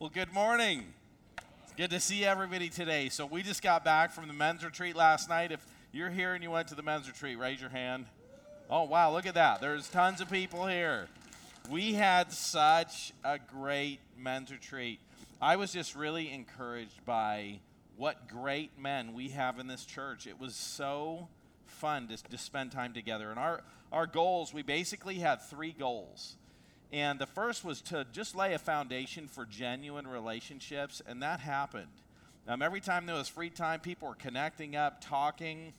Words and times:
Well, 0.00 0.08
good 0.08 0.32
morning. 0.32 0.94
It's 1.62 1.74
good 1.76 1.90
to 1.90 2.00
see 2.00 2.24
everybody 2.24 2.70
today. 2.70 3.10
So, 3.10 3.26
we 3.26 3.42
just 3.42 3.62
got 3.62 3.84
back 3.84 4.12
from 4.12 4.28
the 4.28 4.32
men's 4.32 4.64
retreat 4.64 4.96
last 4.96 5.28
night. 5.28 5.52
If 5.52 5.62
you're 5.92 6.08
here 6.08 6.32
and 6.32 6.42
you 6.42 6.50
went 6.50 6.68
to 6.68 6.74
the 6.74 6.82
men's 6.82 7.06
retreat, 7.06 7.38
raise 7.38 7.60
your 7.60 7.68
hand. 7.68 8.06
Oh, 8.70 8.84
wow, 8.84 9.12
look 9.12 9.26
at 9.26 9.34
that. 9.34 9.60
There's 9.60 9.90
tons 9.90 10.22
of 10.22 10.30
people 10.30 10.66
here. 10.66 11.06
We 11.68 11.92
had 11.92 12.32
such 12.32 13.12
a 13.22 13.38
great 13.38 13.98
men's 14.16 14.50
retreat. 14.50 15.00
I 15.38 15.56
was 15.56 15.70
just 15.70 15.94
really 15.94 16.32
encouraged 16.32 17.04
by 17.04 17.60
what 17.98 18.26
great 18.26 18.78
men 18.78 19.12
we 19.12 19.28
have 19.28 19.58
in 19.58 19.66
this 19.66 19.84
church. 19.84 20.26
It 20.26 20.40
was 20.40 20.54
so 20.54 21.28
fun 21.66 22.08
to, 22.08 22.16
to 22.16 22.38
spend 22.38 22.72
time 22.72 22.94
together. 22.94 23.28
And 23.28 23.38
our, 23.38 23.62
our 23.92 24.06
goals, 24.06 24.54
we 24.54 24.62
basically 24.62 25.16
had 25.16 25.42
three 25.42 25.72
goals. 25.78 26.36
And 26.92 27.18
the 27.18 27.26
first 27.26 27.64
was 27.64 27.80
to 27.82 28.04
just 28.12 28.34
lay 28.34 28.54
a 28.54 28.58
foundation 28.58 29.28
for 29.28 29.46
genuine 29.46 30.08
relationships, 30.08 31.00
and 31.06 31.22
that 31.22 31.38
happened. 31.38 31.86
Um, 32.48 32.62
every 32.62 32.80
time 32.80 33.06
there 33.06 33.14
was 33.14 33.28
free 33.28 33.50
time, 33.50 33.78
people 33.78 34.08
were 34.08 34.14
connecting 34.16 34.74
up, 34.74 35.00
talking, 35.00 35.72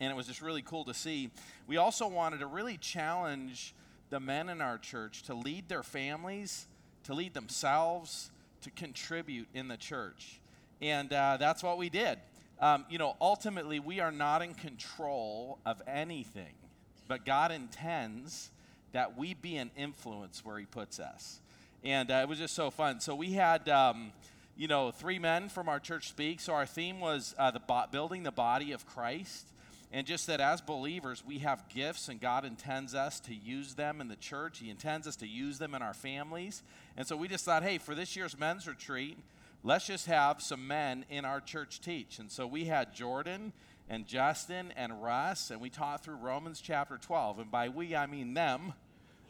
and 0.00 0.10
it 0.10 0.16
was 0.16 0.26
just 0.26 0.42
really 0.42 0.62
cool 0.62 0.84
to 0.86 0.94
see. 0.94 1.30
We 1.68 1.76
also 1.76 2.08
wanted 2.08 2.40
to 2.40 2.46
really 2.46 2.76
challenge 2.76 3.72
the 4.10 4.18
men 4.18 4.48
in 4.48 4.60
our 4.60 4.78
church 4.78 5.22
to 5.24 5.34
lead 5.34 5.68
their 5.68 5.84
families, 5.84 6.66
to 7.04 7.14
lead 7.14 7.34
themselves, 7.34 8.32
to 8.62 8.70
contribute 8.70 9.46
in 9.54 9.68
the 9.68 9.76
church. 9.76 10.40
And 10.80 11.12
uh, 11.12 11.36
that's 11.38 11.62
what 11.62 11.78
we 11.78 11.88
did. 11.88 12.18
Um, 12.58 12.84
you 12.90 12.98
know, 12.98 13.16
ultimately, 13.20 13.78
we 13.80 14.00
are 14.00 14.12
not 14.12 14.42
in 14.42 14.54
control 14.54 15.58
of 15.64 15.80
anything, 15.86 16.54
but 17.06 17.24
God 17.24 17.52
intends 17.52 18.50
that 18.92 19.18
we 19.18 19.34
be 19.34 19.56
an 19.56 19.70
influence 19.76 20.44
where 20.44 20.58
He 20.58 20.66
puts 20.66 21.00
us. 21.00 21.40
And 21.84 22.10
uh, 22.10 22.20
it 22.22 22.28
was 22.28 22.38
just 22.38 22.54
so 22.54 22.70
fun. 22.70 23.00
So 23.00 23.14
we 23.14 23.32
had, 23.32 23.68
um, 23.68 24.12
you 24.56 24.68
know, 24.68 24.92
three 24.92 25.18
men 25.18 25.48
from 25.48 25.68
our 25.68 25.80
church 25.80 26.08
speak. 26.08 26.40
So 26.40 26.52
our 26.52 26.66
theme 26.66 27.00
was 27.00 27.34
uh, 27.38 27.50
the 27.50 27.60
bo- 27.60 27.86
building 27.90 28.22
the 28.22 28.30
body 28.30 28.72
of 28.72 28.86
Christ. 28.86 29.48
And 29.92 30.06
just 30.06 30.26
that 30.28 30.40
as 30.40 30.62
believers, 30.62 31.22
we 31.26 31.40
have 31.40 31.68
gifts, 31.68 32.08
and 32.08 32.18
God 32.18 32.46
intends 32.46 32.94
us 32.94 33.20
to 33.20 33.34
use 33.34 33.74
them 33.74 34.00
in 34.00 34.08
the 34.08 34.16
church. 34.16 34.58
He 34.58 34.70
intends 34.70 35.06
us 35.06 35.16
to 35.16 35.26
use 35.26 35.58
them 35.58 35.74
in 35.74 35.82
our 35.82 35.92
families. 35.92 36.62
And 36.96 37.06
so 37.06 37.14
we 37.14 37.28
just 37.28 37.44
thought, 37.44 37.62
hey, 37.62 37.76
for 37.76 37.94
this 37.94 38.16
year's 38.16 38.38
men's 38.38 38.66
retreat, 38.66 39.18
let's 39.62 39.86
just 39.86 40.06
have 40.06 40.40
some 40.40 40.66
men 40.66 41.04
in 41.10 41.26
our 41.26 41.40
church 41.40 41.80
teach. 41.80 42.18
And 42.18 42.30
so 42.30 42.46
we 42.46 42.64
had 42.64 42.94
Jordan 42.94 43.52
and 43.92 44.06
Justin 44.06 44.72
and 44.74 45.02
Russ, 45.02 45.50
and 45.50 45.60
we 45.60 45.68
taught 45.68 46.02
through 46.02 46.14
Romans 46.14 46.62
chapter 46.62 46.96
12. 46.96 47.40
And 47.40 47.50
by 47.50 47.68
we, 47.68 47.94
I 47.94 48.06
mean 48.06 48.32
them. 48.32 48.72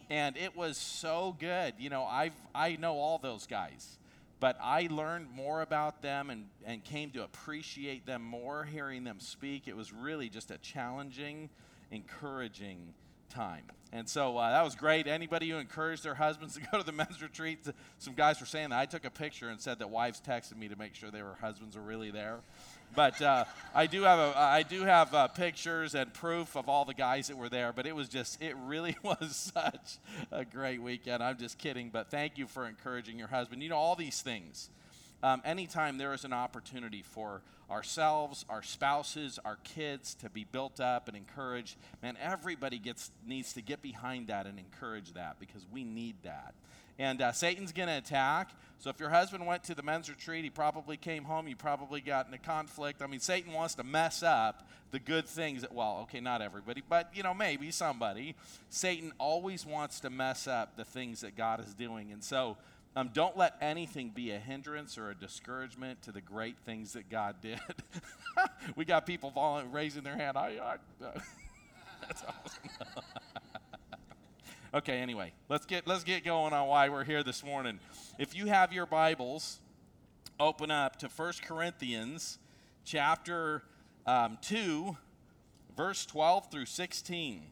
And 0.09 0.37
it 0.37 0.57
was 0.57 0.77
so 0.77 1.35
good. 1.41 1.75
You 1.79 1.91
know, 1.91 2.05
i 2.05 2.31
I 2.55 2.77
know 2.77 2.95
all 2.95 3.19
those 3.19 3.49
guys, 3.49 3.99
but 4.39 4.57
I 4.63 4.87
learned 4.89 5.33
more 5.35 5.63
about 5.63 6.01
them 6.01 6.31
and, 6.31 6.45
and 6.65 6.85
came 6.85 7.11
to 7.11 7.25
appreciate 7.25 8.07
them 8.07 8.23
more 8.23 8.63
hearing 8.63 9.03
them 9.03 9.19
speak. 9.19 9.67
It 9.67 9.77
was 9.77 9.93
really 9.93 10.29
just 10.29 10.53
a 10.53 10.59
challenging, 10.59 11.51
encouraging 11.91 12.95
time. 13.31 13.65
And 13.95 14.09
so 14.09 14.39
uh, 14.39 14.51
that 14.51 14.65
was 14.65 14.75
great. 14.75 15.07
Anybody 15.07 15.51
who 15.51 15.59
encouraged 15.59 16.03
their 16.03 16.15
husbands 16.15 16.55
to 16.59 16.61
go 16.61 16.79
to 16.79 16.85
the 16.85 16.93
men's 16.93 17.21
retreat, 17.21 17.67
some 17.99 18.15
guys 18.15 18.41
were 18.41 18.47
saying 18.47 18.71
that. 18.71 18.79
I 18.79 18.87
took 18.87 19.05
a 19.05 19.11
picture 19.11 19.51
and 19.51 19.61
said 19.61 19.79
that 19.81 19.91
wives 19.91 20.21
texted 20.27 20.57
me 20.57 20.69
to 20.69 20.77
make 20.77 20.95
sure 20.95 21.11
their 21.11 21.35
husbands 21.41 21.77
were 21.77 21.83
really 21.83 22.11
there. 22.11 22.39
But 22.95 23.21
uh, 23.21 23.45
I 23.75 23.87
do 23.87 24.03
have 24.03 24.19
a, 24.19 24.39
I 24.39 24.63
do 24.63 24.83
have 24.83 25.15
uh, 25.15 25.29
pictures 25.29 25.95
and 25.95 26.13
proof 26.13 26.57
of 26.57 26.69
all 26.71 26.87
the 26.87 26.95
guys 26.95 27.29
that 27.29 27.37
were 27.37 27.51
there. 27.51 27.73
But 27.73 27.87
it 27.87 27.95
was 27.95 28.09
just, 28.09 28.41
it 28.43 28.57
really 28.65 28.97
was 29.03 29.53
such 29.55 29.99
a 30.31 30.45
great 30.45 30.81
weekend. 30.81 31.23
I'm 31.23 31.37
just 31.37 31.59
kidding. 31.59 31.91
But 31.91 32.11
thank 32.11 32.39
you 32.39 32.47
for 32.47 32.67
encouraging 32.67 33.19
your 33.19 33.29
husband. 33.29 33.63
You 33.63 33.69
know, 33.69 33.77
all 33.77 33.97
these 33.97 34.23
things. 34.23 34.71
Um, 35.23 35.41
anytime 35.45 35.99
there 35.99 36.13
is 36.13 36.25
an 36.25 36.33
opportunity 36.33 37.03
for 37.03 37.43
ourselves, 37.71 38.45
our 38.49 38.63
spouses, 38.63 39.39
our 39.45 39.57
kids 39.65 40.15
to 40.17 40.29
be 40.29 40.45
built 40.45 40.81
up 40.81 41.09
and 41.09 41.17
encouraged, 41.17 41.77
man, 42.03 42.17
everybody 42.21 42.79
gets 42.79 43.11
needs 43.27 43.53
to 43.55 43.63
get 43.63 43.83
behind 43.83 44.27
that 44.27 44.47
and 44.47 44.59
encourage 44.59 45.15
that 45.15 45.39
because 45.39 45.65
we 45.73 45.85
need 45.85 46.17
that. 46.25 46.55
And 46.99 47.23
uh, 47.23 47.33
Satan's 47.33 47.73
going 47.73 47.89
to 47.89 47.97
attack. 47.97 48.51
So 48.79 48.91
if 48.91 49.01
your 49.01 49.09
husband 49.09 49.47
went 49.47 49.65
to 49.65 49.75
the 49.75 49.83
men's 49.83 50.11
retreat, 50.11 50.45
he 50.45 50.51
probably 50.51 50.97
came 50.97 51.25
home, 51.25 51.49
you 51.49 51.57
probably 51.57 52.01
got 52.01 52.29
in 52.29 52.35
a 52.35 52.39
conflict. 52.39 53.01
I 53.01 53.07
mean, 53.07 53.21
Satan 53.21 53.53
wants 53.53 53.75
to 53.77 53.85
mess 53.85 54.23
up 54.23 54.69
the 54.91 54.99
good 54.99 55.27
things 55.27 55.63
that, 55.63 55.73
well, 55.73 56.01
okay, 56.03 56.21
not 56.21 56.43
everybody, 56.43 56.83
but, 56.87 57.11
you 57.15 57.23
know, 57.23 57.33
maybe 57.33 57.71
somebody. 57.71 58.35
Satan 58.69 59.13
always 59.19 59.65
wants 59.65 60.01
to 60.01 60.11
mess 60.11 60.47
up 60.47 60.77
the 60.77 60.85
things 60.85 61.23
that 61.23 61.37
God 61.37 61.61
is 61.61 61.73
doing. 61.75 62.13
And 62.13 62.23
so 62.23 62.57
um, 62.95 63.11
don't 63.15 63.37
let 63.37 63.57
anything 63.61 64.11
be 64.11 64.33
a 64.33 64.39
hindrance 64.39 64.99
or 64.99 65.11
a 65.11 65.15
discouragement 65.15 66.03
to 66.03 66.13
the 66.13 66.21
great 66.21 66.59
things 66.59 66.93
that 66.93 67.09
God 67.09 67.37
did. 67.41 67.59
we 68.77 68.85
got 68.85 69.07
people 69.07 69.33
raising 69.71 70.03
their 70.03 70.17
hand. 70.17 70.37
I, 70.37 70.59
I, 70.63 70.77
that's 72.03 72.23
awesome. 72.23 73.05
okay, 74.75 74.99
anyway, 74.99 75.33
let's 75.49 75.65
get 75.65 75.87
let's 75.87 76.05
get 76.05 76.23
going 76.23 76.53
on 76.53 76.69
why 76.69 76.91
we're 76.91 77.05
here 77.05 77.23
this 77.23 77.43
morning. 77.43 77.79
If 78.19 78.37
you 78.37 78.47
have 78.47 78.75
your 78.75 78.85
Bibles, 78.85 79.61
open 80.39 80.71
up 80.71 80.99
to 80.99 81.09
1 81.09 81.33
Corinthians 81.47 82.39
chapter 82.85 83.63
um, 84.07 84.37
2, 84.43 84.97
verse 85.77 86.05
12 86.05 86.51
through 86.51 86.67
16. 86.67 87.43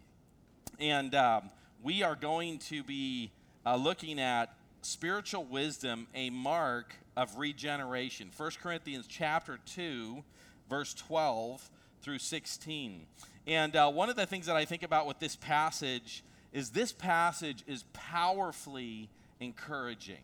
And 0.79 1.15
um, 1.15 1.51
we 1.83 2.03
are 2.03 2.15
going 2.15 2.59
to 2.59 2.83
be 2.83 3.33
uh, 3.65 3.77
looking 3.77 4.21
at 4.21 4.55
spiritual 4.83 5.45
wisdom 5.45 6.07
a 6.15 6.31
mark 6.31 6.95
of 7.17 7.39
regeneration. 7.39 8.31
1 8.37 8.51
Corinthians 8.63 9.07
chapter 9.07 9.59
2, 9.67 10.23
verse 10.69 10.95
12 10.95 11.71
through 12.03 12.19
16. 12.19 13.07
And 13.47 13.77
uh, 13.77 13.91
one 13.91 14.09
of 14.09 14.17
the 14.17 14.27
things 14.27 14.47
that 14.47 14.57
I 14.57 14.65
think 14.65 14.83
about 14.83 15.07
with 15.07 15.19
this 15.19 15.37
passage 15.37 16.25
is 16.53 16.71
this 16.71 16.93
passage 16.93 17.63
is 17.67 17.85
powerfully 17.93 19.09
encouraging. 19.39 20.23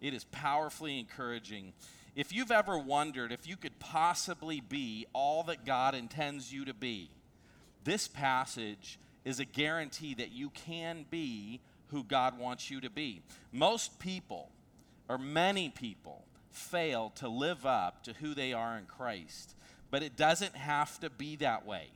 It 0.00 0.14
is 0.14 0.24
powerfully 0.24 0.98
encouraging. 0.98 1.72
If 2.16 2.32
you've 2.32 2.50
ever 2.50 2.78
wondered 2.78 3.32
if 3.32 3.46
you 3.46 3.56
could 3.56 3.78
possibly 3.78 4.60
be 4.60 5.06
all 5.12 5.42
that 5.44 5.64
God 5.64 5.94
intends 5.94 6.52
you 6.52 6.64
to 6.64 6.74
be, 6.74 7.10
this 7.84 8.08
passage 8.08 8.98
is 9.24 9.40
a 9.40 9.44
guarantee 9.44 10.14
that 10.14 10.32
you 10.32 10.50
can 10.50 11.04
be 11.10 11.60
who 11.90 12.04
God 12.04 12.38
wants 12.38 12.70
you 12.70 12.80
to 12.80 12.90
be. 12.90 13.22
Most 13.52 13.98
people, 13.98 14.50
or 15.08 15.18
many 15.18 15.68
people, 15.68 16.24
fail 16.50 17.10
to 17.16 17.28
live 17.28 17.64
up 17.66 18.02
to 18.04 18.12
who 18.14 18.34
they 18.34 18.52
are 18.52 18.76
in 18.76 18.84
Christ, 18.86 19.54
but 19.90 20.02
it 20.02 20.16
doesn't 20.16 20.56
have 20.56 20.98
to 21.00 21.10
be 21.10 21.36
that 21.36 21.66
way. 21.66 21.88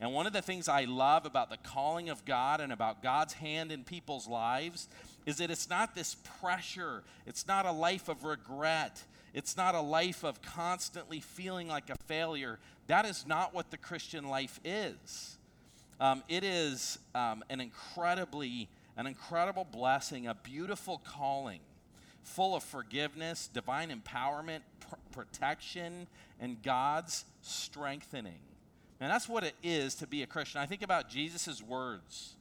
And 0.00 0.12
one 0.12 0.26
of 0.26 0.32
the 0.32 0.42
things 0.42 0.68
I 0.68 0.84
love 0.84 1.26
about 1.26 1.50
the 1.50 1.56
calling 1.56 2.08
of 2.08 2.24
God 2.24 2.60
and 2.60 2.72
about 2.72 3.02
God's 3.02 3.34
hand 3.34 3.72
in 3.72 3.82
people's 3.82 4.28
lives 4.28 4.88
is 5.26 5.38
that 5.38 5.50
it's 5.50 5.68
not 5.68 5.94
this 5.94 6.14
pressure, 6.40 7.02
it's 7.26 7.46
not 7.46 7.66
a 7.66 7.72
life 7.72 8.08
of 8.08 8.24
regret, 8.24 9.02
it's 9.34 9.56
not 9.56 9.74
a 9.74 9.80
life 9.80 10.24
of 10.24 10.40
constantly 10.40 11.20
feeling 11.20 11.68
like 11.68 11.90
a 11.90 11.96
failure. 12.06 12.58
That 12.86 13.04
is 13.04 13.26
not 13.26 13.52
what 13.52 13.70
the 13.70 13.76
Christian 13.76 14.28
life 14.28 14.60
is. 14.64 15.36
Um, 16.00 16.22
it 16.28 16.44
is 16.44 16.98
um, 17.14 17.42
an 17.50 17.60
incredibly 17.60 18.68
an 18.98 19.06
incredible 19.06 19.64
blessing, 19.64 20.26
a 20.26 20.34
beautiful 20.34 21.00
calling 21.04 21.60
full 22.22 22.54
of 22.54 22.62
forgiveness, 22.62 23.48
divine 23.52 23.90
empowerment, 23.90 24.60
pr- 24.80 24.96
protection, 25.12 26.06
and 26.40 26.62
God's 26.62 27.24
strengthening. 27.40 28.40
And 29.00 29.10
that's 29.10 29.28
what 29.28 29.44
it 29.44 29.54
is 29.62 29.94
to 29.96 30.06
be 30.06 30.22
a 30.22 30.26
Christian. 30.26 30.60
I 30.60 30.66
think 30.66 30.82
about 30.82 31.08
Jesus' 31.08 31.62
words. 31.62 32.34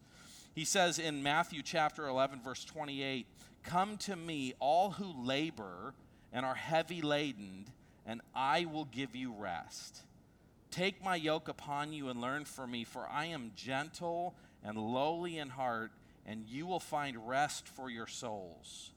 He 0.56 0.66
says 0.66 1.00
in 1.00 1.24
Matthew 1.24 1.62
chapter 1.62 2.08
11, 2.08 2.42
verse 2.44 2.66
28, 2.66 3.28
Come 3.64 3.98
to 3.98 4.16
me, 4.16 4.54
all 4.60 4.92
who 4.92 5.14
labor 5.24 5.94
and 6.34 6.46
are 6.46 6.56
heavy 6.56 7.02
laden, 7.02 7.66
and 8.06 8.22
I 8.36 8.66
will 8.66 8.86
give 8.86 9.16
you 9.16 9.34
rest. 9.38 10.02
Take 10.72 11.04
my 11.04 11.16
yoke 11.16 11.48
upon 11.48 11.94
you 11.94 12.10
and 12.10 12.20
learn 12.20 12.46
from 12.46 12.72
me, 12.72 12.84
for 12.84 13.08
I 13.08 13.26
am 13.26 13.52
gentle 13.56 14.34
and 14.64 14.78
lowly 14.78 15.38
in 15.38 15.50
heart 15.50 15.92
and 16.28 16.46
you 16.48 16.68
will 16.68 16.80
find 16.80 17.28
rest 17.28 17.68
for 17.68 17.90
your 17.90 18.08
souls. 18.08 18.92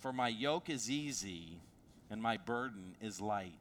For 0.00 0.12
my 0.12 0.28
yoke 0.28 0.68
is 0.68 0.90
easy 0.90 1.58
and 2.10 2.22
my 2.22 2.36
burden 2.36 2.94
is 3.00 3.20
light. 3.20 3.58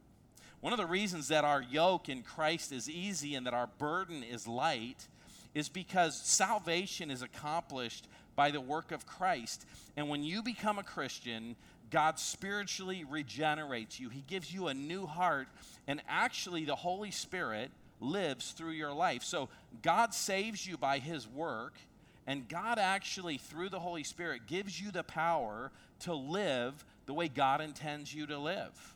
One 0.59 0.73
of 0.73 0.79
the 0.79 0.85
reasons 0.85 1.29
that 1.29 1.45
our 1.45 1.61
yoke 1.61 2.09
in 2.09 2.21
Christ 2.21 2.71
is 2.71 2.89
easy 2.89 3.35
and 3.35 3.47
that 3.47 3.53
our 3.53 3.69
burden 3.79 4.23
is 4.23 4.47
light 4.47 5.07
is 5.55 5.69
because 5.69 6.19
salvation 6.19 7.09
is 7.09 7.21
accomplished 7.21 8.07
by 8.35 8.51
the 8.51 8.61
work 8.61 8.91
of 8.91 9.05
Christ. 9.05 9.65
And 9.95 10.09
when 10.09 10.23
you 10.23 10.41
become 10.41 10.79
a 10.79 10.83
Christian, 10.83 11.55
God 11.89 12.17
spiritually 12.17 13.03
regenerates 13.07 13.99
you. 13.99 14.09
He 14.09 14.23
gives 14.27 14.53
you 14.53 14.67
a 14.67 14.73
new 14.73 15.05
heart, 15.05 15.47
and 15.87 16.01
actually, 16.09 16.65
the 16.65 16.75
Holy 16.75 17.11
Spirit 17.11 17.69
lives 17.99 18.51
through 18.51 18.71
your 18.71 18.93
life. 18.93 19.23
So, 19.23 19.49
God 19.83 20.13
saves 20.13 20.65
you 20.65 20.75
by 20.75 20.97
His 20.97 21.27
work 21.27 21.75
and 22.25 22.47
God 22.47 22.79
actually, 22.79 23.37
through 23.37 23.69
the 23.69 23.79
Holy 23.79 24.03
Spirit, 24.03 24.47
gives 24.47 24.79
you 24.79 24.91
the 24.91 25.03
power 25.03 25.71
to 26.01 26.13
live 26.13 26.85
the 27.05 27.13
way 27.13 27.27
God 27.27 27.61
intends 27.61 28.13
you 28.13 28.25
to 28.27 28.37
live. 28.37 28.93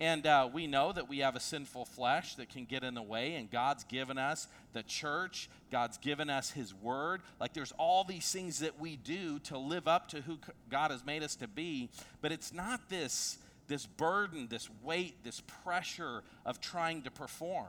And 0.00 0.26
uh, 0.26 0.48
we 0.52 0.68
know 0.68 0.92
that 0.92 1.08
we 1.08 1.18
have 1.18 1.34
a 1.34 1.40
sinful 1.40 1.86
flesh 1.86 2.36
that 2.36 2.50
can 2.50 2.66
get 2.66 2.84
in 2.84 2.94
the 2.94 3.02
way, 3.02 3.34
and 3.34 3.50
God's 3.50 3.82
given 3.84 4.16
us 4.16 4.46
the 4.72 4.84
church, 4.84 5.50
God's 5.72 5.98
given 5.98 6.30
us 6.30 6.50
His 6.50 6.72
Word. 6.72 7.22
Like 7.40 7.52
there's 7.52 7.72
all 7.78 8.04
these 8.04 8.30
things 8.30 8.60
that 8.60 8.78
we 8.78 8.96
do 8.96 9.40
to 9.40 9.58
live 9.58 9.88
up 9.88 10.08
to 10.10 10.20
who 10.20 10.38
God 10.70 10.92
has 10.92 11.04
made 11.04 11.24
us 11.24 11.34
to 11.36 11.48
be, 11.48 11.90
but 12.20 12.30
it's 12.30 12.52
not 12.52 12.88
this, 12.88 13.38
this 13.66 13.86
burden, 13.86 14.46
this 14.48 14.68
weight, 14.84 15.24
this 15.24 15.42
pressure 15.64 16.22
of 16.46 16.60
trying 16.60 17.02
to 17.02 17.10
perform. 17.10 17.66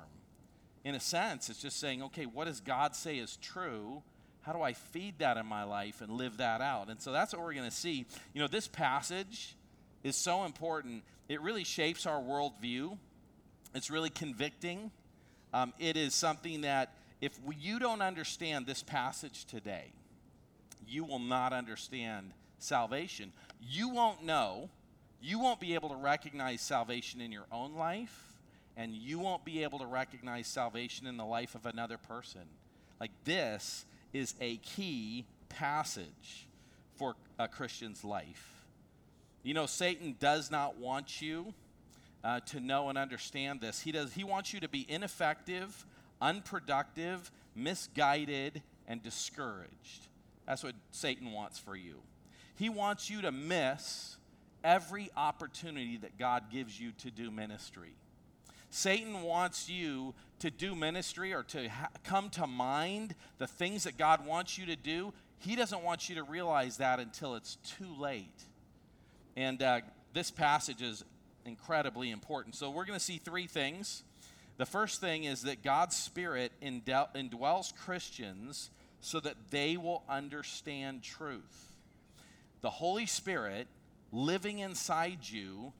In 0.84 0.94
a 0.94 1.00
sense, 1.00 1.50
it's 1.50 1.62
just 1.62 1.80
saying, 1.80 2.04
okay, 2.04 2.26
what 2.26 2.46
does 2.46 2.60
God 2.60 2.96
say 2.96 3.18
is 3.18 3.38
true? 3.38 4.04
How 4.50 4.56
do 4.56 4.64
I 4.64 4.74
feed 4.74 5.20
that 5.20 5.38
in 5.38 5.46
my 5.46 5.64
life 5.64 6.02
and 6.02 6.12
live 6.14 6.38
that 6.38 6.60
out? 6.60 6.90
And 6.90 7.00
so 7.00 7.12
that's 7.12 7.34
what 7.34 7.44
we're 7.44 7.54
going 7.54 7.70
to 7.70 7.76
see. 7.76 8.08
You 8.34 8.42
know, 8.42 8.48
this 8.48 8.68
passage 8.68 9.56
is 10.04 10.16
so 10.16 10.44
important 10.44 11.04
it 11.28 11.40
really 11.42 11.64
shapes 11.64 12.08
our 12.08 12.20
worldview. 12.20 12.98
It's 13.76 13.92
really 13.92 14.10
convicting. 14.10 14.90
Um, 15.54 15.72
it 15.78 15.96
is 15.98 16.16
something 16.16 16.62
that 16.62 16.96
if 17.22 17.38
you 17.60 17.78
don't 17.78 18.02
understand 18.02 18.66
this 18.66 18.82
passage 18.82 19.46
today, 19.46 19.92
you 20.88 21.04
will 21.04 21.20
not 21.20 21.54
understand 21.54 22.32
salvation. 22.58 23.32
You 23.62 23.90
won't 23.90 24.24
know, 24.24 24.72
you 25.22 25.38
won't 25.38 25.60
be 25.60 25.76
able 25.76 25.90
to 25.90 25.96
recognize 25.96 26.62
salvation 26.62 27.22
in 27.22 27.32
your 27.32 27.46
own 27.52 27.76
life, 27.76 28.34
and 28.76 28.96
you 28.96 29.20
won't 29.20 29.46
be 29.46 29.62
able 29.62 29.78
to 29.78 29.86
recognize 29.86 30.48
salvation 30.48 31.06
in 31.06 31.18
the 31.18 31.26
life 31.26 31.54
of 31.54 31.68
another 31.68 32.00
person. 32.00 32.42
Like, 33.00 33.12
this 33.26 33.86
is 34.14 34.34
a 34.42 34.58
key 34.58 35.26
passage 35.50 36.48
for 36.96 37.16
a 37.38 37.48
Christian's 37.48 38.04
life. 38.04 38.66
You 39.44 39.54
know, 39.54 39.66
Satan 39.66 40.16
does 40.20 40.52
not 40.52 40.78
want 40.78 41.22
you 41.22 41.54
uh, 42.24 42.42
to 42.42 42.60
know 42.60 42.90
and 42.90 42.98
understand 42.98 43.62
this. 43.62 43.80
He, 43.80 43.92
does, 43.92 44.14
he 44.14 44.24
wants 44.24 44.54
you 44.54 44.60
to 44.60 44.70
be 44.70 44.86
ineffective, 44.90 45.86
unproductive, 46.22 47.32
misguided, 47.56 48.62
and 48.88 49.02
discouraged. 49.02 50.08
That's 50.46 50.64
what 50.64 50.76
Satan 50.92 51.32
wants 51.32 51.60
for 51.60 51.76
you. 51.76 52.02
He 52.56 52.70
wants 52.70 53.10
you 53.10 53.22
to 53.22 53.32
miss 53.32 54.18
every 54.64 55.10
opportunity 55.16 55.98
that 55.98 56.18
God 56.18 56.52
gives 56.52 56.80
you 56.80 56.92
to 57.00 57.12
do 57.12 57.32
ministry. 57.32 57.94
Satan 58.70 59.24
wants 59.24 59.70
you 59.70 60.14
to 60.40 60.50
do 60.50 60.76
ministry 60.76 61.34
or 61.34 61.44
to 61.44 61.70
ha- 61.70 61.90
come 62.04 62.30
to 62.32 62.48
mind 62.48 63.16
the 63.38 63.48
things 63.48 63.84
that 63.84 63.98
God 63.98 64.26
wants 64.26 64.58
you 64.58 64.66
to 64.68 64.76
do. 64.76 65.14
He 65.40 65.56
doesn't 65.56 65.84
want 65.84 66.10
you 66.10 66.16
to 66.16 66.24
realize 66.24 66.78
that 66.78 67.00
until 67.00 67.36
it's 67.36 67.56
too 67.78 67.94
late. 68.00 68.44
And 69.36 69.62
uh, 69.62 69.82
this 70.14 70.32
passage 70.32 70.82
is 70.82 71.04
incredibly 71.46 72.12
important. 72.12 72.56
So 72.56 72.70
we're 72.70 72.86
going 72.86 73.00
to 73.00 73.04
see 73.04 73.18
three 73.18 73.48
things. 73.48 74.04
The 74.58 74.66
first 74.66 75.00
thing 75.00 75.24
is 75.24 75.44
that 75.44 75.64
God's 75.64 75.96
Spirit 75.96 76.52
indwells 76.62 77.74
Christians 77.76 78.70
so 79.02 79.20
that 79.22 79.36
they 79.50 79.78
will 79.78 80.04
understand 80.10 81.02
truth. 81.04 81.74
The 82.62 82.70
Holy 82.70 83.06
Spirit 83.06 83.68
living 84.12 84.60
inside 84.60 85.20
you 85.22 85.72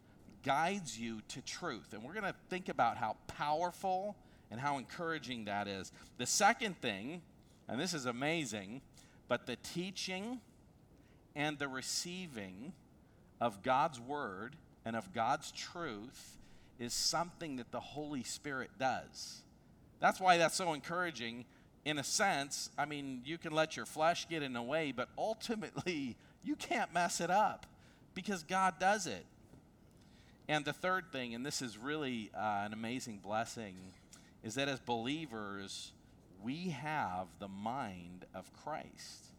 guides 0.50 1.00
you 1.00 1.22
to 1.28 1.44
truth. 1.44 1.94
And 1.94 2.02
we're 2.02 2.14
going 2.14 2.24
to 2.24 2.34
think 2.50 2.70
about 2.70 2.98
how 2.98 3.18
powerful 3.28 4.16
and 4.50 4.60
how 4.60 4.80
encouraging 4.80 5.46
that 5.46 5.68
is. 5.68 5.92
The 6.18 6.26
second 6.26 6.82
thing, 6.82 7.22
and 7.68 7.80
this 7.80 7.94
is 7.94 8.08
amazing, 8.08 8.82
but 9.28 9.46
the 9.46 9.58
teaching 9.58 10.40
and 11.36 11.60
the 11.60 11.68
receiving 11.68 12.74
of 13.40 13.62
God's 13.62 14.00
word 14.00 14.56
and 14.86 14.96
of 14.96 15.14
God's 15.14 15.52
truth 15.52 16.40
is 16.80 16.96
something 16.96 17.58
that 17.58 17.72
the 17.72 17.80
Holy 17.80 18.24
Spirit 18.24 18.72
does. 18.80 19.44
That's 20.00 20.20
why 20.20 20.38
that's 20.38 20.56
so 20.56 20.74
encouraging. 20.74 21.46
In 21.86 22.00
a 22.00 22.04
sense, 22.04 22.72
I 22.76 22.86
mean, 22.86 23.22
you 23.24 23.38
can 23.38 23.54
let 23.54 23.78
your 23.78 23.86
flesh 23.86 24.28
get 24.28 24.42
in 24.42 24.54
the 24.54 24.64
way, 24.64 24.94
but 24.94 25.10
ultimately, 25.16 26.18
you 26.44 26.56
can't 26.56 26.92
mess 26.92 27.22
it 27.22 27.30
up 27.30 27.68
because 28.16 28.42
God 28.42 28.80
does 28.80 29.06
it. 29.06 29.28
And 30.50 30.66
the 30.66 30.74
third 30.74 31.14
thing, 31.14 31.34
and 31.34 31.46
this 31.46 31.62
is 31.62 31.78
really 31.78 32.30
uh, 32.36 32.64
an 32.66 32.74
amazing 32.74 33.20
blessing, 33.20 33.76
is 34.44 34.56
that 34.56 34.68
as 34.68 34.82
believers, 34.82 35.94
we 36.44 36.70
have 36.72 37.28
the 37.40 37.48
mind 37.48 38.26
of 38.34 38.52
Christ 38.52 39.30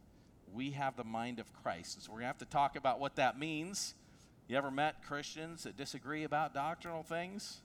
we 0.52 0.70
have 0.70 0.96
the 0.96 1.04
mind 1.04 1.38
of 1.38 1.52
Christ. 1.62 2.02
so 2.02 2.10
we're 2.10 2.18
going 2.18 2.24
to 2.24 2.28
have 2.28 2.38
to 2.38 2.44
talk 2.44 2.76
about 2.76 3.00
what 3.00 3.16
that 3.16 3.38
means. 3.38 3.94
You 4.48 4.56
ever 4.56 4.70
met 4.70 5.04
Christians 5.06 5.62
that 5.62 5.76
disagree 5.76 6.24
about 6.24 6.54
doctrinal 6.54 7.02
things? 7.02 7.60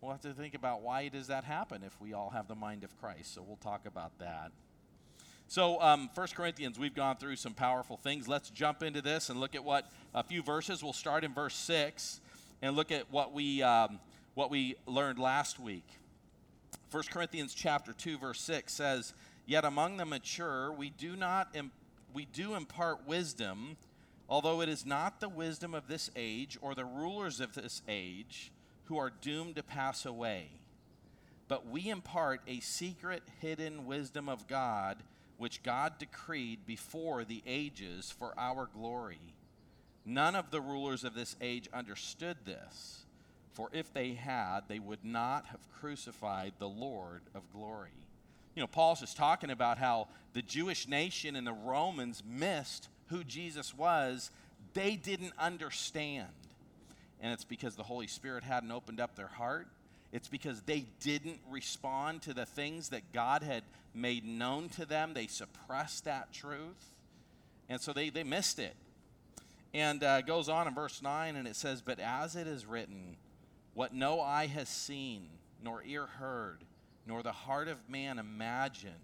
We'll 0.00 0.12
have 0.12 0.22
to 0.22 0.32
think 0.32 0.54
about 0.54 0.82
why 0.82 1.08
does 1.08 1.28
that 1.28 1.44
happen 1.44 1.82
if 1.84 1.98
we 2.00 2.12
all 2.12 2.30
have 2.30 2.48
the 2.48 2.54
mind 2.54 2.84
of 2.84 2.98
Christ. 3.00 3.34
So 3.34 3.42
we'll 3.42 3.56
talk 3.56 3.86
about 3.86 4.18
that. 4.18 4.50
So, 5.46 5.80
um, 5.80 6.10
1 6.14 6.26
Corinthians, 6.34 6.78
we've 6.78 6.94
gone 6.94 7.16
through 7.16 7.36
some 7.36 7.52
powerful 7.52 7.96
things. 7.98 8.26
Let's 8.26 8.50
jump 8.50 8.82
into 8.82 9.02
this 9.02 9.28
and 9.28 9.38
look 9.38 9.54
at 9.54 9.62
what 9.62 9.90
a 10.14 10.22
few 10.22 10.42
verses. 10.42 10.82
We'll 10.82 10.94
start 10.94 11.22
in 11.22 11.34
verse 11.34 11.54
6 11.54 12.20
and 12.64 12.74
look 12.76 12.90
at 12.90 13.12
what 13.12 13.34
we, 13.34 13.62
um, 13.62 14.00
what 14.32 14.50
we 14.50 14.74
learned 14.86 15.18
last 15.18 15.60
week. 15.60 15.86
1 16.90 17.02
Corinthians 17.10 17.52
chapter 17.52 17.92
2, 17.92 18.16
verse 18.16 18.40
6 18.40 18.72
says, 18.72 19.12
Yet 19.44 19.66
among 19.66 19.98
the 19.98 20.06
mature, 20.06 20.72
we 20.72 20.88
do 20.88 21.14
not 21.14 21.54
we 22.14 22.24
do 22.24 22.54
impart 22.54 23.06
wisdom, 23.06 23.76
although 24.30 24.62
it 24.62 24.70
is 24.70 24.86
not 24.86 25.20
the 25.20 25.28
wisdom 25.28 25.74
of 25.74 25.88
this 25.88 26.10
age 26.16 26.56
or 26.62 26.74
the 26.74 26.86
rulers 26.86 27.38
of 27.38 27.52
this 27.52 27.82
age 27.86 28.50
who 28.84 28.96
are 28.96 29.12
doomed 29.20 29.56
to 29.56 29.62
pass 29.62 30.06
away. 30.06 30.48
But 31.48 31.68
we 31.68 31.90
impart 31.90 32.40
a 32.46 32.60
secret, 32.60 33.24
hidden 33.42 33.84
wisdom 33.84 34.26
of 34.26 34.48
God, 34.48 35.02
which 35.36 35.62
God 35.62 35.98
decreed 35.98 36.64
before 36.64 37.24
the 37.24 37.42
ages 37.46 38.10
for 38.10 38.32
our 38.38 38.70
glory. 38.72 39.33
None 40.04 40.34
of 40.34 40.50
the 40.50 40.60
rulers 40.60 41.04
of 41.04 41.14
this 41.14 41.36
age 41.40 41.68
understood 41.72 42.36
this, 42.44 43.04
for 43.52 43.68
if 43.72 43.92
they 43.92 44.12
had, 44.12 44.60
they 44.68 44.78
would 44.78 45.04
not 45.04 45.46
have 45.46 45.60
crucified 45.80 46.52
the 46.58 46.68
Lord 46.68 47.22
of 47.34 47.42
glory 47.52 47.90
you 48.54 48.60
know, 48.60 48.66
Paul's 48.66 49.00
just 49.00 49.16
talking 49.16 49.50
about 49.50 49.78
how 49.78 50.08
the 50.32 50.42
Jewish 50.42 50.86
nation 50.86 51.36
and 51.36 51.46
the 51.46 51.52
Romans 51.52 52.22
missed 52.28 52.88
who 53.08 53.24
Jesus 53.24 53.74
was. 53.74 54.30
They 54.74 54.96
didn't 54.96 55.32
understand. 55.38 56.28
And 57.20 57.32
it's 57.32 57.44
because 57.44 57.74
the 57.74 57.82
Holy 57.82 58.06
Spirit 58.06 58.44
hadn't 58.44 58.70
opened 58.70 59.00
up 59.00 59.16
their 59.16 59.26
heart. 59.28 59.66
It's 60.12 60.28
because 60.28 60.62
they 60.62 60.84
didn't 61.00 61.40
respond 61.50 62.22
to 62.22 62.34
the 62.34 62.46
things 62.46 62.90
that 62.90 63.12
God 63.12 63.42
had 63.42 63.64
made 63.92 64.24
known 64.24 64.68
to 64.70 64.86
them. 64.86 65.14
They 65.14 65.26
suppressed 65.26 66.04
that 66.04 66.32
truth. 66.32 66.92
And 67.68 67.80
so 67.80 67.92
they, 67.92 68.10
they 68.10 68.22
missed 68.22 68.60
it. 68.60 68.74
And 69.74 70.04
uh, 70.04 70.22
goes 70.22 70.48
on 70.48 70.68
in 70.68 70.74
verse 70.74 71.02
9, 71.02 71.34
and 71.34 71.48
it 71.48 71.56
says, 71.56 71.82
But 71.82 71.98
as 71.98 72.36
it 72.36 72.46
is 72.46 72.64
written, 72.64 73.16
what 73.74 73.92
no 73.92 74.20
eye 74.20 74.46
has 74.46 74.68
seen, 74.68 75.26
nor 75.60 75.82
ear 75.84 76.06
heard, 76.06 76.58
nor 77.06 77.24
the 77.24 77.32
heart 77.32 77.66
of 77.66 77.90
man 77.90 78.20
imagined 78.20 78.94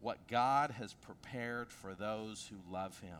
what 0.00 0.26
God 0.26 0.70
has 0.72 0.94
prepared 0.94 1.70
for 1.70 1.94
those 1.94 2.50
who 2.50 2.72
love 2.72 2.98
him. 3.00 3.18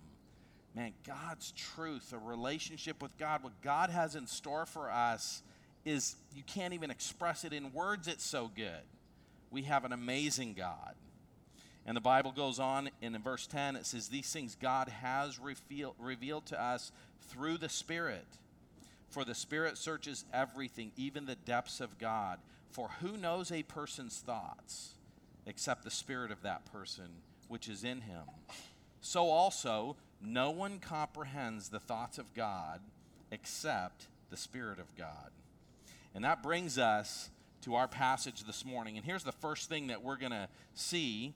Man, 0.74 0.92
God's 1.06 1.52
truth, 1.52 2.12
a 2.12 2.18
relationship 2.18 3.02
with 3.02 3.16
God, 3.18 3.42
what 3.42 3.60
God 3.60 3.90
has 3.90 4.16
in 4.16 4.26
store 4.26 4.66
for 4.66 4.90
us 4.90 5.42
is 5.84 6.16
you 6.34 6.42
can't 6.42 6.74
even 6.74 6.90
express 6.90 7.44
it 7.44 7.52
in 7.52 7.72
words, 7.72 8.08
it's 8.08 8.24
so 8.24 8.50
good. 8.54 8.82
We 9.50 9.62
have 9.62 9.84
an 9.84 9.92
amazing 9.92 10.54
God. 10.54 10.94
And 11.86 11.96
the 11.96 12.00
Bible 12.00 12.32
goes 12.32 12.58
on 12.58 12.88
in 13.02 13.16
verse 13.18 13.46
10, 13.46 13.76
it 13.76 13.86
says, 13.86 14.08
These 14.08 14.32
things 14.32 14.56
God 14.60 14.88
has 14.88 15.38
revealed, 15.38 15.94
revealed 15.98 16.46
to 16.46 16.60
us 16.60 16.92
through 17.28 17.58
the 17.58 17.68
Spirit. 17.68 18.26
For 19.10 19.24
the 19.24 19.34
Spirit 19.34 19.76
searches 19.76 20.24
everything, 20.32 20.92
even 20.96 21.26
the 21.26 21.34
depths 21.34 21.80
of 21.80 21.98
God. 21.98 22.38
For 22.70 22.88
who 23.00 23.16
knows 23.16 23.52
a 23.52 23.62
person's 23.62 24.18
thoughts 24.18 24.94
except 25.46 25.84
the 25.84 25.90
spirit 25.90 26.32
of 26.32 26.42
that 26.42 26.64
person 26.64 27.08
which 27.48 27.68
is 27.68 27.84
in 27.84 28.00
him? 28.00 28.24
So 29.00 29.28
also, 29.28 29.96
no 30.20 30.50
one 30.50 30.78
comprehends 30.78 31.68
the 31.68 31.78
thoughts 31.78 32.18
of 32.18 32.32
God 32.34 32.80
except 33.30 34.08
the 34.30 34.36
Spirit 34.36 34.78
of 34.78 34.96
God. 34.96 35.30
And 36.14 36.24
that 36.24 36.42
brings 36.42 36.78
us 36.78 37.30
to 37.62 37.74
our 37.74 37.86
passage 37.86 38.44
this 38.44 38.64
morning. 38.64 38.96
And 38.96 39.04
here's 39.04 39.24
the 39.24 39.32
first 39.32 39.68
thing 39.68 39.88
that 39.88 40.02
we're 40.02 40.16
going 40.16 40.32
to 40.32 40.48
see 40.74 41.34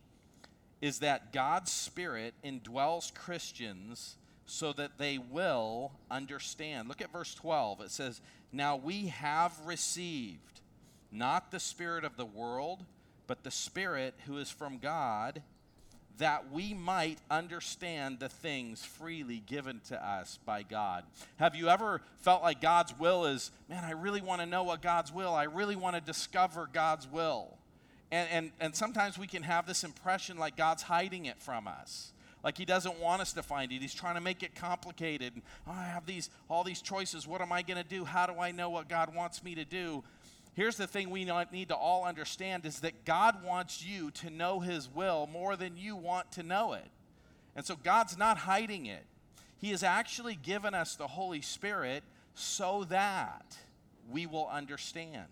is 0.81 1.01
that 1.01 1.33
God's 1.33 1.73
Spirit 1.73 2.35
indwells 2.45 3.13
Christians 3.15 4.17
so 4.47 4.73
that 4.73 4.99
they 4.99 5.19
will 5.19 5.93
understand. 6.11 6.89
Look 6.89 7.01
at 7.03 7.13
verse 7.13 7.35
12. 7.35 7.83
It 7.83 7.91
says, 7.91 8.21
Now 8.53 8.77
we 8.77 9.09
have 9.09 9.53
received 9.67 10.61
not 11.13 11.51
the 11.51 11.61
Spirit 11.61 12.05
of 12.05 12.17
the 12.17 12.25
world, 12.25 12.85
but 13.27 13.45
the 13.45 13.51
Spirit 13.51 14.15
who 14.27 14.39
is 14.39 14.51
from 14.51 14.79
God, 14.79 15.43
that 16.19 16.51
we 16.51 16.75
might 16.75 17.19
understand 17.31 18.19
the 18.19 18.29
things 18.29 18.85
freely 18.85 19.43
given 19.47 19.81
to 19.89 20.05
us 20.05 20.39
by 20.45 20.63
God. 20.63 21.05
Have 21.37 21.55
you 21.55 21.69
ever 21.69 22.01
felt 22.19 22.43
like 22.43 22.61
God's 22.61 22.99
will 22.99 23.27
is, 23.27 23.51
man, 23.69 23.85
I 23.85 23.93
really 23.93 24.21
want 24.21 24.41
to 24.41 24.47
know 24.47 24.65
what 24.65 24.83
God's 24.83 25.13
will, 25.13 25.35
I 25.35 25.45
really 25.45 25.77
want 25.77 25.95
to 25.95 26.01
discover 26.01 26.69
God's 26.73 27.07
will. 27.07 27.58
And, 28.11 28.29
and, 28.31 28.51
and 28.61 28.75
sometimes 28.75 29.19
we 29.19 29.27
can 29.27 29.43
have 29.43 29.67
this 29.67 29.85
impression 29.85 30.39
like 30.39 30.57
God's 30.57 30.83
hiding 30.83 31.27
it 31.27 31.41
from 31.41 31.69
us. 31.69 32.13
Like 32.43 32.57
he 32.57 32.65
doesn't 32.65 32.99
want 33.01 33.21
us 33.21 33.33
to 33.35 33.43
find 33.43 33.73
it. 33.73 33.83
He's 33.83 33.95
trying 33.95 34.15
to 34.15 34.21
make 34.21 34.43
it 34.43 34.55
complicated. 34.55 35.35
Oh, 35.67 35.73
I 35.73 35.85
have 35.85 36.07
these 36.07 36.31
all 36.49 36.65
these 36.65 36.81
choices. 36.81 37.27
What 37.27 37.41
am 37.41 37.53
I 37.53 37.63
going 37.63 37.83
to 37.83 37.89
do? 37.89 38.05
How 38.05 38.27
do 38.27 38.41
I 38.41 38.53
know 38.53 38.71
what 38.71 38.89
God 38.89 39.15
wants 39.15 39.43
me 39.43 39.55
to 39.57 39.65
do? 39.65 40.05
Here's 40.55 40.77
the 40.77 40.87
thing 40.87 41.11
we 41.11 41.25
need 41.53 41.69
to 41.69 41.77
all 41.77 42.05
understand 42.05 42.65
is 42.67 42.81
that 42.81 43.05
God 43.05 43.45
wants 43.45 43.85
you 43.85 44.11
to 44.13 44.31
know 44.31 44.61
his 44.61 44.89
will 44.93 45.29
more 45.33 45.57
than 45.57 45.77
you 45.77 45.95
want 45.95 46.33
to 46.33 46.43
know 46.43 46.73
it. 46.73 46.89
And 47.55 47.65
so 47.65 47.77
God's 47.77 48.19
not 48.19 48.39
hiding 48.39 48.87
it. 48.87 49.05
He 49.61 49.71
has 49.71 49.83
actually 49.83 50.37
given 50.37 50.75
us 50.75 50.97
the 50.97 51.07
Holy 51.07 51.43
Spirit 51.43 52.03
so 52.35 52.85
that 52.89 53.57
we 54.11 54.27
will 54.27 54.49
understand. 54.49 55.27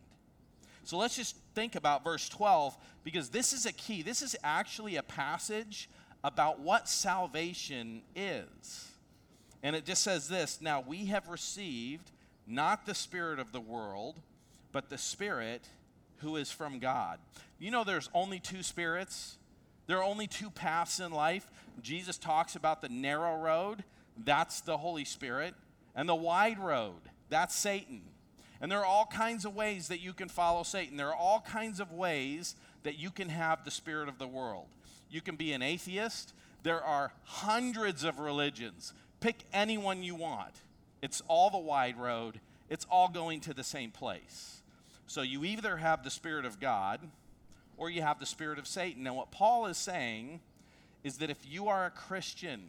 So 0.86 0.98
let's 0.98 1.16
just 1.16 1.36
think 1.56 1.74
about 1.74 2.04
verse 2.04 2.28
12 2.28 2.78
because 3.02 3.28
this 3.28 3.52
is 3.52 3.66
a 3.66 3.72
key. 3.72 4.02
This 4.02 4.22
is 4.22 4.36
actually 4.44 4.94
a 4.94 5.02
passage 5.02 5.90
about 6.22 6.60
what 6.60 6.88
salvation 6.88 8.02
is. 8.14 8.92
And 9.64 9.74
it 9.74 9.84
just 9.84 10.04
says 10.04 10.28
this 10.28 10.60
Now 10.60 10.84
we 10.86 11.06
have 11.06 11.26
received 11.26 12.12
not 12.46 12.86
the 12.86 12.94
Spirit 12.94 13.40
of 13.40 13.50
the 13.50 13.60
world, 13.60 14.20
but 14.70 14.88
the 14.88 14.96
Spirit 14.96 15.68
who 16.18 16.36
is 16.36 16.52
from 16.52 16.78
God. 16.78 17.18
You 17.58 17.72
know, 17.72 17.82
there's 17.82 18.08
only 18.14 18.38
two 18.38 18.62
spirits, 18.62 19.38
there 19.88 19.98
are 19.98 20.04
only 20.04 20.28
two 20.28 20.50
paths 20.50 21.00
in 21.00 21.10
life. 21.10 21.50
Jesus 21.82 22.16
talks 22.16 22.54
about 22.54 22.80
the 22.80 22.88
narrow 22.88 23.36
road, 23.36 23.82
that's 24.24 24.60
the 24.60 24.76
Holy 24.76 25.04
Spirit, 25.04 25.54
and 25.96 26.08
the 26.08 26.14
wide 26.14 26.60
road, 26.60 27.00
that's 27.28 27.56
Satan. 27.56 28.02
And 28.60 28.70
there 28.70 28.80
are 28.80 28.86
all 28.86 29.06
kinds 29.06 29.44
of 29.44 29.54
ways 29.54 29.88
that 29.88 30.00
you 30.00 30.12
can 30.12 30.28
follow 30.28 30.62
Satan. 30.62 30.96
There 30.96 31.08
are 31.08 31.16
all 31.16 31.40
kinds 31.40 31.80
of 31.80 31.92
ways 31.92 32.56
that 32.84 32.98
you 32.98 33.10
can 33.10 33.28
have 33.28 33.64
the 33.64 33.70
spirit 33.70 34.08
of 34.08 34.18
the 34.18 34.26
world. 34.26 34.66
You 35.10 35.20
can 35.20 35.36
be 35.36 35.52
an 35.52 35.62
atheist. 35.62 36.32
There 36.62 36.82
are 36.82 37.12
hundreds 37.24 38.04
of 38.04 38.18
religions. 38.18 38.92
Pick 39.20 39.44
anyone 39.52 40.02
you 40.02 40.14
want. 40.14 40.54
It's 41.02 41.22
all 41.28 41.50
the 41.50 41.58
wide 41.58 41.98
road, 41.98 42.40
it's 42.68 42.86
all 42.90 43.08
going 43.08 43.40
to 43.40 43.54
the 43.54 43.64
same 43.64 43.90
place. 43.90 44.62
So 45.06 45.22
you 45.22 45.44
either 45.44 45.76
have 45.76 46.02
the 46.02 46.10
Spirit 46.10 46.44
of 46.44 46.58
God 46.58 47.00
or 47.76 47.90
you 47.90 48.02
have 48.02 48.18
the 48.18 48.26
Spirit 48.26 48.58
of 48.58 48.66
Satan. 48.66 49.02
Now, 49.04 49.14
what 49.14 49.30
Paul 49.30 49.66
is 49.66 49.76
saying 49.76 50.40
is 51.04 51.18
that 51.18 51.30
if 51.30 51.38
you 51.48 51.68
are 51.68 51.86
a 51.86 51.90
Christian, 51.90 52.62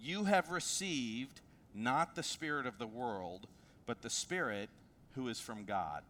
you 0.00 0.24
have 0.24 0.50
received 0.50 1.40
not 1.74 2.14
the 2.14 2.22
Spirit 2.22 2.66
of 2.66 2.78
the 2.78 2.86
world 2.86 3.46
but 3.88 4.02
the 4.02 4.10
Spirit 4.10 4.68
who 5.14 5.28
is 5.28 5.40
from 5.40 5.64
God. 5.64 6.02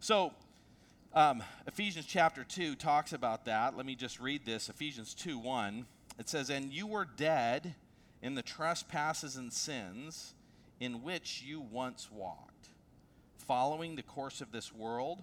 So, 0.00 0.32
um, 1.14 1.42
Ephesians 1.66 2.06
chapter 2.06 2.44
2 2.44 2.76
talks 2.76 3.12
about 3.12 3.44
that. 3.44 3.76
Let 3.76 3.84
me 3.84 3.94
just 3.94 4.18
read 4.18 4.46
this 4.46 4.70
Ephesians 4.70 5.12
2 5.12 5.38
1. 5.38 5.86
It 6.18 6.30
says, 6.30 6.48
And 6.48 6.72
you 6.72 6.86
were 6.86 7.04
dead 7.04 7.74
in 8.22 8.34
the 8.34 8.42
trespasses 8.42 9.36
and 9.36 9.52
sins 9.52 10.32
in 10.80 11.02
which 11.02 11.42
you 11.46 11.60
once 11.60 12.08
walked, 12.10 12.70
following 13.36 13.94
the 13.94 14.02
course 14.02 14.40
of 14.40 14.50
this 14.50 14.72
world, 14.72 15.22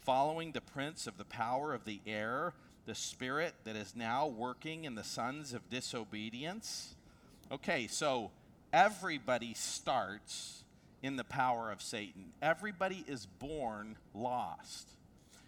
following 0.00 0.52
the 0.52 0.60
prince 0.60 1.08
of 1.08 1.18
the 1.18 1.24
power 1.24 1.74
of 1.74 1.84
the 1.84 2.00
air, 2.06 2.54
the 2.86 2.94
spirit 2.94 3.54
that 3.64 3.74
is 3.74 3.96
now 3.96 4.28
working 4.28 4.84
in 4.84 4.94
the 4.94 5.02
sons 5.02 5.52
of 5.54 5.68
disobedience. 5.68 6.94
Okay, 7.50 7.88
so 7.88 8.30
everybody 8.72 9.54
starts 9.54 10.63
in 11.04 11.16
the 11.16 11.24
power 11.24 11.70
of 11.70 11.82
Satan. 11.82 12.32
Everybody 12.40 13.04
is 13.06 13.26
born 13.26 13.94
lost. 14.14 14.88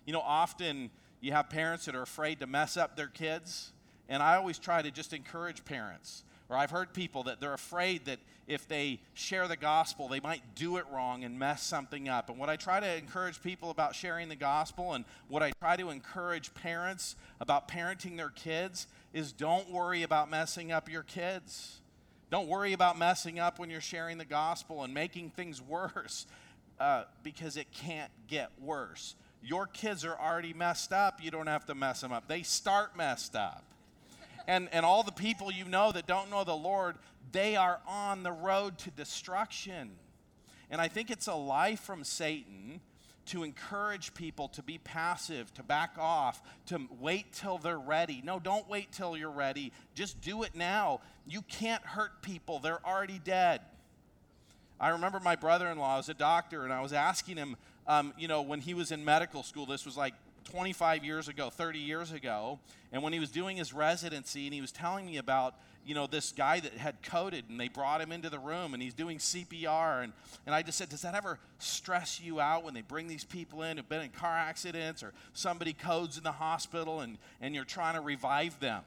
You 0.05 0.13
know, 0.13 0.21
often 0.21 0.91
you 1.23 1.33
have 1.33 1.49
parents 1.49 1.87
that 1.87 1.95
are 1.95 2.03
afraid 2.03 2.41
to 2.41 2.47
mess 2.47 2.77
up 2.77 2.95
their 2.95 3.07
kids, 3.07 3.73
and 4.07 4.23
I 4.23 4.37
always 4.37 4.59
try 4.59 4.83
to 4.83 4.91
just 4.91 5.15
encourage 5.15 5.65
parents. 5.65 6.25
Or 6.51 6.59
I've 6.59 6.71
heard 6.71 6.93
people 6.93 7.23
that 7.23 7.41
they're 7.41 7.55
afraid 7.55 8.05
that 8.05 8.19
if 8.47 8.69
they 8.69 9.01
share 9.15 9.49
the 9.49 9.57
gospel, 9.57 10.09
they 10.09 10.21
might 10.21 10.43
do 10.55 10.77
it 10.77 10.85
wrong 10.93 11.25
and 11.25 11.39
mess 11.39 11.63
something 11.63 12.07
up. 12.07 12.29
And 12.29 12.39
what 12.39 12.51
I 12.51 12.57
try 12.57 12.79
to 12.79 12.97
encourage 12.99 13.43
people 13.43 13.71
about 13.71 13.95
sharing 13.95 14.29
the 14.29 14.37
gospel 14.37 14.93
and 14.93 15.07
what 15.27 15.43
I 15.43 15.53
try 15.59 15.75
to 15.77 15.89
encourage 15.89 16.53
parents 16.53 17.17
about 17.41 17.67
parenting 17.67 18.19
their 18.19 18.29
kids 18.29 18.89
is 19.15 19.33
don't 19.33 19.71
worry 19.71 20.03
about 20.03 20.29
messing 20.29 20.71
up 20.71 20.91
your 20.91 21.03
kids. 21.03 21.81
Don't 22.31 22.49
worry 22.49 22.73
about 22.73 22.99
messing 22.99 23.39
up 23.39 23.59
when 23.59 23.71
you're 23.71 23.81
sharing 23.81 24.19
the 24.19 24.25
gospel 24.25 24.83
and 24.83 24.93
making 24.93 25.31
things 25.31 25.63
worse 25.69 26.27
uh, 26.81 27.05
because 27.23 27.57
it 27.57 27.71
can't 27.73 28.11
get 28.27 28.51
worse. 28.61 29.15
Your 29.43 29.67
kids 29.67 30.05
are 30.05 30.17
already 30.19 30.53
messed 30.53 30.93
up. 30.93 31.23
You 31.23 31.31
don't 31.31 31.47
have 31.47 31.67
to 31.67 31.75
mess 31.75 32.01
them 32.01 32.13
up. 32.13 32.27
They 32.27 32.43
start 32.43 32.97
messed 32.97 33.37
up. 33.37 33.63
And, 34.49 34.69
and 34.73 34.85
all 34.85 35.03
the 35.03 35.13
people 35.13 35.51
you 35.53 35.65
know 35.65 35.93
that 35.93 36.07
don't 36.07 36.31
know 36.31 36.45
the 36.45 36.57
Lord, 36.57 36.97
they 37.33 37.57
are 37.57 37.81
on 37.87 38.23
the 38.23 38.33
road 38.33 38.79
to 38.79 38.91
destruction. 38.91 39.91
And 40.71 40.81
I 40.81 40.89
think 40.89 41.11
it's 41.11 41.27
a 41.27 41.35
lie 41.35 41.77
from 41.77 42.05
Satan 42.05 42.81
to 43.27 43.43
encourage 43.43 44.15
people 44.15 44.49
to 44.49 44.63
be 44.63 44.79
passive, 44.79 45.53
to 45.55 45.63
back 45.63 45.97
off, 45.99 46.43
to 46.67 46.81
wait 47.01 47.33
till 47.33 47.59
they're 47.59 47.79
ready. 47.79 48.23
No, 48.25 48.39
don't 48.39 48.69
wait 48.69 48.93
till 48.93 49.17
you're 49.17 49.31
ready. 49.31 49.73
Just 49.95 50.21
do 50.21 50.43
it 50.43 50.55
now. 50.55 51.01
You 51.27 51.43
can't 51.43 51.83
hurt 51.85 52.23
people, 52.23 52.59
they're 52.59 52.85
already 52.87 53.21
dead. 53.23 53.61
I 54.79 54.91
remember 54.91 55.21
my 55.21 55.37
brother 55.37 55.69
in 55.69 55.79
law 55.79 55.97
was 55.97 56.09
a 56.09 56.15
doctor, 56.15 56.65
and 56.65 56.73
I 56.73 56.83
was 56.83 56.93
asking 56.93 57.37
him, 57.37 57.57
um, 57.87 58.13
you 58.19 58.29
know, 58.29 58.43
when 58.43 58.61
he 58.61 58.75
was 58.75 58.93
in 58.93 59.05
medical 59.05 59.43
school, 59.43 59.65
this 59.65 59.87
was 59.87 59.97
like 59.97 60.15
25 60.45 61.05
years 61.05 61.29
ago, 61.29 61.51
30 61.51 61.79
years 61.79 62.13
ago, 62.13 62.59
and 62.93 63.03
when 63.03 63.13
he 63.13 63.19
was 63.19 63.31
doing 63.31 63.57
his 63.57 63.73
residency, 63.73 64.47
and 64.47 64.55
he 64.55 64.61
was 64.61 64.73
telling 64.73 65.07
me 65.07 65.17
about 65.17 65.55
you 65.87 65.95
know, 65.95 66.09
this 66.09 66.33
guy 66.33 66.59
that 66.59 66.73
had 66.73 67.01
coded 67.03 67.45
and 67.49 67.61
they 67.61 67.69
brought 67.69 68.01
him 68.01 68.11
into 68.11 68.29
the 68.29 68.41
room 68.41 68.75
and 68.75 68.83
he's 68.83 68.93
doing 68.93 69.19
CPR. 69.19 70.03
And, 70.03 70.13
and 70.45 70.55
I 70.55 70.63
just 70.63 70.77
said, 70.77 70.89
Does 70.89 71.03
that 71.03 71.15
ever 71.15 71.39
stress 71.61 72.21
you 72.21 72.41
out 72.41 72.65
when 72.65 72.75
they 72.75 72.83
bring 72.83 73.07
these 73.07 73.25
people 73.25 73.63
in 73.63 73.77
who've 73.77 73.89
been 73.89 74.03
in 74.03 74.11
car 74.11 74.37
accidents 74.37 75.05
or 75.05 75.13
somebody 75.33 75.73
codes 75.73 76.19
in 76.19 76.25
the 76.25 76.33
hospital 76.33 77.01
and, 77.01 77.19
and 77.41 77.55
you're 77.55 77.65
trying 77.65 77.95
to 77.95 78.01
revive 78.01 78.59
them? 78.59 78.83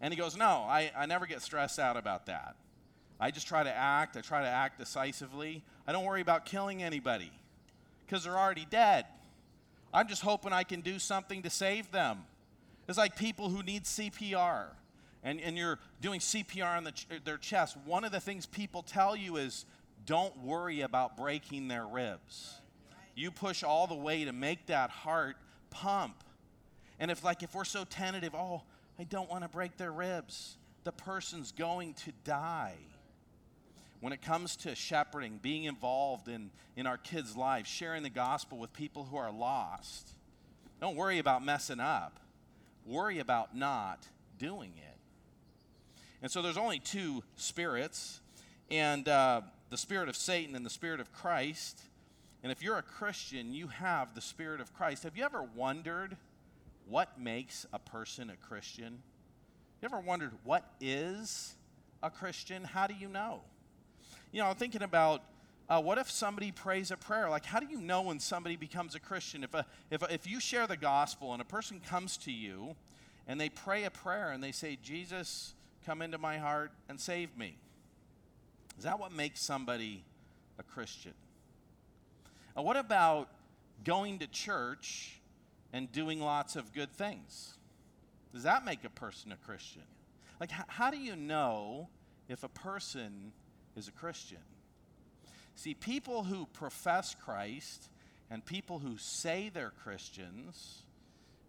And 0.00 0.14
he 0.14 0.18
goes, 0.18 0.36
No, 0.36 0.64
I, 0.68 0.92
I 0.96 1.06
never 1.06 1.26
get 1.26 1.42
stressed 1.42 1.80
out 1.80 1.96
about 1.96 2.26
that. 2.26 2.54
I 3.18 3.32
just 3.32 3.48
try 3.48 3.64
to 3.64 3.74
act. 3.74 4.16
I 4.16 4.20
try 4.20 4.42
to 4.42 4.48
act 4.48 4.78
decisively. 4.78 5.64
I 5.84 5.92
don't 5.92 6.04
worry 6.04 6.20
about 6.22 6.46
killing 6.46 6.80
anybody 6.80 7.32
because 8.06 8.22
they're 8.22 8.38
already 8.38 8.66
dead. 8.70 9.04
I'm 9.92 10.06
just 10.06 10.22
hoping 10.22 10.52
I 10.52 10.62
can 10.62 10.80
do 10.80 11.00
something 11.00 11.42
to 11.42 11.50
save 11.50 11.90
them. 11.90 12.20
It's 12.88 12.96
like 12.96 13.16
people 13.16 13.48
who 13.48 13.64
need 13.64 13.82
CPR 13.84 14.66
and, 15.22 15.40
and 15.40 15.56
you're 15.56 15.78
doing 16.00 16.20
CPR 16.20 16.76
on 16.76 16.84
the 16.84 16.92
ch- 16.92 17.06
their 17.24 17.36
chest, 17.36 17.76
one 17.84 18.04
of 18.04 18.12
the 18.12 18.20
things 18.20 18.46
people 18.46 18.82
tell 18.82 19.14
you 19.14 19.36
is 19.36 19.66
don't 20.06 20.36
worry 20.38 20.80
about 20.80 21.16
breaking 21.16 21.68
their 21.68 21.86
ribs. 21.86 22.60
You 23.14 23.30
push 23.30 23.62
all 23.62 23.86
the 23.86 23.94
way 23.94 24.24
to 24.24 24.32
make 24.32 24.66
that 24.66 24.90
heart 24.90 25.36
pump. 25.68 26.24
And 26.98 27.10
if, 27.10 27.22
like, 27.22 27.42
if 27.42 27.54
we're 27.54 27.64
so 27.64 27.84
tentative, 27.84 28.34
oh, 28.34 28.62
I 28.98 29.04
don't 29.04 29.28
want 29.28 29.42
to 29.42 29.48
break 29.48 29.76
their 29.76 29.92
ribs, 29.92 30.56
the 30.84 30.92
person's 30.92 31.52
going 31.52 31.94
to 31.94 32.12
die. 32.24 32.76
When 34.00 34.14
it 34.14 34.22
comes 34.22 34.56
to 34.56 34.74
shepherding, 34.74 35.38
being 35.42 35.64
involved 35.64 36.28
in, 36.28 36.50
in 36.76 36.86
our 36.86 36.96
kids' 36.96 37.36
lives, 37.36 37.68
sharing 37.68 38.02
the 38.02 38.10
gospel 38.10 38.56
with 38.56 38.72
people 38.72 39.04
who 39.04 39.18
are 39.18 39.30
lost, 39.30 40.14
don't 40.80 40.96
worry 40.96 41.18
about 41.18 41.44
messing 41.44 41.80
up. 41.80 42.18
Worry 42.86 43.18
about 43.18 43.54
not 43.54 44.06
doing 44.38 44.72
it. 44.76 44.89
And 46.22 46.30
so 46.30 46.42
there's 46.42 46.58
only 46.58 46.78
two 46.78 47.22
spirits, 47.36 48.20
and 48.70 49.08
uh, 49.08 49.40
the 49.70 49.78
spirit 49.78 50.08
of 50.08 50.16
Satan 50.16 50.54
and 50.54 50.66
the 50.66 50.70
spirit 50.70 51.00
of 51.00 51.12
Christ. 51.12 51.80
And 52.42 52.52
if 52.52 52.62
you're 52.62 52.78
a 52.78 52.82
Christian, 52.82 53.54
you 53.54 53.68
have 53.68 54.14
the 54.14 54.20
spirit 54.20 54.60
of 54.60 54.74
Christ. 54.74 55.04
Have 55.04 55.16
you 55.16 55.24
ever 55.24 55.42
wondered 55.54 56.16
what 56.88 57.18
makes 57.18 57.66
a 57.72 57.78
person 57.78 58.30
a 58.30 58.36
Christian? 58.36 59.02
You 59.80 59.86
ever 59.86 60.00
wondered 60.00 60.32
what 60.44 60.70
is 60.80 61.54
a 62.02 62.10
Christian? 62.10 62.64
How 62.64 62.86
do 62.86 62.94
you 62.94 63.08
know? 63.08 63.40
You 64.32 64.42
know, 64.42 64.48
I'm 64.48 64.56
thinking 64.56 64.82
about 64.82 65.22
uh, 65.70 65.80
what 65.80 65.98
if 65.98 66.10
somebody 66.10 66.50
prays 66.50 66.90
a 66.90 66.96
prayer? 66.96 67.30
Like, 67.30 67.46
how 67.46 67.60
do 67.60 67.66
you 67.66 67.80
know 67.80 68.02
when 68.02 68.18
somebody 68.18 68.56
becomes 68.56 68.94
a 68.94 69.00
Christian? 69.00 69.44
If, 69.44 69.54
a, 69.54 69.64
if, 69.90 70.02
a, 70.02 70.12
if 70.12 70.26
you 70.26 70.40
share 70.40 70.66
the 70.66 70.76
gospel 70.76 71.32
and 71.32 71.40
a 71.40 71.44
person 71.44 71.80
comes 71.80 72.16
to 72.18 72.32
you 72.32 72.74
and 73.26 73.40
they 73.40 73.48
pray 73.48 73.84
a 73.84 73.90
prayer 73.90 74.32
and 74.32 74.42
they 74.42 74.52
say, 74.52 74.76
Jesus, 74.82 75.54
come 75.84 76.02
into 76.02 76.18
my 76.18 76.38
heart 76.38 76.72
and 76.88 77.00
save 77.00 77.36
me. 77.36 77.56
Is 78.78 78.84
that 78.84 78.98
what 78.98 79.12
makes 79.12 79.42
somebody 79.42 80.04
a 80.58 80.62
Christian? 80.62 81.14
Now, 82.56 82.62
what 82.62 82.76
about 82.76 83.28
going 83.84 84.18
to 84.20 84.26
church 84.26 85.20
and 85.72 85.90
doing 85.90 86.20
lots 86.20 86.56
of 86.56 86.72
good 86.72 86.92
things? 86.92 87.54
Does 88.32 88.42
that 88.44 88.64
make 88.64 88.84
a 88.84 88.90
person 88.90 89.32
a 89.32 89.36
Christian? 89.36 89.82
Like, 90.38 90.50
h- 90.52 90.64
how 90.68 90.90
do 90.90 90.98
you 90.98 91.16
know 91.16 91.88
if 92.28 92.42
a 92.44 92.48
person 92.48 93.32
is 93.76 93.88
a 93.88 93.92
Christian? 93.92 94.38
See, 95.56 95.74
people 95.74 96.24
who 96.24 96.46
profess 96.52 97.14
Christ 97.14 97.88
and 98.30 98.44
people 98.44 98.78
who 98.78 98.96
say 98.96 99.50
they're 99.52 99.72
Christians, 99.82 100.84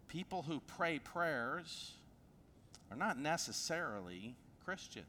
people 0.08 0.42
who 0.42 0.60
pray 0.60 0.98
prayers, 0.98 1.92
are 2.92 2.96
not 2.96 3.18
necessarily 3.18 4.36
Christians. 4.66 5.06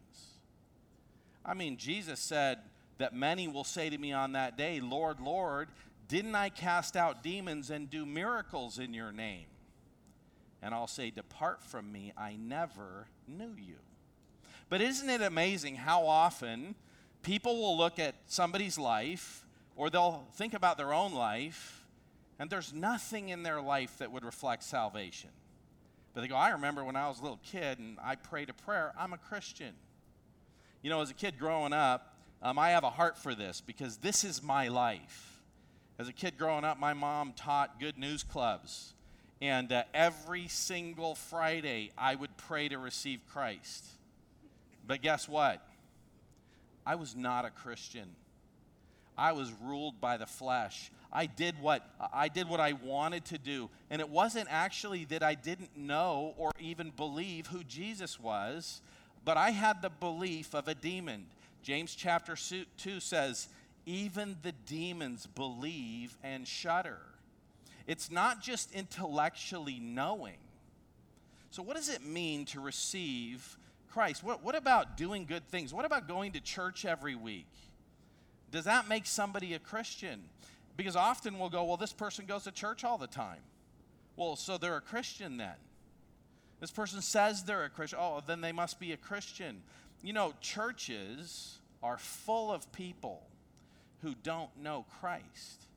I 1.46 1.54
mean, 1.54 1.76
Jesus 1.76 2.20
said 2.22 2.60
that 2.98 3.14
many 3.14 3.50
will 3.50 3.66
say 3.66 3.90
to 3.90 3.98
me 3.98 4.14
on 4.14 4.32
that 4.34 4.58
day, 4.58 4.80
Lord, 4.80 5.20
Lord, 5.20 5.68
didn't 6.08 6.34
I 6.36 6.48
cast 6.48 6.96
out 6.96 7.24
demons 7.24 7.70
and 7.70 7.90
do 7.90 8.06
miracles 8.06 8.80
in 8.80 8.94
your 8.94 9.12
name? 9.12 9.48
And 10.62 10.74
I'll 10.74 10.88
say, 10.88 11.12
Depart 11.12 11.62
from 11.62 11.92
me, 11.92 12.14
I 12.18 12.38
never 12.38 13.08
knew 13.28 13.54
you. 13.58 13.76
But 14.70 14.80
isn't 14.80 15.10
it 15.10 15.22
amazing 15.22 15.76
how 15.76 16.08
often 16.08 16.76
people 17.22 17.58
will 17.58 17.78
look 17.78 18.00
at 18.00 18.16
somebody's 18.28 18.78
life 18.78 19.46
or 19.76 19.90
they'll 19.90 20.26
think 20.36 20.54
about 20.54 20.78
their 20.78 20.94
own 20.94 21.14
life 21.14 21.84
and 22.40 22.50
there's 22.50 22.74
nothing 22.74 23.28
in 23.28 23.44
their 23.44 23.62
life 23.62 23.98
that 23.98 24.10
would 24.10 24.24
reflect 24.24 24.64
salvation? 24.64 25.32
But 26.14 26.22
they 26.22 26.28
go, 26.28 26.36
I 26.36 26.52
remember 26.52 26.84
when 26.84 26.96
I 26.96 27.08
was 27.08 27.20
a 27.20 27.24
little 27.24 27.40
kid 27.44 27.80
and 27.80 27.98
I 28.04 28.16
prayed 28.16 28.50
a 28.50 28.54
prayer, 28.54 28.94
I'm 28.98 29.14
a 29.14 29.18
Christian. 29.18 29.74
You 30.82 30.90
know, 30.90 31.02
as 31.02 31.10
a 31.10 31.14
kid 31.14 31.40
growing 31.40 31.74
up, 31.74 32.16
um, 32.42 32.60
I 32.60 32.72
have 32.72 32.84
a 32.84 32.90
heart 32.90 33.18
for 33.18 33.34
this 33.34 33.62
because 33.62 33.98
this 33.98 34.24
is 34.24 34.44
my 34.44 34.68
life. 34.68 35.42
As 35.98 36.08
a 36.08 36.14
kid 36.14 36.38
growing 36.38 36.66
up, 36.66 36.80
my 36.80 36.94
mom 36.94 37.34
taught 37.34 37.80
good 37.80 37.98
news 37.98 38.24
clubs. 38.24 38.94
And 39.42 39.72
uh, 39.72 39.84
every 39.94 40.48
single 40.48 41.16
Friday, 41.16 41.92
I 41.98 42.16
would 42.16 42.36
pray 42.38 42.70
to 42.70 42.78
receive 42.78 43.22
Christ. 43.32 43.86
But 44.86 45.02
guess 45.02 45.28
what? 45.28 45.66
I 46.86 46.96
was 46.96 47.16
not 47.16 47.46
a 47.46 47.50
Christian. 47.50 48.10
I 49.18 49.32
was 49.32 49.52
ruled 49.62 50.02
by 50.02 50.18
the 50.18 50.26
flesh. 50.26 50.92
I 51.14 51.28
did 51.28 51.62
what 51.62 51.88
I 52.12 52.28
did 52.28 52.50
what 52.50 52.60
I 52.60 52.74
wanted 52.74 53.24
to 53.26 53.38
do. 53.38 53.70
And 53.90 54.02
it 54.02 54.10
wasn't 54.10 54.48
actually 54.50 55.06
that 55.06 55.24
I 55.24 55.36
didn't 55.36 55.78
know 55.78 56.34
or 56.38 56.52
even 56.60 56.90
believe 56.90 57.48
who 57.48 57.64
Jesus 57.64 58.20
was, 58.20 58.82
but 59.24 59.38
I 59.38 59.52
had 59.52 59.82
the 59.82 59.92
belief 59.92 60.54
of 60.54 60.68
a 60.68 60.76
demon. 60.76 61.28
James 61.62 61.96
chapter 61.96 62.36
2 62.36 63.00
says, 63.00 63.48
even 63.86 64.38
the 64.44 64.54
demons 64.66 65.28
believe 65.28 66.18
and 66.24 66.48
shudder. 66.48 67.00
It's 67.86 68.10
not 68.10 68.42
just 68.42 68.74
intellectually 68.74 69.80
knowing. 69.80 70.38
So, 71.52 71.62
what 71.62 71.76
does 71.76 71.90
it 71.90 72.04
mean 72.06 72.46
to 72.46 72.60
receive 72.60 73.58
Christ? 73.92 74.24
What, 74.24 74.44
what 74.44 74.56
about 74.56 74.98
doing 74.98 75.26
good 75.26 75.48
things? 75.50 75.74
What 75.74 75.86
about 75.86 76.08
going 76.08 76.32
to 76.34 76.40
church 76.40 76.86
every 76.86 77.16
week? 77.16 77.48
Does 78.52 78.66
that 78.66 78.88
make 78.88 79.06
somebody 79.06 79.54
a 79.54 79.60
Christian? 79.60 80.22
Because 80.76 80.96
often 80.96 81.38
we'll 81.40 81.50
go, 81.50 81.64
well, 81.64 81.78
this 81.78 81.94
person 81.94 82.26
goes 82.26 82.46
to 82.46 82.52
church 82.52 82.84
all 82.84 82.98
the 82.98 83.08
time. 83.08 83.42
Well, 84.16 84.36
so 84.36 84.58
they're 84.58 84.78
a 84.78 84.82
Christian 84.82 85.38
then. 85.38 85.56
This 86.60 86.72
person 86.72 87.02
says 87.02 87.44
they're 87.44 87.66
a 87.66 87.70
Christian. 87.70 88.00
Oh, 88.02 88.22
then 88.26 88.42
they 88.42 88.52
must 88.52 88.80
be 88.80 88.92
a 88.92 88.98
Christian. 88.98 89.62
You 90.02 90.14
know, 90.14 90.34
churches 90.42 91.58
are 91.82 91.98
full 91.98 92.52
of 92.52 92.72
people 92.72 93.22
who 94.02 94.16
don't 94.24 94.50
know 94.62 94.86
Christ. 95.00 95.68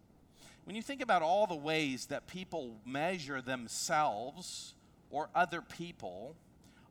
When 0.65 0.77
you 0.77 0.83
think 0.83 1.01
about 1.01 1.23
all 1.23 1.47
the 1.47 1.55
ways 1.55 2.07
that 2.07 2.27
people 2.27 2.77
measure 2.85 3.41
themselves 3.41 4.75
or 5.11 5.29
other 5.35 5.61
people, 5.63 6.35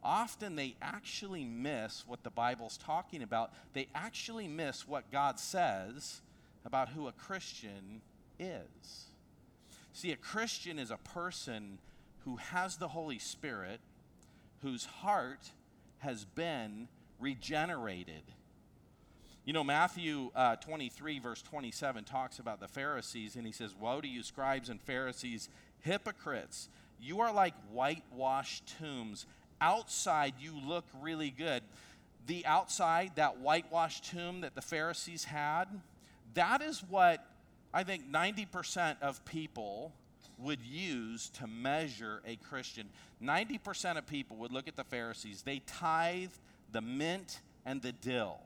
often 0.03 0.55
they 0.55 0.75
actually 0.81 1.43
miss 1.43 2.05
what 2.07 2.23
the 2.23 2.29
Bible's 2.29 2.77
talking 2.77 3.21
about. 3.21 3.51
They 3.73 3.87
actually 3.93 4.47
miss 4.47 4.87
what 4.87 5.11
God 5.11 5.39
says 5.39 6.21
about 6.65 6.89
who 6.89 7.07
a 7.07 7.11
Christian 7.11 8.01
is. 8.39 9.05
See, 9.93 10.11
a 10.11 10.17
Christian 10.17 10.79
is 10.79 10.91
a 10.91 10.97
person 10.97 11.77
who 12.25 12.37
has 12.37 12.77
the 12.77 12.89
Holy 12.89 13.19
Spirit, 13.19 13.79
whose 14.61 14.85
heart 14.85 15.51
has 15.99 16.25
been 16.25 16.87
regenerated 17.19 18.23
you 19.45 19.53
know, 19.53 19.63
Matthew 19.63 20.31
uh, 20.35 20.55
23, 20.55 21.19
verse 21.19 21.43
27, 21.43 22.03
talks 22.03 22.39
about 22.39 22.59
the 22.59 22.67
Pharisees, 22.67 23.35
and 23.35 23.45
he 23.45 23.51
says, 23.51 23.75
Woe 23.79 24.01
to 24.01 24.07
you, 24.07 24.23
scribes 24.23 24.69
and 24.69 24.81
Pharisees, 24.81 25.49
hypocrites! 25.81 26.67
You 26.99 27.21
are 27.21 27.31
like 27.31 27.53
whitewashed 27.71 28.73
tombs. 28.79 29.27
Outside, 29.61 30.33
you 30.39 30.53
look 30.65 30.85
really 30.99 31.29
good. 31.29 31.61
The 32.25 32.43
outside, 32.47 33.11
that 33.17 33.39
whitewashed 33.39 34.05
tomb 34.05 34.41
that 34.41 34.55
the 34.55 34.63
Pharisees 34.63 35.25
had, 35.25 35.65
that 36.35 36.61
is 36.61 36.83
what 36.87 37.25
I 37.73 37.83
think 37.83 38.09
90% 38.09 39.01
of 39.01 39.23
people 39.25 39.93
would 40.37 40.61
use 40.61 41.29
to 41.29 41.47
measure 41.47 42.21
a 42.25 42.35
Christian. 42.37 42.87
90% 43.21 43.97
of 43.97 44.05
people 44.07 44.37
would 44.37 44.51
look 44.51 44.67
at 44.67 44.75
the 44.75 44.83
Pharisees. 44.83 45.41
They 45.41 45.61
tithed 45.65 46.39
the 46.71 46.81
mint 46.81 47.41
and 47.65 47.81
the 47.81 47.91
dill. 47.91 48.39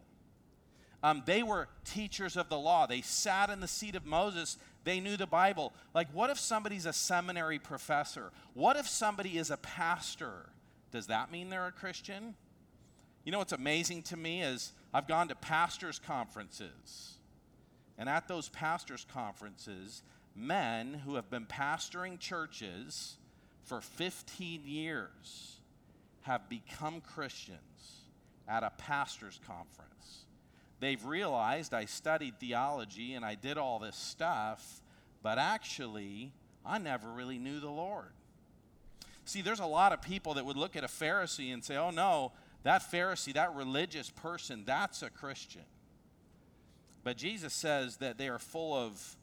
Um, 1.01 1.23
they 1.25 1.43
were 1.43 1.69
teachers 1.85 2.35
of 2.35 2.49
the 2.49 2.57
law. 2.57 2.85
They 2.85 3.01
sat 3.01 3.49
in 3.49 3.61
the 3.61 3.67
seat 3.67 3.95
of 3.95 4.05
Moses. 4.05 4.57
They 4.83 4.99
knew 4.99 5.15
the 5.15 5.27
Bible. 5.27 5.73
Like, 5.93 6.11
what 6.11 6.29
if 6.29 6.39
somebody's 6.39 6.85
a 6.85 6.93
seminary 6.93 7.57
professor? 7.57 8.31
What 8.53 8.75
if 8.75 8.87
somebody 8.87 9.37
is 9.37 9.49
a 9.49 9.57
pastor? 9.57 10.49
Does 10.91 11.07
that 11.07 11.31
mean 11.31 11.49
they're 11.49 11.67
a 11.67 11.71
Christian? 11.71 12.35
You 13.23 13.31
know 13.31 13.37
what's 13.37 13.53
amazing 13.53 14.03
to 14.03 14.17
me 14.17 14.41
is 14.41 14.73
I've 14.93 15.07
gone 15.07 15.27
to 15.29 15.35
pastors' 15.35 15.99
conferences. 15.99 17.18
And 17.99 18.07
at 18.07 18.29
those 18.29 18.47
pastors' 18.47 19.05
conferences, 19.13 20.03
men 20.33 20.93
who 21.05 21.15
have 21.15 21.29
been 21.29 21.45
pastoring 21.45 22.17
churches 22.17 23.17
for 23.65 23.81
15 23.81 24.61
years 24.65 25.57
have 26.21 26.47
become 26.49 27.01
Christians 27.01 27.59
at 28.47 28.63
a 28.63 28.71
pastor's 28.77 29.39
conference. 29.45 30.25
They've 30.79 31.03
realized 31.03 31.73
I 31.73 31.85
studied 31.85 32.39
theology 32.39 33.15
and 33.15 33.25
I 33.25 33.35
did 33.35 33.57
all 33.57 33.79
this 33.79 33.97
stuff, 33.97 34.81
but 35.21 35.37
actually, 35.37 36.31
I 36.65 36.77
never 36.77 37.09
really 37.11 37.37
knew 37.37 37.59
the 37.59 37.69
Lord. 37.69 38.13
See, 39.25 39.41
there's 39.41 39.59
a 39.59 39.65
lot 39.65 39.91
of 39.91 40.01
people 40.01 40.35
that 40.35 40.45
would 40.45 40.55
look 40.55 40.77
at 40.77 40.85
a 40.85 40.87
Pharisee 40.87 41.53
and 41.53 41.61
say, 41.63 41.75
oh 41.75 41.91
no, 41.91 42.31
that 42.63 42.81
Pharisee, 42.81 43.33
that 43.33 43.53
religious 43.55 44.09
person, 44.09 44.63
that's 44.65 45.03
a 45.03 45.09
Christian. 45.09 45.65
But 47.09 47.17
Jesus 47.17 47.55
says 47.55 47.97
that 47.97 48.19
they 48.19 48.29
are 48.29 48.37
full 48.37 48.75
of 48.75 49.17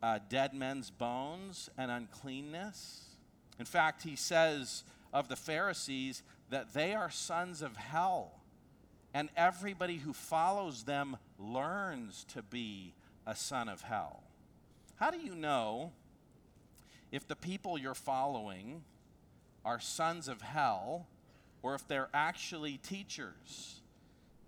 uh, 0.00 0.20
dead 0.28 0.54
men's 0.54 0.90
bones 0.90 1.68
and 1.76 1.90
uncleanness. 1.90 3.16
In 3.58 3.64
fact, 3.64 4.04
he 4.04 4.14
says 4.14 4.84
of 5.12 5.26
the 5.26 5.34
Pharisees 5.34 6.22
that 6.50 6.72
they 6.72 6.94
are 6.94 7.10
sons 7.10 7.62
of 7.62 7.76
hell 7.76 8.30
and 9.12 9.28
everybody 9.36 9.96
who 9.96 10.12
follows 10.12 10.84
them 10.84 11.16
learns 11.36 12.24
to 12.28 12.42
be 12.42 12.94
a 13.26 13.34
son 13.34 13.68
of 13.68 13.80
hell. 13.82 14.22
How 14.94 15.10
do 15.10 15.18
you 15.18 15.34
know 15.34 15.90
if 17.10 17.26
the 17.26 17.34
people 17.34 17.76
you're 17.76 17.94
following 17.94 18.84
are 19.64 19.80
sons 19.80 20.28
of 20.28 20.42
hell 20.42 21.08
or 21.64 21.74
if 21.74 21.88
they're 21.88 22.08
actually 22.14 22.76
teachers 22.76 23.80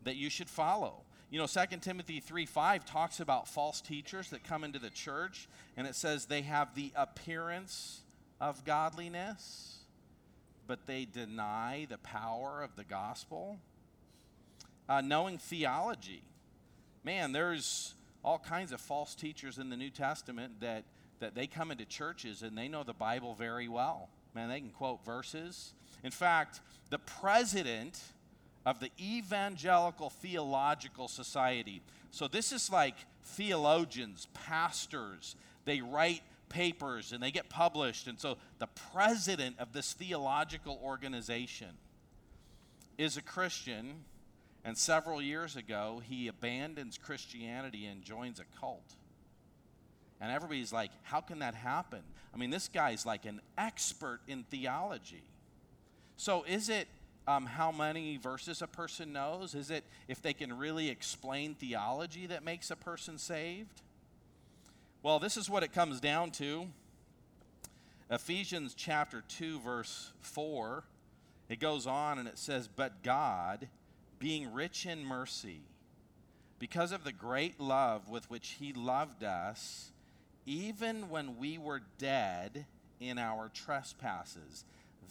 that 0.05 0.15
you 0.15 0.31
should 0.31 0.49
follow? 0.49 1.03
You 1.31 1.39
know, 1.39 1.47
2 1.47 1.77
Timothy 1.81 2.21
3 2.21 2.47
5 2.47 2.85
talks 2.87 3.21
about 3.21 3.49
false 3.49 3.81
teachers 3.81 4.31
that 4.31 4.45
come 4.45 4.65
into 4.65 4.79
the 4.79 4.91
church, 4.91 5.49
and 5.77 5.87
it 5.87 5.95
says 5.95 6.25
they 6.27 6.43
have 6.43 6.75
the 6.75 6.93
appearance 6.97 8.01
of 8.41 8.65
godliness, 8.65 9.79
but 10.67 10.87
they 10.87 11.05
deny 11.05 11.87
the 11.89 11.99
power 11.99 12.63
of 12.63 12.77
the 12.77 12.85
gospel 12.85 13.59
uh, 14.89 15.01
knowing 15.01 15.39
theology. 15.39 16.23
Man, 17.05 17.33
there's 17.33 17.95
all 18.25 18.39
kinds 18.39 18.73
of 18.73 18.81
false 18.81 19.15
teachers 19.15 19.59
in 19.59 19.71
the 19.71 19.77
New 19.77 19.91
Testament 19.91 20.61
that, 20.61 20.85
that 21.21 21.35
they 21.35 21.47
come 21.47 21.71
into 21.71 21.85
churches 21.85 22.43
and 22.43 22.57
they 22.57 22.69
know 22.69 22.83
the 22.85 22.95
Bible 22.95 23.35
very 23.35 23.69
well. 23.69 24.09
Man, 24.35 24.49
they 24.49 24.61
can 24.61 24.71
quote 24.71 25.05
verses. 25.05 25.75
In 26.03 26.11
fact, 26.11 26.61
the 26.91 26.99
president 26.99 28.01
of 28.69 28.81
the 28.81 28.91
Evangelical 29.01 30.11
Theological 30.11 31.09
Society, 31.09 31.81
so 32.11 32.29
this 32.29 32.53
is 32.53 32.71
like 32.71 32.97
theologians, 33.25 34.27
pastors, 34.35 35.37
they 35.65 35.81
write 35.81 36.21
papers 36.51 37.13
and 37.13 37.23
they 37.23 37.31
get 37.31 37.49
published. 37.49 38.07
And 38.09 38.21
so 38.21 38.37
the 38.59 38.69
president 38.93 39.57
of 39.59 39.73
this 39.73 39.95
theological 39.95 40.79
organization 40.83 41.69
is 42.99 43.17
a 43.17 43.23
Christian 43.23 44.05
and 44.65 44.77
several 44.77 45.23
years 45.23 45.57
ago, 45.57 46.03
he 46.07 46.29
abandons 46.29 46.99
Christianity 46.99 47.87
and 47.87 48.03
joins 48.03 48.39
a 48.39 48.45
cult. 48.61 48.97
And 50.21 50.31
everybody's 50.31 50.75
like, 50.75 50.91
how 51.05 51.23
can 51.23 51.39
that 51.39 51.55
happen? 51.55 52.03
I 52.35 52.37
mean, 52.37 52.51
this 52.51 52.69
guy's 52.69 53.07
like 53.07 53.25
an 53.25 53.41
expert 53.57 54.21
in 54.29 54.43
theology. 54.45 55.23
So, 56.17 56.43
is 56.43 56.69
it 56.69 56.89
um, 57.29 57.45
how 57.45 57.71
many 57.71 58.17
verses 58.17 58.63
a 58.63 58.67
person 58.67 59.13
knows? 59.13 59.55
Is 59.55 59.71
it 59.71 59.85
if 60.09 60.23
they 60.23 60.33
can 60.33 60.57
really 60.57 60.89
explain 60.89 61.55
theology 61.55 62.27
that 62.27 62.43
makes 62.43 62.71
a 62.71 62.77
person 62.77 63.19
saved? 63.19 63.83
Well, 65.03 65.19
this 65.19 65.37
is 65.37 65.51
what 65.51 65.63
it 65.63 65.75
comes 65.75 66.01
down 66.01 66.31
to. 66.33 66.67
Ephesians 68.11 68.73
chapter 68.75 69.23
2, 69.29 69.61
verse 69.61 70.11
4, 70.23 70.85
it 71.51 71.61
goes 71.61 71.87
on 71.87 72.19
and 72.19 72.27
it 72.27 72.39
says, 72.39 72.67
But 72.67 73.03
God, 73.03 73.69
being 74.19 74.51
rich 74.55 74.87
in 74.87 75.05
mercy, 75.05 75.61
because 76.59 76.93
of 76.93 77.05
the 77.05 77.13
great 77.13 77.61
love 77.61 78.09
with 78.09 78.31
which 78.31 78.57
He 78.59 78.73
loved 78.73 79.23
us, 79.23 79.91
even 80.47 81.11
when 81.11 81.37
we 81.37 81.59
were 81.59 81.83
dead 81.99 82.65
in 83.01 83.19
our 83.19 83.51
trespasses. 83.53 84.65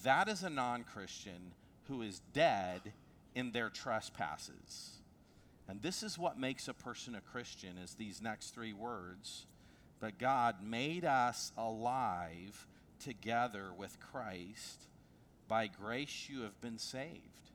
That 0.04 0.28
is 0.28 0.42
a 0.42 0.50
non 0.50 0.84
Christian 0.84 1.52
who 1.88 2.02
is 2.02 2.22
dead 2.34 2.94
in 3.36 3.52
their 3.52 3.70
trespasses. 3.70 4.98
And 5.68 5.82
this 5.82 6.04
is 6.04 6.18
what 6.18 6.40
makes 6.40 6.68
a 6.68 6.74
person 6.74 7.16
a 7.16 7.22
Christian 7.22 7.78
is 7.78 7.94
these 7.94 8.22
next 8.22 8.52
three 8.52 8.74
words. 8.74 9.46
But 10.00 10.18
God 10.18 10.64
made 10.64 11.06
us 11.06 11.52
alive 11.58 12.68
together 13.00 13.72
with 13.76 14.00
Christ. 14.00 14.84
By 15.48 15.68
grace 15.68 16.28
you 16.30 16.42
have 16.42 16.60
been 16.62 16.78
saved. 16.78 17.52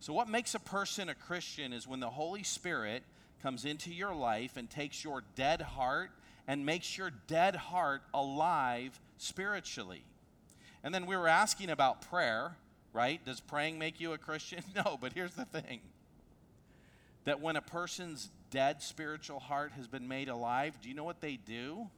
So, 0.00 0.12
what 0.12 0.28
makes 0.28 0.54
a 0.54 0.60
person 0.60 1.08
a 1.08 1.14
Christian 1.14 1.72
is 1.72 1.86
when 1.86 2.00
the 2.00 2.10
Holy 2.10 2.42
Spirit 2.42 3.04
comes 3.42 3.64
into 3.64 3.92
your 3.92 4.14
life 4.14 4.56
and 4.56 4.68
takes 4.68 5.04
your 5.04 5.22
dead 5.36 5.60
heart 5.60 6.10
and 6.46 6.66
makes 6.66 6.98
your 6.98 7.10
dead 7.28 7.54
heart 7.54 8.02
alive 8.12 8.98
spiritually. 9.16 10.04
And 10.84 10.94
then 10.94 11.06
we 11.06 11.16
were 11.16 11.28
asking 11.28 11.70
about 11.70 12.02
prayer, 12.02 12.56
right? 12.92 13.24
Does 13.24 13.40
praying 13.40 13.78
make 13.78 14.00
you 14.00 14.12
a 14.12 14.18
Christian? 14.18 14.62
No, 14.74 14.98
but 15.00 15.12
here's 15.12 15.34
the 15.34 15.44
thing 15.44 15.80
that 17.24 17.40
when 17.40 17.56
a 17.56 17.62
person's 17.62 18.30
dead 18.50 18.82
spiritual 18.82 19.38
heart 19.38 19.72
has 19.76 19.86
been 19.86 20.08
made 20.08 20.28
alive, 20.28 20.78
do 20.82 20.88
you 20.88 20.94
know 20.94 21.04
what 21.04 21.20
they 21.20 21.36
do? 21.36 21.88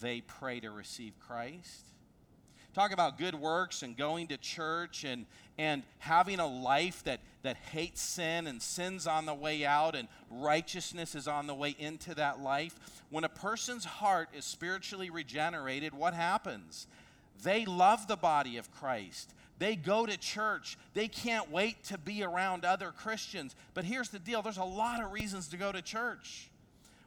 They 0.00 0.20
pray 0.20 0.60
to 0.60 0.70
receive 0.70 1.14
Christ. 1.18 1.86
Talk 2.72 2.92
about 2.92 3.18
good 3.18 3.34
works 3.34 3.82
and 3.82 3.96
going 3.96 4.28
to 4.28 4.36
church 4.36 5.02
and, 5.02 5.26
and 5.58 5.82
having 5.98 6.38
a 6.38 6.46
life 6.46 7.02
that, 7.02 7.20
that 7.42 7.56
hates 7.56 8.00
sin 8.00 8.46
and 8.46 8.62
sin's 8.62 9.08
on 9.08 9.26
the 9.26 9.34
way 9.34 9.64
out 9.64 9.96
and 9.96 10.06
righteousness 10.30 11.16
is 11.16 11.26
on 11.26 11.48
the 11.48 11.54
way 11.54 11.74
into 11.78 12.14
that 12.14 12.40
life. 12.40 13.02
When 13.10 13.24
a 13.24 13.28
person's 13.28 13.84
heart 13.84 14.28
is 14.32 14.44
spiritually 14.44 15.10
regenerated, 15.10 15.92
what 15.92 16.14
happens? 16.14 16.86
They 17.42 17.64
love 17.64 18.06
the 18.06 18.16
body 18.16 18.56
of 18.56 18.70
Christ. 18.70 19.34
They 19.60 19.76
go 19.76 20.06
to 20.06 20.16
church. 20.16 20.78
They 20.94 21.06
can't 21.06 21.50
wait 21.50 21.84
to 21.84 21.98
be 21.98 22.24
around 22.24 22.64
other 22.64 22.92
Christians. 22.92 23.54
But 23.74 23.84
here's 23.84 24.08
the 24.08 24.18
deal 24.18 24.40
there's 24.40 24.56
a 24.56 24.64
lot 24.64 25.04
of 25.04 25.12
reasons 25.12 25.48
to 25.48 25.58
go 25.58 25.70
to 25.70 25.82
church. 25.82 26.50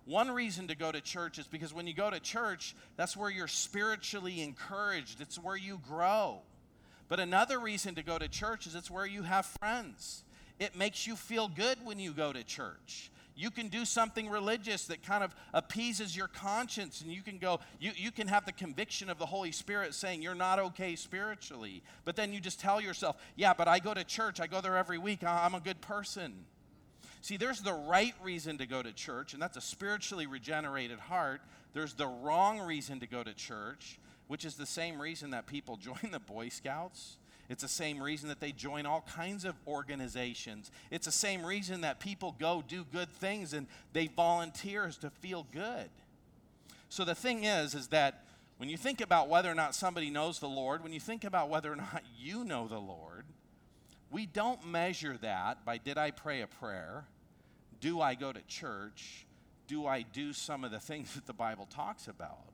One 0.06 0.30
reason 0.30 0.68
to 0.68 0.76
go 0.76 0.92
to 0.92 1.02
church 1.02 1.40
is 1.40 1.48
because 1.48 1.74
when 1.74 1.88
you 1.88 1.96
go 1.96 2.12
to 2.12 2.20
church, 2.20 2.76
that's 2.96 3.18
where 3.18 3.32
you're 3.32 3.48
spiritually 3.48 4.42
encouraged, 4.42 5.20
it's 5.20 5.38
where 5.38 5.56
you 5.56 5.82
grow. 5.88 6.42
But 7.10 7.20
another 7.20 7.60
reason 7.60 7.96
to 7.96 8.04
go 8.04 8.20
to 8.20 8.28
church 8.28 8.68
is 8.68 8.76
it's 8.76 8.92
where 8.92 9.06
you 9.06 9.24
have 9.24 9.48
friends. 9.48 10.24
It 10.60 10.76
makes 10.76 11.08
you 11.08 11.16
feel 11.16 11.48
good 11.48 11.84
when 11.84 11.98
you 11.98 12.12
go 12.12 12.32
to 12.32 12.44
church. 12.44 13.10
You 13.36 13.50
can 13.50 13.68
do 13.68 13.84
something 13.84 14.30
religious 14.30 14.86
that 14.86 15.02
kind 15.02 15.24
of 15.24 15.36
appeases 15.54 16.16
your 16.16 16.28
conscience, 16.28 17.02
and 17.02 17.12
you 17.12 17.22
can 17.22 17.40
go, 17.40 17.60
you, 17.80 17.92
you 17.96 18.12
can 18.12 18.28
have 18.28 18.46
the 18.46 18.52
conviction 18.52 19.10
of 19.10 19.18
the 19.18 19.26
Holy 19.26 19.52
Spirit 19.52 19.96
saying 19.96 20.22
you're 20.22 20.36
not 20.36 20.60
okay 20.60 20.96
spiritually. 20.96 21.82
But 22.06 22.16
then 22.16 22.32
you 22.32 22.40
just 22.40 22.60
tell 22.60 22.80
yourself, 22.80 23.18
yeah, 23.36 23.54
but 23.54 23.68
I 23.68 23.80
go 23.80 23.94
to 23.94 24.04
church, 24.04 24.40
I 24.40 24.48
go 24.48 24.62
there 24.62 24.78
every 24.78 25.00
week, 25.00 25.24
I'm 25.24 25.56
a 25.56 25.60
good 25.60 25.82
person. 25.82 26.46
See, 27.22 27.38
there's 27.38 27.62
the 27.62 27.74
right 27.74 28.14
reason 28.22 28.58
to 28.60 28.68
go 28.68 28.84
to 28.84 28.92
church, 28.92 29.34
and 29.34 29.42
that's 29.42 29.58
a 29.58 29.62
spiritually 29.62 30.28
regenerated 30.28 31.00
heart. 31.00 31.42
There's 31.74 31.94
the 31.94 32.08
wrong 32.08 32.60
reason 32.60 33.00
to 33.00 33.08
go 33.08 33.24
to 33.24 33.34
church, 33.34 33.98
which 34.28 34.46
is 34.46 34.56
the 34.56 34.66
same 34.66 35.02
reason 35.02 35.32
that 35.32 35.48
people 35.48 35.78
join 35.82 36.12
the 36.12 36.20
Boy 36.20 36.50
Scouts 36.50 37.18
it's 37.54 37.62
the 37.62 37.70
same 37.70 38.02
reason 38.02 38.30
that 38.30 38.40
they 38.40 38.52
join 38.52 38.88
all 38.88 39.06
kinds 39.16 39.46
of 39.46 39.54
organizations. 39.68 40.72
It's 40.90 41.06
the 41.06 41.12
same 41.12 41.46
reason 41.46 41.82
that 41.82 42.00
people 42.00 42.36
go 42.40 42.64
do 42.68 42.84
good 42.92 43.14
things 43.14 43.54
and 43.54 43.68
they 43.94 44.08
volunteer 44.08 44.92
to 45.02 45.12
feel 45.12 45.46
good. 45.54 45.90
So 46.90 47.06
the 47.06 47.14
thing 47.14 47.44
is, 47.44 47.76
is 47.76 47.90
that 47.90 48.26
when 48.58 48.70
you 48.70 48.78
think 48.78 49.02
about 49.02 49.30
whether 49.30 49.52
or 49.52 49.56
not 49.56 49.76
somebody 49.76 50.10
knows 50.10 50.40
the 50.40 50.50
Lord, 50.50 50.82
when 50.82 50.94
you 50.94 51.00
think 51.00 51.24
about 51.24 51.50
whether 51.50 51.72
or 51.72 51.76
not 51.78 52.04
you 52.18 52.44
know 52.44 52.68
the 52.68 52.80
Lord, 52.80 53.26
we 54.10 54.26
don't 54.26 54.66
measure 54.66 55.18
that 55.22 55.64
by 55.64 55.78
did 55.78 56.00
I 56.00 56.10
pray 56.10 56.42
a 56.42 56.48
prayer? 56.48 57.06
Do 57.80 58.02
I 58.02 58.16
go 58.16 58.34
to 58.34 58.42
church? 58.48 59.28
Do 59.68 59.86
I 59.86 60.02
do 60.02 60.34
some 60.34 60.64
of 60.64 60.72
the 60.72 60.80
things 60.80 61.14
that 61.16 61.28
the 61.28 61.34
Bible 61.34 61.68
talks 61.68 62.08
about? 62.08 62.50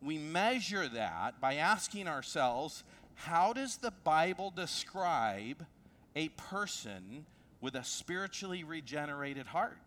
We 0.00 0.18
measure 0.18 0.86
that 0.86 1.40
by 1.40 1.54
asking 1.54 2.06
ourselves, 2.06 2.84
how 3.16 3.52
does 3.52 3.78
the 3.78 3.90
Bible 4.04 4.52
describe 4.54 5.66
a 6.14 6.28
person 6.28 7.26
with 7.60 7.74
a 7.74 7.82
spiritually 7.82 8.62
regenerated 8.62 9.46
heart? 9.46 9.78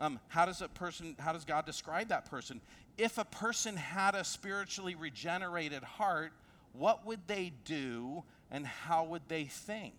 Um, 0.00 0.20
how 0.28 0.46
does 0.46 0.62
a 0.62 0.68
person, 0.68 1.16
how 1.18 1.32
does 1.32 1.44
God 1.44 1.66
describe 1.66 2.08
that 2.08 2.30
person? 2.30 2.60
If 2.96 3.18
a 3.18 3.24
person 3.24 3.76
had 3.76 4.14
a 4.14 4.24
spiritually 4.24 4.94
regenerated 4.94 5.82
heart, 5.82 6.32
what 6.72 7.04
would 7.04 7.20
they 7.26 7.52
do 7.64 8.22
and 8.50 8.66
how 8.66 9.04
would 9.04 9.22
they 9.28 9.44
think? 9.44 9.94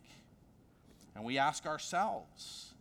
And 1.16 1.26
we 1.26 1.38
ask 1.38 1.66
ourselves, 1.66 2.74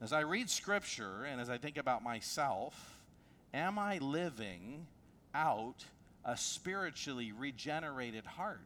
as 0.00 0.12
I 0.12 0.20
read 0.20 0.48
scripture 0.48 1.24
and 1.24 1.40
as 1.40 1.50
I 1.50 1.58
think 1.58 1.76
about 1.76 2.02
myself, 2.02 3.00
am 3.52 3.78
I 3.78 3.98
living 3.98 4.86
out 5.34 5.84
a 6.24 6.36
spiritually 6.36 7.32
regenerated 7.32 8.26
heart? 8.26 8.60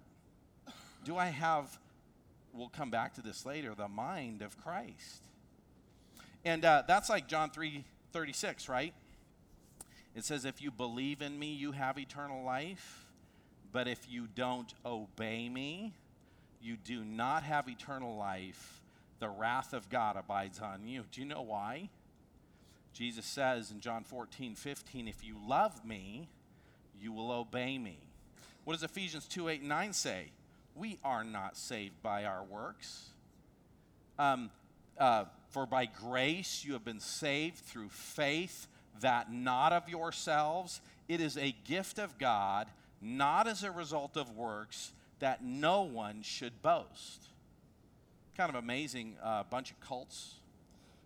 Do 1.05 1.17
I 1.17 1.27
have, 1.27 1.79
we'll 2.53 2.69
come 2.69 2.91
back 2.91 3.15
to 3.15 3.23
this 3.23 3.47
later, 3.47 3.75
the 3.75 3.89
mind 3.89 4.43
of 4.43 4.61
Christ? 4.63 5.23
And 6.45 6.65
uh, 6.65 6.83
that's 6.87 7.09
like 7.09 7.29
John 7.29 7.51
3 7.51 7.85
36, 8.13 8.69
right? 8.69 8.95
It 10.15 10.25
says, 10.25 10.45
If 10.45 10.63
you 10.63 10.71
believe 10.71 11.21
in 11.21 11.39
me, 11.39 11.53
you 11.53 11.73
have 11.73 11.99
eternal 11.99 12.43
life. 12.43 13.05
But 13.73 13.89
if 13.89 14.09
you 14.09 14.27
don't 14.35 14.73
obey 14.87 15.49
me, 15.49 15.93
you 16.63 16.77
do 16.77 17.05
not 17.05 17.43
have 17.43 17.69
eternal 17.69 18.17
life. 18.17 18.81
The 19.19 19.29
wrath 19.29 19.75
of 19.75 19.91
God 19.91 20.17
abides 20.17 20.61
on 20.61 20.87
you. 20.87 21.05
Do 21.13 21.21
you 21.21 21.27
know 21.27 21.43
why? 21.43 21.91
Jesus 22.93 23.27
says 23.27 23.71
in 23.71 23.81
John 23.81 24.05
14, 24.05 24.55
15, 24.55 25.09
If 25.09 25.23
you 25.23 25.37
love 25.47 25.85
me, 25.85 26.29
you 27.01 27.13
will 27.13 27.31
obey 27.31 27.79
me. 27.79 27.99
What 28.65 28.75
does 28.75 28.83
Ephesians 28.83 29.27
2 29.27 29.49
8 29.49 29.61
and 29.61 29.69
9 29.69 29.93
say? 29.93 30.27
We 30.75 30.99
are 31.05 31.25
not 31.25 31.57
saved 31.57 32.03
by 32.03 32.25
our 32.25 32.43
works. 32.45 33.11
Um, 34.19 34.51
uh, 34.99 35.25
for 35.51 35.67
by 35.67 35.87
grace 35.87 36.65
you 36.65 36.73
have 36.73 36.85
been 36.85 37.01
saved 37.01 37.59
through 37.59 37.89
faith, 37.91 38.67
that 39.01 39.33
not 39.33 39.73
of 39.73 39.89
yourselves. 39.89 40.81
It 41.09 41.21
is 41.21 41.37
a 41.37 41.55
gift 41.65 41.99
of 41.99 42.19
God, 42.19 42.69
not 43.01 43.47
as 43.47 43.63
a 43.63 43.71
result 43.71 44.17
of 44.17 44.37
works, 44.37 44.93
that 45.21 45.45
no 45.45 45.83
one 45.83 46.23
should 46.23 46.63
boast. 46.63 47.29
Kind 48.37 48.51
of 48.51 48.57
amazing 48.57 49.17
uh, 49.23 49.45
bunch 49.45 49.71
of 49.71 49.81
cults 49.81 50.35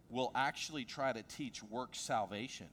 will 0.09 0.33
actually 0.35 0.85
try 0.85 1.12
to 1.12 1.22
teach 1.22 1.62
work 1.62 1.90
salvation. 1.92 2.66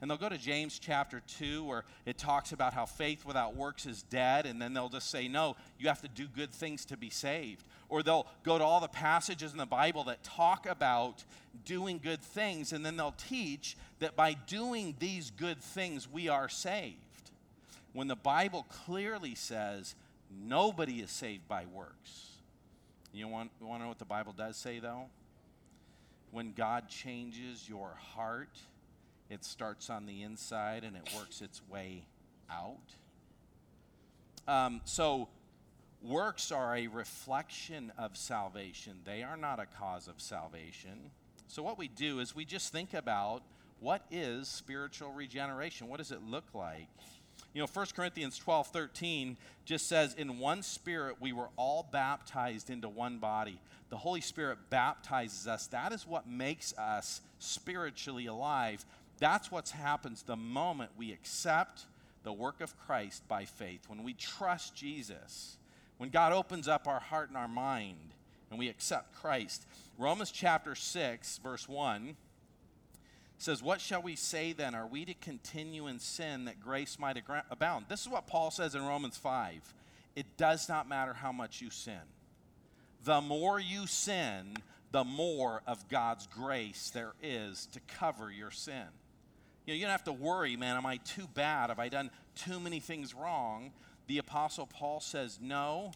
And 0.00 0.10
they'll 0.10 0.18
go 0.18 0.30
to 0.30 0.38
James 0.38 0.78
chapter 0.78 1.20
2, 1.38 1.62
where 1.64 1.84
it 2.06 2.16
talks 2.16 2.52
about 2.52 2.72
how 2.72 2.86
faith 2.86 3.26
without 3.26 3.54
works 3.54 3.84
is 3.84 4.02
dead. 4.04 4.46
And 4.46 4.60
then 4.60 4.72
they'll 4.72 4.88
just 4.88 5.10
say, 5.10 5.28
no, 5.28 5.56
you 5.78 5.88
have 5.88 6.00
to 6.00 6.08
do 6.08 6.26
good 6.26 6.50
things 6.50 6.86
to 6.86 6.96
be 6.96 7.10
saved. 7.10 7.64
Or 7.90 8.02
they'll 8.02 8.26
go 8.42 8.56
to 8.56 8.64
all 8.64 8.80
the 8.80 8.88
passages 8.88 9.52
in 9.52 9.58
the 9.58 9.66
Bible 9.66 10.04
that 10.04 10.22
talk 10.22 10.66
about 10.66 11.24
doing 11.66 12.00
good 12.02 12.22
things. 12.22 12.72
And 12.72 12.84
then 12.84 12.96
they'll 12.96 13.14
teach 13.28 13.76
that 13.98 14.16
by 14.16 14.34
doing 14.34 14.94
these 14.98 15.30
good 15.30 15.60
things, 15.60 16.08
we 16.10 16.28
are 16.28 16.48
saved. 16.48 16.96
When 17.92 18.08
the 18.08 18.16
Bible 18.16 18.66
clearly 18.86 19.34
says 19.34 19.94
nobody 20.30 21.00
is 21.00 21.10
saved 21.10 21.46
by 21.46 21.66
works. 21.66 22.28
You 23.12 23.28
want, 23.28 23.50
you 23.60 23.66
want 23.66 23.80
to 23.80 23.84
know 23.84 23.88
what 23.88 23.98
the 23.98 24.04
Bible 24.04 24.32
does 24.32 24.56
say, 24.56 24.78
though? 24.78 25.06
When 26.30 26.52
God 26.52 26.88
changes 26.88 27.68
your 27.68 27.98
heart, 28.14 28.56
it 29.30 29.44
starts 29.44 29.88
on 29.88 30.06
the 30.06 30.22
inside 30.22 30.84
and 30.84 30.96
it 30.96 31.08
works 31.16 31.40
its 31.40 31.62
way 31.70 32.04
out. 32.50 32.76
Um, 34.48 34.80
so, 34.84 35.28
works 36.02 36.50
are 36.50 36.76
a 36.76 36.88
reflection 36.88 37.92
of 37.96 38.16
salvation, 38.16 38.98
they 39.04 39.22
are 39.22 39.36
not 39.36 39.60
a 39.60 39.66
cause 39.66 40.08
of 40.08 40.20
salvation. 40.20 41.10
So, 41.46 41.62
what 41.62 41.78
we 41.78 41.88
do 41.88 42.20
is 42.20 42.34
we 42.34 42.44
just 42.44 42.72
think 42.72 42.94
about 42.94 43.42
what 43.80 44.04
is 44.10 44.48
spiritual 44.48 45.12
regeneration? 45.12 45.88
What 45.88 45.98
does 45.98 46.12
it 46.12 46.22
look 46.22 46.44
like? 46.52 46.88
You 47.54 47.62
know, 47.62 47.68
1 47.72 47.86
Corinthians 47.96 48.38
12 48.38 48.68
13 48.68 49.36
just 49.64 49.88
says, 49.88 50.14
In 50.14 50.38
one 50.38 50.62
spirit 50.62 51.16
we 51.20 51.32
were 51.32 51.48
all 51.56 51.88
baptized 51.90 52.70
into 52.70 52.88
one 52.88 53.18
body. 53.18 53.58
The 53.88 53.96
Holy 53.96 54.20
Spirit 54.20 54.58
baptizes 54.70 55.48
us. 55.48 55.66
That 55.68 55.92
is 55.92 56.06
what 56.06 56.28
makes 56.28 56.76
us 56.78 57.20
spiritually 57.40 58.26
alive. 58.26 58.84
That's 59.20 59.52
what 59.52 59.68
happens 59.68 60.22
the 60.22 60.36
moment 60.36 60.90
we 60.96 61.12
accept 61.12 61.84
the 62.24 62.32
work 62.32 62.60
of 62.60 62.76
Christ 62.78 63.26
by 63.28 63.44
faith. 63.44 63.88
When 63.88 64.02
we 64.02 64.14
trust 64.14 64.74
Jesus, 64.74 65.56
when 65.98 66.10
God 66.10 66.32
opens 66.32 66.66
up 66.66 66.88
our 66.88 67.00
heart 67.00 67.28
and 67.28 67.36
our 67.36 67.48
mind, 67.48 68.14
and 68.50 68.58
we 68.58 68.68
accept 68.68 69.14
Christ. 69.14 69.64
Romans 69.96 70.30
chapter 70.32 70.74
6, 70.74 71.38
verse 71.38 71.68
1 71.68 72.16
says, 73.38 73.62
What 73.62 73.80
shall 73.80 74.02
we 74.02 74.16
say 74.16 74.52
then? 74.52 74.74
Are 74.74 74.86
we 74.86 75.04
to 75.04 75.14
continue 75.14 75.86
in 75.86 75.98
sin 75.98 76.44
that 76.46 76.60
grace 76.60 76.98
might 76.98 77.22
abound? 77.50 77.86
This 77.88 78.02
is 78.02 78.08
what 78.08 78.26
Paul 78.26 78.50
says 78.50 78.74
in 78.74 78.84
Romans 78.84 79.16
5. 79.16 79.74
It 80.16 80.36
does 80.36 80.68
not 80.68 80.88
matter 80.88 81.14
how 81.14 81.32
much 81.32 81.60
you 81.60 81.70
sin. 81.70 82.00
The 83.04 83.20
more 83.20 83.58
you 83.58 83.86
sin, 83.86 84.56
the 84.90 85.04
more 85.04 85.62
of 85.66 85.88
God's 85.88 86.26
grace 86.26 86.90
there 86.92 87.12
is 87.22 87.66
to 87.72 87.80
cover 87.80 88.30
your 88.30 88.50
sin. 88.50 88.86
You 89.70 89.76
know, 89.76 89.78
you 89.78 89.84
don't 89.84 89.92
have 89.92 90.04
to 90.04 90.12
worry, 90.12 90.56
man, 90.56 90.76
am 90.76 90.84
I 90.84 90.96
too 90.96 91.28
bad? 91.32 91.70
Have 91.70 91.78
I 91.78 91.88
done 91.88 92.10
too 92.34 92.58
many 92.58 92.80
things 92.80 93.14
wrong? 93.14 93.70
The 94.08 94.18
Apostle 94.18 94.66
Paul 94.66 94.98
says, 94.98 95.38
No. 95.40 95.92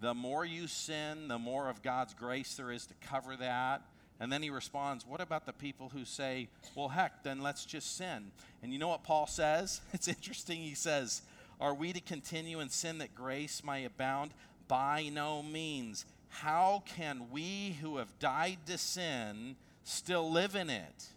The 0.00 0.12
more 0.12 0.44
you 0.44 0.66
sin, 0.66 1.28
the 1.28 1.38
more 1.38 1.68
of 1.68 1.84
God's 1.84 2.14
grace 2.14 2.56
there 2.56 2.72
is 2.72 2.84
to 2.86 2.94
cover 2.94 3.36
that. 3.36 3.82
And 4.18 4.32
then 4.32 4.42
he 4.42 4.50
responds, 4.50 5.06
What 5.06 5.20
about 5.20 5.46
the 5.46 5.52
people 5.52 5.88
who 5.90 6.04
say, 6.04 6.48
Well, 6.74 6.88
heck, 6.88 7.22
then 7.22 7.42
let's 7.42 7.64
just 7.64 7.96
sin? 7.96 8.32
And 8.60 8.72
you 8.72 8.80
know 8.80 8.88
what 8.88 9.04
Paul 9.04 9.28
says? 9.28 9.82
It's 9.92 10.08
interesting. 10.08 10.58
He 10.62 10.74
says, 10.74 11.22
Are 11.60 11.74
we 11.74 11.92
to 11.92 12.00
continue 12.00 12.58
in 12.58 12.70
sin 12.70 12.98
that 12.98 13.14
grace 13.14 13.62
may 13.62 13.84
abound? 13.84 14.32
By 14.66 15.10
no 15.12 15.44
means. 15.44 16.06
How 16.28 16.82
can 16.84 17.30
we 17.30 17.76
who 17.80 17.98
have 17.98 18.18
died 18.18 18.58
to 18.66 18.76
sin 18.78 19.54
still 19.84 20.28
live 20.28 20.56
in 20.56 20.70
it? 20.70 21.10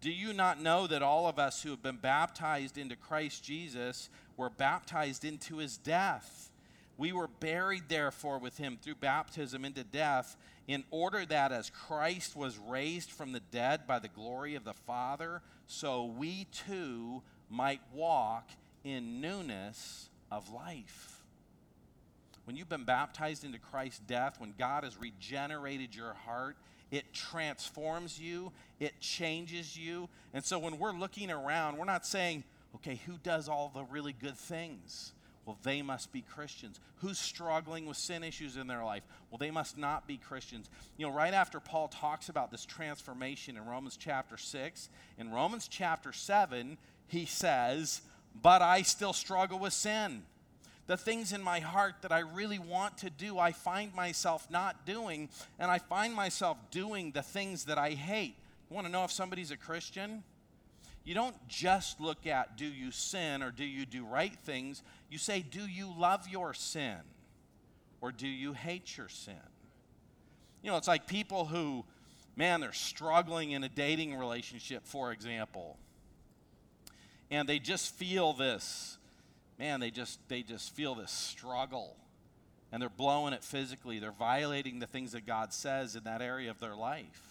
Do 0.00 0.10
you 0.10 0.32
not 0.32 0.60
know 0.60 0.86
that 0.86 1.02
all 1.02 1.26
of 1.26 1.38
us 1.38 1.62
who 1.62 1.70
have 1.70 1.82
been 1.82 1.96
baptized 1.96 2.78
into 2.78 2.96
Christ 2.96 3.42
Jesus 3.42 4.08
were 4.36 4.50
baptized 4.50 5.24
into 5.24 5.56
his 5.56 5.76
death? 5.76 6.50
We 6.98 7.12
were 7.12 7.28
buried, 7.28 7.84
therefore, 7.88 8.38
with 8.38 8.56
him 8.58 8.78
through 8.80 8.96
baptism 8.96 9.64
into 9.64 9.84
death, 9.84 10.36
in 10.66 10.84
order 10.90 11.24
that 11.26 11.52
as 11.52 11.70
Christ 11.70 12.34
was 12.36 12.58
raised 12.58 13.10
from 13.10 13.32
the 13.32 13.40
dead 13.40 13.86
by 13.86 13.98
the 13.98 14.08
glory 14.08 14.54
of 14.54 14.64
the 14.64 14.72
Father, 14.72 15.42
so 15.66 16.04
we 16.04 16.46
too 16.52 17.22
might 17.50 17.80
walk 17.92 18.50
in 18.84 19.20
newness 19.20 20.08
of 20.30 20.52
life. 20.52 21.22
When 22.44 22.56
you've 22.56 22.68
been 22.68 22.84
baptized 22.84 23.44
into 23.44 23.58
Christ's 23.58 24.00
death, 24.00 24.40
when 24.40 24.54
God 24.56 24.84
has 24.84 24.96
regenerated 24.96 25.94
your 25.94 26.14
heart, 26.14 26.56
it 26.96 27.12
transforms 27.12 28.18
you, 28.18 28.52
it 28.80 28.98
changes 29.00 29.76
you. 29.76 30.08
And 30.32 30.44
so 30.44 30.58
when 30.58 30.78
we're 30.78 30.92
looking 30.92 31.30
around, 31.30 31.76
we're 31.76 31.84
not 31.84 32.06
saying, 32.06 32.44
okay, 32.76 33.00
who 33.06 33.14
does 33.22 33.48
all 33.48 33.70
the 33.74 33.84
really 33.84 34.12
good 34.12 34.36
things? 34.36 35.12
Well, 35.44 35.58
they 35.62 35.80
must 35.80 36.12
be 36.12 36.22
Christians. 36.22 36.80
Who's 36.96 37.18
struggling 37.18 37.86
with 37.86 37.96
sin 37.96 38.24
issues 38.24 38.56
in 38.56 38.66
their 38.66 38.82
life? 38.82 39.04
Well, 39.30 39.38
they 39.38 39.52
must 39.52 39.78
not 39.78 40.08
be 40.08 40.16
Christians. 40.16 40.68
You 40.96 41.06
know, 41.06 41.12
right 41.12 41.32
after 41.32 41.60
Paul 41.60 41.86
talks 41.86 42.28
about 42.28 42.50
this 42.50 42.66
transformation 42.66 43.56
in 43.56 43.64
Romans 43.64 43.96
chapter 43.96 44.36
6, 44.36 44.88
in 45.18 45.30
Romans 45.30 45.68
chapter 45.68 46.12
7, 46.12 46.76
he 47.06 47.26
says, 47.26 48.00
But 48.42 48.60
I 48.60 48.82
still 48.82 49.12
struggle 49.12 49.60
with 49.60 49.72
sin. 49.72 50.24
The 50.86 50.96
things 50.96 51.32
in 51.32 51.42
my 51.42 51.60
heart 51.60 51.96
that 52.02 52.12
I 52.12 52.20
really 52.20 52.58
want 52.58 52.98
to 52.98 53.10
do, 53.10 53.38
I 53.38 53.52
find 53.52 53.92
myself 53.94 54.48
not 54.50 54.86
doing, 54.86 55.28
and 55.58 55.70
I 55.70 55.78
find 55.78 56.14
myself 56.14 56.58
doing 56.70 57.10
the 57.10 57.22
things 57.22 57.64
that 57.64 57.78
I 57.78 57.90
hate. 57.90 58.36
You 58.70 58.74
want 58.74 58.86
to 58.86 58.92
know 58.92 59.04
if 59.04 59.12
somebody's 59.12 59.50
a 59.50 59.56
Christian? 59.56 60.22
You 61.04 61.14
don't 61.14 61.36
just 61.48 62.00
look 62.00 62.26
at 62.26 62.56
do 62.56 62.66
you 62.66 62.90
sin 62.90 63.42
or 63.42 63.52
do 63.52 63.64
you 63.64 63.86
do 63.86 64.04
right 64.04 64.36
things. 64.44 64.82
You 65.08 65.18
say, 65.18 65.40
do 65.40 65.60
you 65.60 65.92
love 65.96 66.28
your 66.28 66.52
sin 66.52 66.96
or 68.00 68.10
do 68.10 68.26
you 68.26 68.52
hate 68.52 68.96
your 68.96 69.08
sin? 69.08 69.34
You 70.62 70.72
know, 70.72 70.76
it's 70.76 70.88
like 70.88 71.06
people 71.06 71.44
who, 71.44 71.84
man, 72.34 72.60
they're 72.60 72.72
struggling 72.72 73.52
in 73.52 73.62
a 73.62 73.68
dating 73.68 74.16
relationship, 74.16 74.84
for 74.84 75.12
example, 75.12 75.78
and 77.30 77.48
they 77.48 77.60
just 77.60 77.94
feel 77.94 78.32
this, 78.32 78.95
man, 79.58 79.80
they 79.80 79.90
just 79.90 80.20
they 80.28 80.42
just 80.42 80.74
feel 80.74 80.94
this 80.94 81.10
struggle. 81.10 81.96
And 82.72 82.82
they're 82.82 82.90
blowing 82.90 83.32
it 83.32 83.44
physically. 83.44 84.00
They're 84.00 84.10
violating 84.10 84.80
the 84.80 84.86
things 84.86 85.12
that 85.12 85.24
God 85.24 85.52
says 85.52 85.94
in 85.94 86.04
that 86.04 86.20
area 86.20 86.50
of 86.50 86.58
their 86.58 86.74
life. 86.74 87.22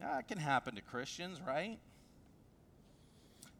That 0.00 0.28
can 0.28 0.38
happen 0.38 0.74
to 0.76 0.80
Christians, 0.80 1.40
right? 1.46 1.78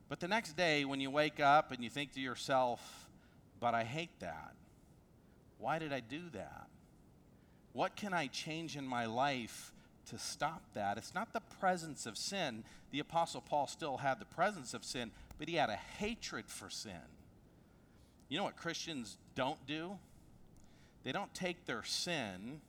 But 0.09 0.21
the 0.21 0.29
next 0.29 0.57
day, 0.57 0.85
when 0.85 1.01
you 1.01 1.11
wake 1.11 1.39
up 1.39 1.71
and 1.71 1.85
you 1.85 1.91
think 1.91 2.13
to 2.13 2.21
yourself, 2.21 3.09
but 3.61 3.75
I 3.75 3.85
hate 3.85 4.21
that. 4.21 4.55
Why 5.59 5.79
did 5.79 5.93
I 5.93 6.01
do 6.01 6.21
that? 6.33 6.67
What 7.73 7.97
can 7.97 8.13
I 8.13 8.27
change 8.29 8.77
in 8.77 8.87
my 8.87 9.07
life 9.07 9.73
to 10.11 10.19
stop 10.19 10.63
that? 10.75 10.99
It's 10.99 11.15
not 11.15 11.33
the 11.33 11.41
presence 11.59 12.07
of 12.07 12.17
sin. 12.17 12.65
The 12.91 13.01
Apostle 13.01 13.41
Paul 13.41 13.67
still 13.67 13.97
had 13.99 14.19
the 14.21 14.27
presence 14.27 14.75
of 14.75 14.85
sin, 14.85 15.11
but 15.39 15.49
he 15.49 15.57
had 15.57 15.71
a 15.71 15.77
hatred 15.77 16.47
for 16.49 16.71
sin. 16.71 16.93
You 18.29 18.39
know 18.39 18.45
what 18.45 18.57
Christians 18.57 19.17
don't 19.35 19.65
do? 19.67 19.99
They 21.05 21.13
don't 21.13 21.33
take 21.35 21.67
their 21.67 21.83
sin, 21.85 22.61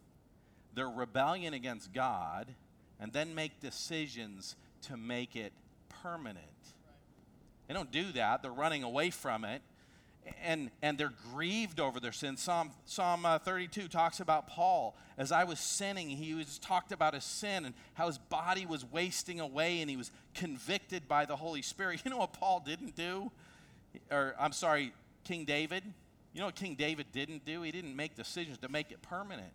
their 0.73 0.89
rebellion 0.89 1.53
against 1.53 1.93
God, 1.93 2.53
and 2.99 3.13
then 3.13 3.33
make 3.33 3.59
decisions 3.61 4.55
to 4.83 4.97
make 4.97 5.35
it 5.35 5.53
permanent. 6.01 6.45
They 7.67 7.73
don't 7.73 7.91
do 7.91 8.11
that. 8.13 8.41
They're 8.41 8.51
running 8.51 8.83
away 8.83 9.09
from 9.09 9.43
it. 9.43 9.61
And, 10.43 10.71
and 10.81 10.97
they're 10.97 11.13
grieved 11.31 11.79
over 11.79 11.99
their 11.99 12.11
sin. 12.11 12.35
Psalm, 12.35 12.71
Psalm 12.85 13.27
uh, 13.27 13.37
32 13.37 13.87
talks 13.87 14.19
about 14.19 14.47
Paul. 14.47 14.97
As 15.19 15.31
I 15.31 15.43
was 15.43 15.59
sinning, 15.59 16.09
he 16.09 16.33
was 16.33 16.57
talked 16.57 16.91
about 16.91 17.13
his 17.13 17.23
sin 17.23 17.63
and 17.63 17.75
how 17.93 18.07
his 18.07 18.17
body 18.17 18.65
was 18.65 18.83
wasting 18.83 19.39
away 19.39 19.81
and 19.81 19.89
he 19.89 19.97
was 19.97 20.11
convicted 20.33 21.07
by 21.07 21.25
the 21.25 21.35
Holy 21.35 21.61
Spirit. 21.61 22.01
You 22.05 22.11
know 22.11 22.17
what 22.17 22.33
Paul 22.33 22.63
didn't 22.65 22.95
do? 22.95 23.31
Or, 24.11 24.35
I'm 24.39 24.51
sorry, 24.51 24.93
King 25.25 25.43
David? 25.45 25.83
You 26.33 26.39
know 26.39 26.47
what 26.47 26.55
King 26.55 26.75
David 26.75 27.07
didn't 27.11 27.45
do? 27.45 27.61
He 27.61 27.71
didn't 27.71 27.95
make 27.95 28.15
decisions 28.15 28.57
to 28.59 28.69
make 28.69 28.91
it 28.91 29.01
permanent. 29.01 29.51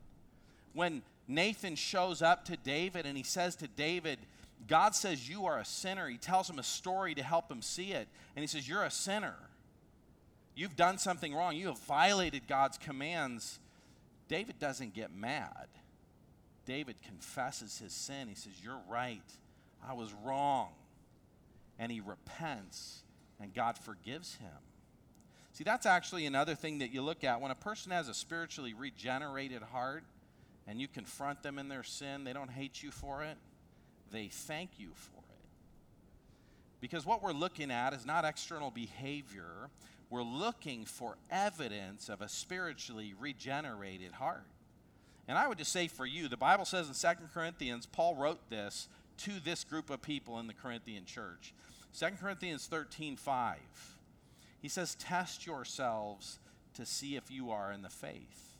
When 0.72 1.02
Nathan 1.26 1.76
shows 1.76 2.22
up 2.22 2.44
to 2.46 2.56
David 2.56 3.06
and 3.06 3.16
he 3.16 3.22
says 3.22 3.56
to 3.56 3.68
David, 3.68 4.18
God 4.66 4.94
says 4.94 5.28
you 5.28 5.46
are 5.46 5.58
a 5.58 5.64
sinner. 5.64 6.08
He 6.08 6.18
tells 6.18 6.48
him 6.48 6.58
a 6.58 6.62
story 6.62 7.14
to 7.14 7.22
help 7.22 7.50
him 7.50 7.62
see 7.62 7.92
it. 7.92 8.08
And 8.36 8.42
he 8.42 8.46
says, 8.46 8.68
You're 8.68 8.84
a 8.84 8.90
sinner. 8.90 9.34
You've 10.54 10.76
done 10.76 10.98
something 10.98 11.34
wrong. 11.34 11.56
You 11.56 11.68
have 11.68 11.78
violated 11.80 12.46
God's 12.46 12.76
commands. 12.76 13.58
David 14.28 14.58
doesn't 14.58 14.94
get 14.94 15.14
mad. 15.14 15.68
David 16.66 16.96
confesses 17.02 17.78
his 17.78 17.92
sin. 17.92 18.28
He 18.28 18.34
says, 18.34 18.52
You're 18.62 18.80
right. 18.88 19.22
I 19.86 19.94
was 19.94 20.12
wrong. 20.24 20.68
And 21.78 21.90
he 21.90 22.00
repents, 22.00 23.02
and 23.40 23.54
God 23.54 23.78
forgives 23.78 24.34
him. 24.36 24.50
See, 25.60 25.64
that's 25.64 25.84
actually 25.84 26.24
another 26.24 26.54
thing 26.54 26.78
that 26.78 26.90
you 26.90 27.02
look 27.02 27.22
at. 27.22 27.42
When 27.42 27.50
a 27.50 27.54
person 27.54 27.92
has 27.92 28.08
a 28.08 28.14
spiritually 28.14 28.72
regenerated 28.72 29.60
heart 29.60 30.04
and 30.66 30.80
you 30.80 30.88
confront 30.88 31.42
them 31.42 31.58
in 31.58 31.68
their 31.68 31.82
sin, 31.82 32.24
they 32.24 32.32
don't 32.32 32.48
hate 32.48 32.82
you 32.82 32.90
for 32.90 33.22
it 33.22 33.36
they 34.10 34.28
thank 34.28 34.70
you 34.78 34.88
for 34.94 35.18
it. 35.18 35.38
Because 36.80 37.04
what 37.04 37.22
we're 37.22 37.32
looking 37.32 37.70
at 37.70 37.92
is 37.92 38.06
not 38.06 38.24
external 38.24 38.70
behavior, 38.70 39.68
we're 40.08 40.22
looking 40.22 40.86
for 40.86 41.16
evidence 41.30 42.08
of 42.08 42.22
a 42.22 42.28
spiritually 42.28 43.14
regenerated 43.20 44.12
heart. 44.12 44.46
And 45.28 45.38
I 45.38 45.46
would 45.46 45.58
just 45.58 45.72
say 45.72 45.86
for 45.88 46.06
you, 46.06 46.26
the 46.26 46.38
Bible 46.38 46.64
says 46.64 46.88
in 46.88 46.94
2 46.94 47.24
Corinthians, 47.34 47.84
Paul 47.84 48.16
wrote 48.16 48.48
this 48.48 48.88
to 49.18 49.32
this 49.44 49.62
group 49.62 49.90
of 49.90 50.00
people 50.00 50.40
in 50.40 50.46
the 50.46 50.54
Corinthian 50.54 51.04
church. 51.04 51.52
2 51.98 52.06
Corinthians 52.18 52.66
13 52.66 53.16
5. 53.16 53.58
He 54.60 54.68
says, 54.68 54.94
Test 54.94 55.46
yourselves 55.46 56.38
to 56.74 56.86
see 56.86 57.16
if 57.16 57.30
you 57.30 57.50
are 57.50 57.72
in 57.72 57.82
the 57.82 57.88
faith. 57.88 58.56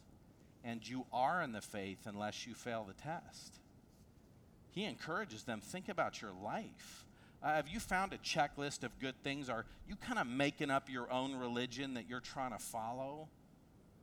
And 0.62 0.86
you 0.86 1.06
are 1.12 1.42
in 1.42 1.52
the 1.52 1.60
faith 1.60 2.06
unless 2.06 2.46
you 2.46 2.54
fail 2.54 2.84
the 2.86 2.94
test 2.94 3.60
he 4.72 4.84
encourages 4.84 5.44
them 5.44 5.60
think 5.60 5.88
about 5.88 6.22
your 6.22 6.32
life. 6.42 7.04
Uh, 7.42 7.54
have 7.54 7.68
you 7.68 7.80
found 7.80 8.12
a 8.12 8.18
checklist 8.18 8.84
of 8.84 8.98
good 8.98 9.14
things? 9.22 9.48
Are 9.48 9.64
you 9.88 9.96
kind 9.96 10.18
of 10.18 10.26
making 10.26 10.70
up 10.70 10.90
your 10.90 11.10
own 11.10 11.34
religion 11.34 11.94
that 11.94 12.08
you're 12.08 12.20
trying 12.20 12.52
to 12.52 12.58
follow? 12.58 13.28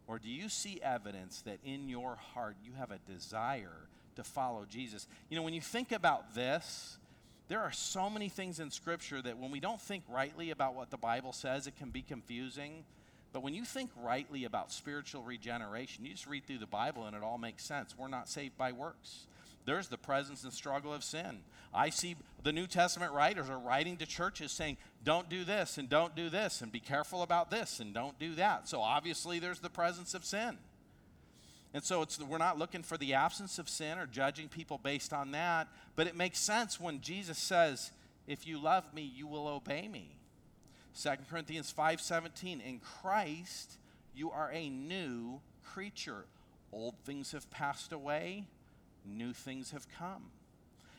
Or 0.07 0.17
do 0.19 0.29
you 0.29 0.49
see 0.49 0.79
evidence 0.81 1.41
that 1.41 1.59
in 1.63 1.89
your 1.89 2.15
heart 2.15 2.55
you 2.63 2.71
have 2.77 2.91
a 2.91 2.99
desire 3.11 3.87
to 4.15 4.23
follow 4.23 4.65
Jesus? 4.67 5.07
You 5.29 5.37
know, 5.37 5.43
when 5.43 5.53
you 5.53 5.61
think 5.61 5.91
about 5.91 6.33
this, 6.33 6.97
there 7.47 7.61
are 7.61 7.71
so 7.71 8.09
many 8.09 8.29
things 8.29 8.59
in 8.59 8.71
Scripture 8.71 9.21
that 9.21 9.37
when 9.37 9.51
we 9.51 9.59
don't 9.59 9.81
think 9.81 10.03
rightly 10.09 10.51
about 10.51 10.75
what 10.75 10.89
the 10.89 10.97
Bible 10.97 11.31
says, 11.31 11.67
it 11.67 11.77
can 11.77 11.89
be 11.89 12.01
confusing. 12.01 12.83
But 13.33 13.43
when 13.43 13.53
you 13.53 13.63
think 13.63 13.89
rightly 14.01 14.45
about 14.45 14.71
spiritual 14.71 15.21
regeneration, 15.23 16.05
you 16.05 16.11
just 16.11 16.27
read 16.27 16.45
through 16.45 16.57
the 16.57 16.65
Bible 16.65 17.05
and 17.05 17.15
it 17.15 17.23
all 17.23 17.37
makes 17.37 17.63
sense. 17.63 17.95
We're 17.97 18.07
not 18.07 18.29
saved 18.29 18.57
by 18.57 18.71
works. 18.71 19.27
There's 19.65 19.89
the 19.89 19.97
presence 19.97 20.43
and 20.43 20.53
struggle 20.53 20.93
of 20.93 21.03
sin. 21.03 21.39
I 21.73 21.89
see 21.89 22.15
the 22.43 22.53
New 22.53 22.67
Testament 22.67 23.11
writers 23.11 23.49
are 23.49 23.59
writing 23.59 23.97
to 23.97 24.05
churches 24.05 24.51
saying, 24.51 24.77
don't 25.03 25.29
do 25.29 25.43
this 25.43 25.77
and 25.77 25.89
don't 25.89 26.15
do 26.15 26.29
this 26.29 26.61
and 26.61 26.71
be 26.71 26.79
careful 26.79 27.21
about 27.21 27.51
this 27.51 27.79
and 27.79 27.93
don't 27.93 28.17
do 28.17 28.35
that. 28.35 28.67
So 28.67 28.81
obviously 28.81 29.39
there's 29.39 29.59
the 29.59 29.69
presence 29.69 30.13
of 30.13 30.23
sin. 30.23 30.57
And 31.73 31.83
so 31.83 32.01
it's, 32.01 32.19
we're 32.19 32.37
not 32.37 32.57
looking 32.57 32.83
for 32.83 32.97
the 32.97 33.13
absence 33.13 33.59
of 33.59 33.69
sin 33.69 33.97
or 33.97 34.05
judging 34.05 34.47
people 34.47 34.79
based 34.81 35.13
on 35.13 35.31
that, 35.31 35.67
but 35.95 36.07
it 36.07 36.15
makes 36.15 36.39
sense 36.39 36.79
when 36.79 37.01
Jesus 37.01 37.37
says, 37.37 37.91
if 38.25 38.47
you 38.47 38.61
love 38.61 38.93
me, 38.93 39.01
you 39.01 39.27
will 39.27 39.47
obey 39.47 39.87
me. 39.87 40.15
2 41.01 41.09
Corinthians 41.29 41.73
5:17 41.77 42.65
in 42.65 42.79
Christ 42.79 43.77
you 44.17 44.31
are 44.31 44.49
a 44.51 44.67
new 44.69 45.39
creature. 45.63 46.25
Old 46.73 46.95
things 47.05 47.31
have 47.33 47.49
passed 47.51 47.93
away, 47.93 48.47
new 49.05 49.31
things 49.31 49.71
have 49.71 49.85
come. 49.97 50.31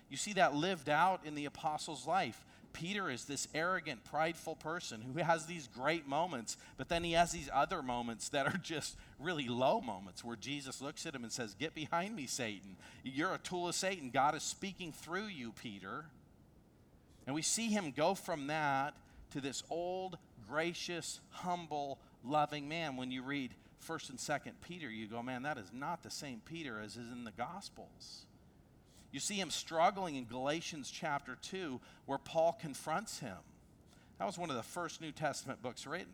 You 0.08 0.16
see 0.16 0.34
that 0.34 0.54
lived 0.54 0.88
out 0.88 1.26
in 1.26 1.34
the 1.34 1.44
apostles' 1.44 2.06
life. 2.06 2.46
Peter 2.78 3.10
is 3.10 3.24
this 3.24 3.48
arrogant, 3.56 4.04
prideful 4.04 4.54
person 4.54 5.00
who 5.00 5.20
has 5.20 5.46
these 5.46 5.66
great 5.66 6.06
moments, 6.06 6.56
but 6.76 6.88
then 6.88 7.02
he 7.02 7.12
has 7.12 7.32
these 7.32 7.50
other 7.52 7.82
moments 7.82 8.28
that 8.28 8.46
are 8.46 8.60
just 8.62 8.96
really 9.18 9.48
low 9.48 9.80
moments 9.80 10.22
where 10.22 10.36
Jesus 10.36 10.80
looks 10.80 11.04
at 11.04 11.12
him 11.12 11.24
and 11.24 11.32
says, 11.32 11.54
Get 11.54 11.74
behind 11.74 12.14
me, 12.14 12.26
Satan. 12.26 12.76
You're 13.02 13.34
a 13.34 13.38
tool 13.38 13.66
of 13.66 13.74
Satan. 13.74 14.10
God 14.10 14.36
is 14.36 14.44
speaking 14.44 14.92
through 14.92 15.26
you, 15.26 15.50
Peter. 15.60 16.04
And 17.26 17.34
we 17.34 17.42
see 17.42 17.68
him 17.68 17.90
go 17.90 18.14
from 18.14 18.46
that 18.46 18.94
to 19.32 19.40
this 19.40 19.64
old, 19.70 20.16
gracious, 20.48 21.18
humble, 21.30 21.98
loving 22.24 22.68
man. 22.68 22.96
When 22.96 23.10
you 23.10 23.24
read 23.24 23.54
1st 23.88 24.10
and 24.10 24.18
2nd 24.20 24.52
Peter, 24.62 24.88
you 24.88 25.08
go, 25.08 25.20
Man, 25.20 25.42
that 25.42 25.58
is 25.58 25.72
not 25.72 26.04
the 26.04 26.10
same 26.10 26.42
Peter 26.44 26.80
as 26.80 26.92
is 26.92 27.10
in 27.10 27.24
the 27.24 27.32
Gospels. 27.32 28.26
You 29.10 29.20
see 29.20 29.36
him 29.36 29.50
struggling 29.50 30.16
in 30.16 30.24
Galatians 30.24 30.90
chapter 30.90 31.36
2, 31.42 31.80
where 32.06 32.18
Paul 32.18 32.56
confronts 32.60 33.20
him. 33.20 33.36
That 34.18 34.26
was 34.26 34.36
one 34.36 34.50
of 34.50 34.56
the 34.56 34.62
first 34.62 35.00
New 35.00 35.12
Testament 35.12 35.62
books 35.62 35.86
written. 35.86 36.12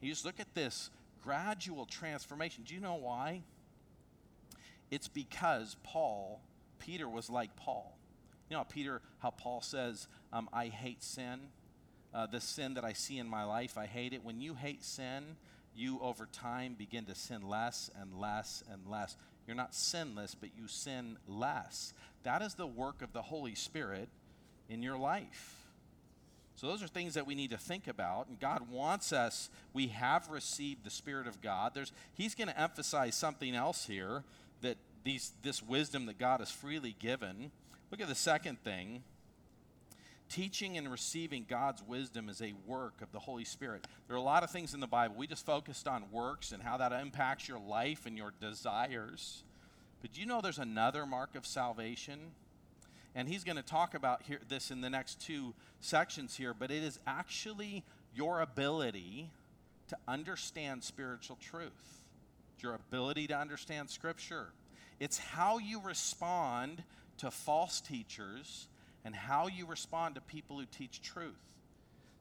You 0.00 0.10
just 0.10 0.24
look 0.24 0.40
at 0.40 0.54
this 0.54 0.90
gradual 1.22 1.86
transformation. 1.86 2.64
Do 2.66 2.74
you 2.74 2.80
know 2.80 2.94
why? 2.94 3.42
It's 4.90 5.08
because 5.08 5.76
Paul, 5.82 6.40
Peter 6.78 7.08
was 7.08 7.30
like 7.30 7.54
Paul. 7.56 7.96
You 8.48 8.56
know, 8.56 8.64
Peter, 8.64 9.00
how 9.18 9.30
Paul 9.30 9.60
says, 9.60 10.08
um, 10.32 10.48
I 10.52 10.66
hate 10.66 11.02
sin. 11.02 11.40
Uh, 12.12 12.26
the 12.26 12.40
sin 12.40 12.74
that 12.74 12.84
I 12.84 12.92
see 12.92 13.18
in 13.18 13.28
my 13.28 13.44
life, 13.44 13.78
I 13.78 13.86
hate 13.86 14.12
it. 14.12 14.24
When 14.24 14.40
you 14.40 14.54
hate 14.54 14.82
sin, 14.82 15.36
you 15.76 16.00
over 16.00 16.26
time 16.26 16.74
begin 16.76 17.04
to 17.04 17.14
sin 17.14 17.48
less 17.48 17.88
and 18.00 18.18
less 18.18 18.64
and 18.72 18.80
less. 18.90 19.16
You're 19.50 19.56
not 19.56 19.74
sinless, 19.74 20.36
but 20.36 20.50
you 20.56 20.68
sin 20.68 21.16
less. 21.26 21.92
That 22.22 22.40
is 22.40 22.54
the 22.54 22.68
work 22.68 23.02
of 23.02 23.12
the 23.12 23.20
Holy 23.20 23.56
Spirit 23.56 24.08
in 24.68 24.80
your 24.80 24.96
life. 24.96 25.56
So, 26.54 26.68
those 26.68 26.84
are 26.84 26.86
things 26.86 27.14
that 27.14 27.26
we 27.26 27.34
need 27.34 27.50
to 27.50 27.58
think 27.58 27.88
about. 27.88 28.28
And 28.28 28.38
God 28.38 28.70
wants 28.70 29.12
us, 29.12 29.50
we 29.72 29.88
have 29.88 30.30
received 30.30 30.84
the 30.84 30.90
Spirit 30.90 31.26
of 31.26 31.42
God. 31.42 31.72
There's, 31.74 31.90
he's 32.14 32.36
going 32.36 32.46
to 32.46 32.60
emphasize 32.60 33.16
something 33.16 33.56
else 33.56 33.86
here 33.86 34.22
that 34.60 34.76
these, 35.02 35.32
this 35.42 35.60
wisdom 35.60 36.06
that 36.06 36.16
God 36.16 36.38
has 36.38 36.52
freely 36.52 36.94
given. 37.00 37.50
Look 37.90 38.00
at 38.00 38.06
the 38.06 38.14
second 38.14 38.62
thing. 38.62 39.02
Teaching 40.30 40.78
and 40.78 40.88
receiving 40.88 41.44
God's 41.48 41.82
wisdom 41.82 42.28
is 42.28 42.40
a 42.40 42.54
work 42.64 43.02
of 43.02 43.10
the 43.10 43.18
Holy 43.18 43.44
Spirit. 43.44 43.84
There 44.06 44.14
are 44.14 44.20
a 44.20 44.22
lot 44.22 44.44
of 44.44 44.50
things 44.50 44.74
in 44.74 44.80
the 44.80 44.86
Bible. 44.86 45.16
We 45.18 45.26
just 45.26 45.44
focused 45.44 45.88
on 45.88 46.04
works 46.12 46.52
and 46.52 46.62
how 46.62 46.76
that 46.76 46.92
impacts 46.92 47.48
your 47.48 47.58
life 47.58 48.06
and 48.06 48.16
your 48.16 48.32
desires. 48.40 49.42
But 50.00 50.16
you 50.16 50.26
know 50.26 50.40
there's 50.40 50.60
another 50.60 51.04
mark 51.04 51.34
of 51.34 51.44
salvation? 51.44 52.20
And 53.16 53.28
he's 53.28 53.42
going 53.42 53.56
to 53.56 53.62
talk 53.62 53.94
about 53.94 54.22
here, 54.22 54.38
this 54.48 54.70
in 54.70 54.82
the 54.82 54.88
next 54.88 55.20
two 55.20 55.52
sections 55.80 56.36
here, 56.36 56.54
but 56.54 56.70
it 56.70 56.84
is 56.84 57.00
actually 57.08 57.82
your 58.14 58.40
ability 58.40 59.30
to 59.88 59.96
understand 60.06 60.84
spiritual 60.84 61.38
truth. 61.40 62.04
Your 62.60 62.74
ability 62.74 63.26
to 63.26 63.36
understand 63.36 63.90
Scripture. 63.90 64.52
It's 65.00 65.18
how 65.18 65.58
you 65.58 65.80
respond 65.80 66.84
to 67.18 67.32
false 67.32 67.80
teachers 67.80 68.68
and 69.04 69.14
how 69.14 69.46
you 69.46 69.66
respond 69.66 70.14
to 70.14 70.20
people 70.20 70.58
who 70.58 70.66
teach 70.66 71.02
truth. 71.02 71.38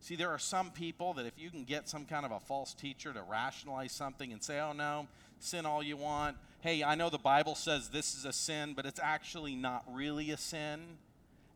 See, 0.02 0.16
there 0.16 0.30
are 0.30 0.40
some 0.40 0.72
people 0.72 1.14
that 1.16 1.26
if 1.26 1.34
you 1.38 1.50
can 1.50 1.66
get 1.66 1.90
some 1.90 2.06
kind 2.06 2.26
of 2.26 2.32
a 2.32 2.40
false 2.40 2.74
teacher 2.74 3.12
to 3.12 3.22
rationalize 3.22 3.92
something 3.92 4.32
and 4.32 4.42
say, 4.42 4.60
oh 4.60 4.72
no, 4.72 5.08
sin 5.40 5.66
all 5.66 5.84
you 5.84 5.98
want. 5.98 6.38
Hey, 6.62 6.84
I 6.84 6.96
know 6.96 7.10
the 7.10 7.18
Bible 7.18 7.56
says 7.56 7.90
this 7.90 8.16
is 8.16 8.26
a 8.26 8.34
sin, 8.34 8.74
but 8.76 8.86
it's 8.86 9.00
actually 9.02 9.56
not 9.56 9.84
really 9.92 10.32
a 10.32 10.38
sin. 10.38 10.80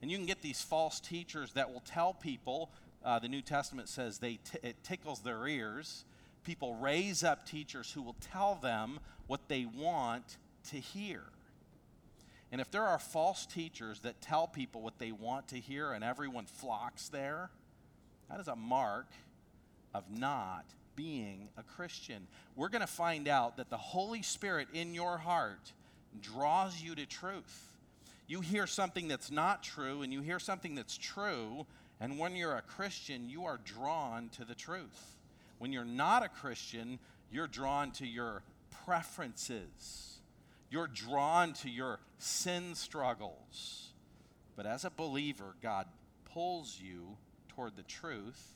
And 0.01 0.11
you 0.11 0.17
can 0.17 0.25
get 0.25 0.41
these 0.41 0.61
false 0.61 0.99
teachers 0.99 1.53
that 1.53 1.71
will 1.71 1.83
tell 1.85 2.13
people, 2.13 2.69
uh, 3.05 3.19
the 3.19 3.29
New 3.29 3.41
Testament 3.41 3.87
says 3.87 4.17
they 4.17 4.39
t- 4.51 4.59
it 4.61 4.75
tickles 4.83 5.21
their 5.21 5.47
ears. 5.47 6.03
People 6.43 6.75
raise 6.75 7.23
up 7.23 7.45
teachers 7.45 7.91
who 7.93 8.01
will 8.01 8.17
tell 8.19 8.55
them 8.55 8.99
what 9.27 9.47
they 9.47 9.65
want 9.65 10.37
to 10.71 10.77
hear. 10.77 11.21
And 12.53 12.61
if 12.61 12.69
there 12.69 12.83
are 12.83 12.99
false 12.99 13.47
teachers 13.47 14.01
that 14.01 14.21
tell 14.21 14.45
people 14.45 14.83
what 14.83 14.99
they 14.99 15.11
want 15.11 15.47
to 15.47 15.55
hear 15.55 15.91
and 15.91 16.03
everyone 16.03 16.45
flocks 16.45 17.09
there, 17.09 17.49
that 18.29 18.39
is 18.39 18.47
a 18.47 18.55
mark 18.55 19.07
of 19.91 20.03
not 20.11 20.65
being 20.95 21.49
a 21.57 21.63
Christian. 21.63 22.27
We're 22.55 22.69
going 22.69 22.81
to 22.81 22.87
find 22.87 23.27
out 23.27 23.57
that 23.57 23.71
the 23.71 23.77
Holy 23.77 24.21
Spirit 24.21 24.67
in 24.71 24.93
your 24.93 25.17
heart 25.17 25.73
draws 26.21 26.79
you 26.79 26.93
to 26.93 27.07
truth. 27.07 27.73
You 28.27 28.41
hear 28.41 28.67
something 28.67 29.07
that's 29.07 29.31
not 29.31 29.63
true, 29.63 30.03
and 30.03 30.13
you 30.13 30.21
hear 30.21 30.37
something 30.37 30.75
that's 30.75 30.95
true, 30.95 31.65
and 31.99 32.19
when 32.19 32.35
you're 32.35 32.57
a 32.57 32.61
Christian, 32.61 33.31
you 33.31 33.45
are 33.45 33.59
drawn 33.65 34.29
to 34.37 34.45
the 34.45 34.53
truth. 34.53 35.15
When 35.57 35.73
you're 35.73 35.85
not 35.85 36.21
a 36.21 36.29
Christian, 36.29 36.99
you're 37.31 37.47
drawn 37.47 37.89
to 37.93 38.05
your 38.05 38.43
preferences. 38.85 40.12
You're 40.73 40.87
drawn 40.87 41.53
to 41.61 41.69
your 41.69 41.99
sin 42.17 42.73
struggles. 42.73 43.91
But 44.55 44.65
as 44.65 44.85
a 44.85 44.89
believer, 44.89 45.53
God 45.61 45.85
pulls 46.33 46.79
you 46.83 47.15
toward 47.49 47.75
the 47.75 47.83
truth 47.83 48.55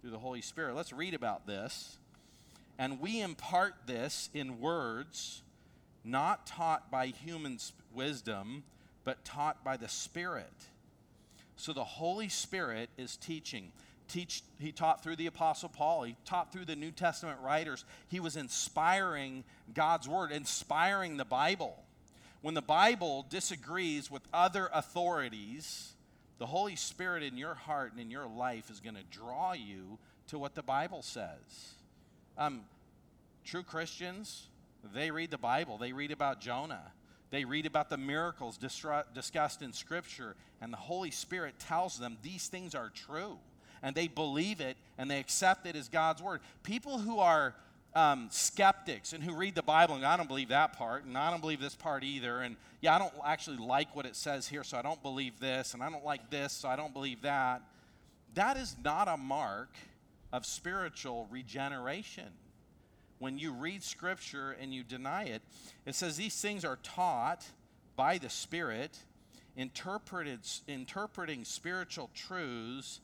through 0.00 0.12
the 0.12 0.18
Holy 0.18 0.40
Spirit. 0.40 0.74
Let's 0.74 0.94
read 0.94 1.12
about 1.12 1.46
this. 1.46 1.98
And 2.78 3.00
we 3.00 3.20
impart 3.20 3.74
this 3.84 4.30
in 4.32 4.60
words 4.60 5.42
not 6.04 6.46
taught 6.46 6.90
by 6.90 7.08
human 7.08 7.58
wisdom, 7.92 8.64
but 9.04 9.22
taught 9.26 9.62
by 9.62 9.76
the 9.76 9.88
Spirit. 9.88 10.54
So 11.56 11.74
the 11.74 11.84
Holy 11.84 12.30
Spirit 12.30 12.88
is 12.96 13.18
teaching. 13.18 13.72
Teach, 14.08 14.42
he 14.58 14.72
taught 14.72 15.02
through 15.02 15.16
the 15.16 15.26
Apostle 15.26 15.68
Paul, 15.68 16.02
he 16.02 16.16
taught 16.24 16.52
through 16.52 16.64
the 16.64 16.76
New 16.76 16.90
Testament 16.90 17.38
writers. 17.40 17.84
He 18.08 18.20
was 18.20 18.36
inspiring 18.36 19.44
God's 19.74 20.08
Word, 20.08 20.32
inspiring 20.32 21.16
the 21.16 21.24
Bible. 21.24 21.76
When 22.40 22.54
the 22.54 22.62
Bible 22.62 23.26
disagrees 23.28 24.10
with 24.10 24.22
other 24.32 24.70
authorities, 24.72 25.92
the 26.38 26.46
Holy 26.46 26.76
Spirit 26.76 27.22
in 27.22 27.36
your 27.36 27.54
heart 27.54 27.92
and 27.92 28.00
in 28.00 28.10
your 28.10 28.26
life 28.26 28.70
is 28.70 28.80
going 28.80 28.94
to 28.94 29.02
draw 29.10 29.52
you 29.52 29.98
to 30.28 30.38
what 30.38 30.54
the 30.54 30.62
Bible 30.62 31.02
says. 31.02 31.74
Um, 32.36 32.62
true 33.44 33.62
Christians, 33.62 34.46
they 34.94 35.10
read 35.10 35.30
the 35.30 35.38
Bible, 35.38 35.78
they 35.78 35.92
read 35.92 36.12
about 36.12 36.40
Jonah. 36.40 36.92
They 37.30 37.44
read 37.44 37.66
about 37.66 37.90
the 37.90 37.98
miracles 37.98 38.56
discussed 38.56 39.60
in 39.60 39.74
Scripture, 39.74 40.34
and 40.62 40.72
the 40.72 40.78
Holy 40.78 41.10
Spirit 41.10 41.58
tells 41.58 41.98
them 41.98 42.16
these 42.22 42.48
things 42.48 42.74
are 42.74 42.90
true. 42.94 43.36
And 43.82 43.94
they 43.94 44.08
believe 44.08 44.60
it 44.60 44.76
and 44.96 45.10
they 45.10 45.20
accept 45.20 45.66
it 45.66 45.76
as 45.76 45.88
God's 45.88 46.22
Word. 46.22 46.40
People 46.62 46.98
who 46.98 47.18
are 47.18 47.54
um, 47.94 48.28
skeptics 48.30 49.12
and 49.12 49.22
who 49.22 49.34
read 49.34 49.54
the 49.54 49.62
Bible 49.62 49.94
and 49.94 50.04
I 50.04 50.16
don't 50.16 50.28
believe 50.28 50.48
that 50.48 50.74
part 50.74 51.04
and 51.04 51.16
I 51.16 51.30
don't 51.30 51.40
believe 51.40 51.60
this 51.60 51.74
part 51.74 52.04
either. 52.04 52.40
And 52.40 52.56
yeah, 52.80 52.94
I 52.94 52.98
don't 52.98 53.14
actually 53.24 53.56
like 53.56 53.94
what 53.96 54.06
it 54.06 54.14
says 54.14 54.46
here, 54.46 54.62
so 54.62 54.78
I 54.78 54.82
don't 54.82 55.02
believe 55.02 55.40
this. 55.40 55.74
And 55.74 55.82
I 55.82 55.90
don't 55.90 56.04
like 56.04 56.30
this, 56.30 56.52
so 56.52 56.68
I 56.68 56.76
don't 56.76 56.92
believe 56.92 57.22
that. 57.22 57.62
That 58.34 58.56
is 58.56 58.76
not 58.84 59.08
a 59.08 59.16
mark 59.16 59.70
of 60.32 60.46
spiritual 60.46 61.26
regeneration. 61.30 62.28
When 63.18 63.38
you 63.38 63.52
read 63.52 63.82
Scripture 63.82 64.56
and 64.60 64.72
you 64.72 64.84
deny 64.84 65.24
it, 65.24 65.42
it 65.86 65.94
says 65.94 66.16
these 66.16 66.40
things 66.40 66.64
are 66.64 66.78
taught 66.82 67.44
by 67.96 68.18
the 68.18 68.30
Spirit, 68.30 68.96
interpreted, 69.56 70.40
interpreting 70.68 71.44
spiritual 71.44 72.10
truths 72.14 73.00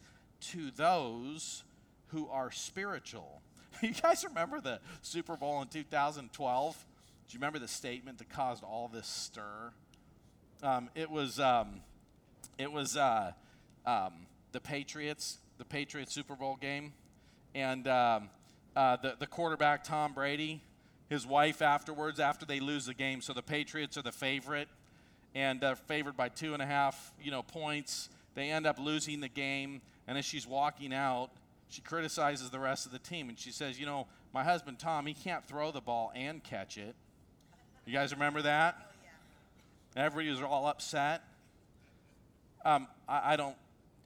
to 0.53 0.71
those 0.71 1.65
who 2.09 2.29
are 2.29 2.51
spiritual. 2.51 3.41
you 3.83 3.93
guys 3.93 4.25
remember 4.25 4.61
the 4.61 4.81
Super 5.03 5.37
Bowl 5.37 5.63
in 5.63 5.69
2012? 5.69 6.87
Do 7.29 7.35
you 7.35 7.39
remember 7.39 7.59
the 7.59 7.69
statement 7.69 8.19
that 8.19 8.29
caused 8.29 8.63
all 8.63 8.89
this 8.89 9.07
stir? 9.07 9.73
Um, 10.63 10.91
it 10.95 11.11
was, 11.11 11.41
um, 11.41 11.81
it 12.59 12.71
was 12.71 12.97
uh, 12.97 13.33
um, 13.87 14.27
the 14.53 14.61
Patriots, 14.61 15.39
the 15.59 15.65
Patriots 15.65 16.13
Super 16.13 16.37
Bowl 16.37 16.57
game, 16.61 16.93
and 17.55 17.87
um, 17.89 18.31
uh, 18.77 18.97
the 18.97 19.15
the 19.19 19.27
quarterback 19.27 19.85
Tom 19.85 20.13
Brady, 20.13 20.63
his 21.09 21.27
wife 21.27 21.63
afterwards 21.63 22.21
after 22.21 22.47
they 22.47 22.61
lose 22.61 22.87
the 22.87 22.95
game. 22.95 23.21
So 23.21 23.33
the 23.33 23.43
Patriots 23.43 23.97
are 23.97 24.03
the 24.03 24.13
favorite, 24.13 24.69
and 25.35 25.63
uh, 25.63 25.75
favored 25.75 26.17
by 26.17 26.29
two 26.29 26.55
and 26.55 26.63
a 26.63 26.67
half, 26.67 27.13
you 27.23 27.31
know, 27.31 27.43
points. 27.43 28.09
They 28.35 28.51
end 28.51 28.67
up 28.67 28.79
losing 28.79 29.21
the 29.21 29.29
game, 29.29 29.81
and 30.07 30.19
as 30.19 30.25
she's 30.25 30.47
walking 30.47 30.93
out, 30.93 31.31
she 31.69 31.81
criticizes 31.81 32.51
the 32.51 32.59
rest 32.59 32.87
of 32.87 32.93
the 32.93 32.99
team, 32.99 33.29
and 33.29 33.39
she 33.39 33.51
says, 33.51 33.79
"You 33.79 33.87
know, 33.87 34.07
my 34.33 34.45
husband 34.45 34.79
Tom, 34.79 35.07
he 35.07 35.15
can't 35.15 35.45
throw 35.45 35.71
the 35.71 35.81
ball 35.81 36.13
and 36.15 36.43
catch 36.43 36.79
it." 36.79 36.95
You 37.87 37.93
guys 37.93 38.13
remember 38.13 38.43
that? 38.43 38.77
Oh, 38.79 38.85
yeah. 39.97 40.05
Everybody 40.05 40.31
was 40.31 40.41
all 40.43 40.67
upset. 40.67 41.23
Um, 42.65 42.89
I, 43.09 43.35
I 43.35 43.37
don't 43.37 43.57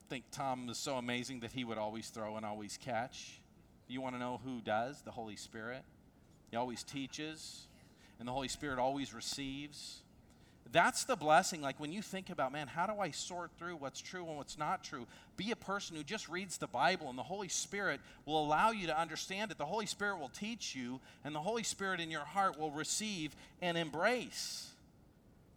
think 0.08 0.24
Tom 0.32 0.68
is 0.68 0.78
so 0.78 0.96
amazing 0.96 1.40
that 1.40 1.52
he 1.52 1.64
would 1.64 1.78
always 1.78 2.08
throw 2.08 2.36
and 2.36 2.44
always 2.44 2.76
catch. 2.76 3.40
You 3.86 4.00
want 4.00 4.14
to 4.14 4.18
know 4.18 4.40
who 4.44 4.60
does? 4.60 5.02
The 5.02 5.10
Holy 5.10 5.36
Spirit. 5.36 5.82
He 6.50 6.56
always 6.56 6.82
teaches, 6.82 7.66
and 8.18 8.26
the 8.26 8.32
Holy 8.32 8.48
Spirit 8.48 8.78
always 8.78 9.14
receives. 9.14 10.02
That's 10.70 11.04
the 11.04 11.16
blessing. 11.16 11.62
Like 11.62 11.80
when 11.80 11.92
you 11.92 12.02
think 12.02 12.30
about, 12.30 12.52
man, 12.52 12.66
how 12.66 12.86
do 12.86 13.00
I 13.00 13.10
sort 13.10 13.50
through 13.58 13.76
what's 13.76 14.00
true 14.00 14.26
and 14.26 14.36
what's 14.36 14.58
not 14.58 14.84
true? 14.84 15.06
Be 15.36 15.50
a 15.50 15.56
person 15.56 15.96
who 15.96 16.02
just 16.02 16.28
reads 16.28 16.58
the 16.58 16.66
Bible, 16.66 17.08
and 17.08 17.18
the 17.18 17.22
Holy 17.22 17.48
Spirit 17.48 18.00
will 18.26 18.44
allow 18.44 18.70
you 18.70 18.86
to 18.88 18.98
understand 18.98 19.50
it. 19.50 19.58
The 19.58 19.64
Holy 19.64 19.86
Spirit 19.86 20.18
will 20.18 20.28
teach 20.28 20.74
you, 20.74 21.00
and 21.24 21.34
the 21.34 21.40
Holy 21.40 21.62
Spirit 21.62 22.00
in 22.00 22.10
your 22.10 22.24
heart 22.24 22.58
will 22.58 22.70
receive 22.70 23.34
and 23.62 23.78
embrace. 23.78 24.70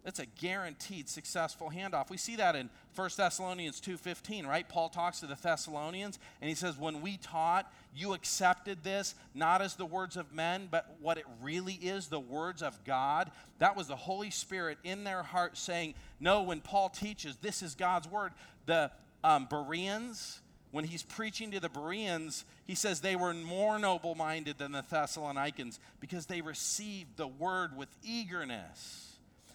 That's 0.04 0.18
a 0.18 0.26
guaranteed 0.26 1.08
successful 1.08 1.70
handoff. 1.70 2.10
We 2.10 2.16
see 2.16 2.34
that 2.36 2.56
in 2.56 2.70
1 2.96 3.16
Thessalonians 3.16 3.80
2:15, 3.80 4.46
right? 4.46 4.68
Paul 4.68 4.88
talks 4.88 5.20
to 5.20 5.26
the 5.26 5.36
Thessalonians 5.36 6.18
and 6.40 6.48
he 6.48 6.56
says, 6.56 6.76
"When 6.76 7.02
we 7.02 7.18
taught, 7.18 7.72
you 7.94 8.12
accepted 8.12 8.82
this 8.82 9.14
not 9.32 9.62
as 9.62 9.76
the 9.76 9.86
words 9.86 10.16
of 10.16 10.32
men, 10.32 10.66
but 10.68 10.96
what 11.00 11.18
it 11.18 11.26
really 11.40 11.74
is, 11.74 12.08
the 12.08 12.18
words 12.18 12.62
of 12.62 12.82
God." 12.82 13.30
That 13.58 13.76
was 13.76 13.86
the 13.86 13.96
Holy 13.96 14.30
Spirit 14.30 14.78
in 14.82 15.04
their 15.04 15.22
heart 15.22 15.56
saying, 15.56 15.94
"No, 16.18 16.42
when 16.42 16.60
Paul 16.60 16.88
teaches, 16.88 17.36
this 17.36 17.62
is 17.62 17.76
God's 17.76 18.08
word." 18.08 18.32
The 18.66 18.90
um, 19.22 19.46
Bereans, 19.46 20.40
when 20.72 20.84
he's 20.84 21.04
preaching 21.04 21.52
to 21.52 21.60
the 21.60 21.68
Bereans, 21.68 22.44
he 22.64 22.74
says 22.74 23.00
they 23.00 23.14
were 23.14 23.32
more 23.34 23.78
noble 23.78 24.16
minded 24.16 24.58
than 24.58 24.72
the 24.72 24.82
Thessalonians 24.82 25.78
because 26.00 26.26
they 26.26 26.40
received 26.40 27.16
the 27.16 27.28
word 27.28 27.76
with 27.76 27.88
eagerness. 28.02 29.11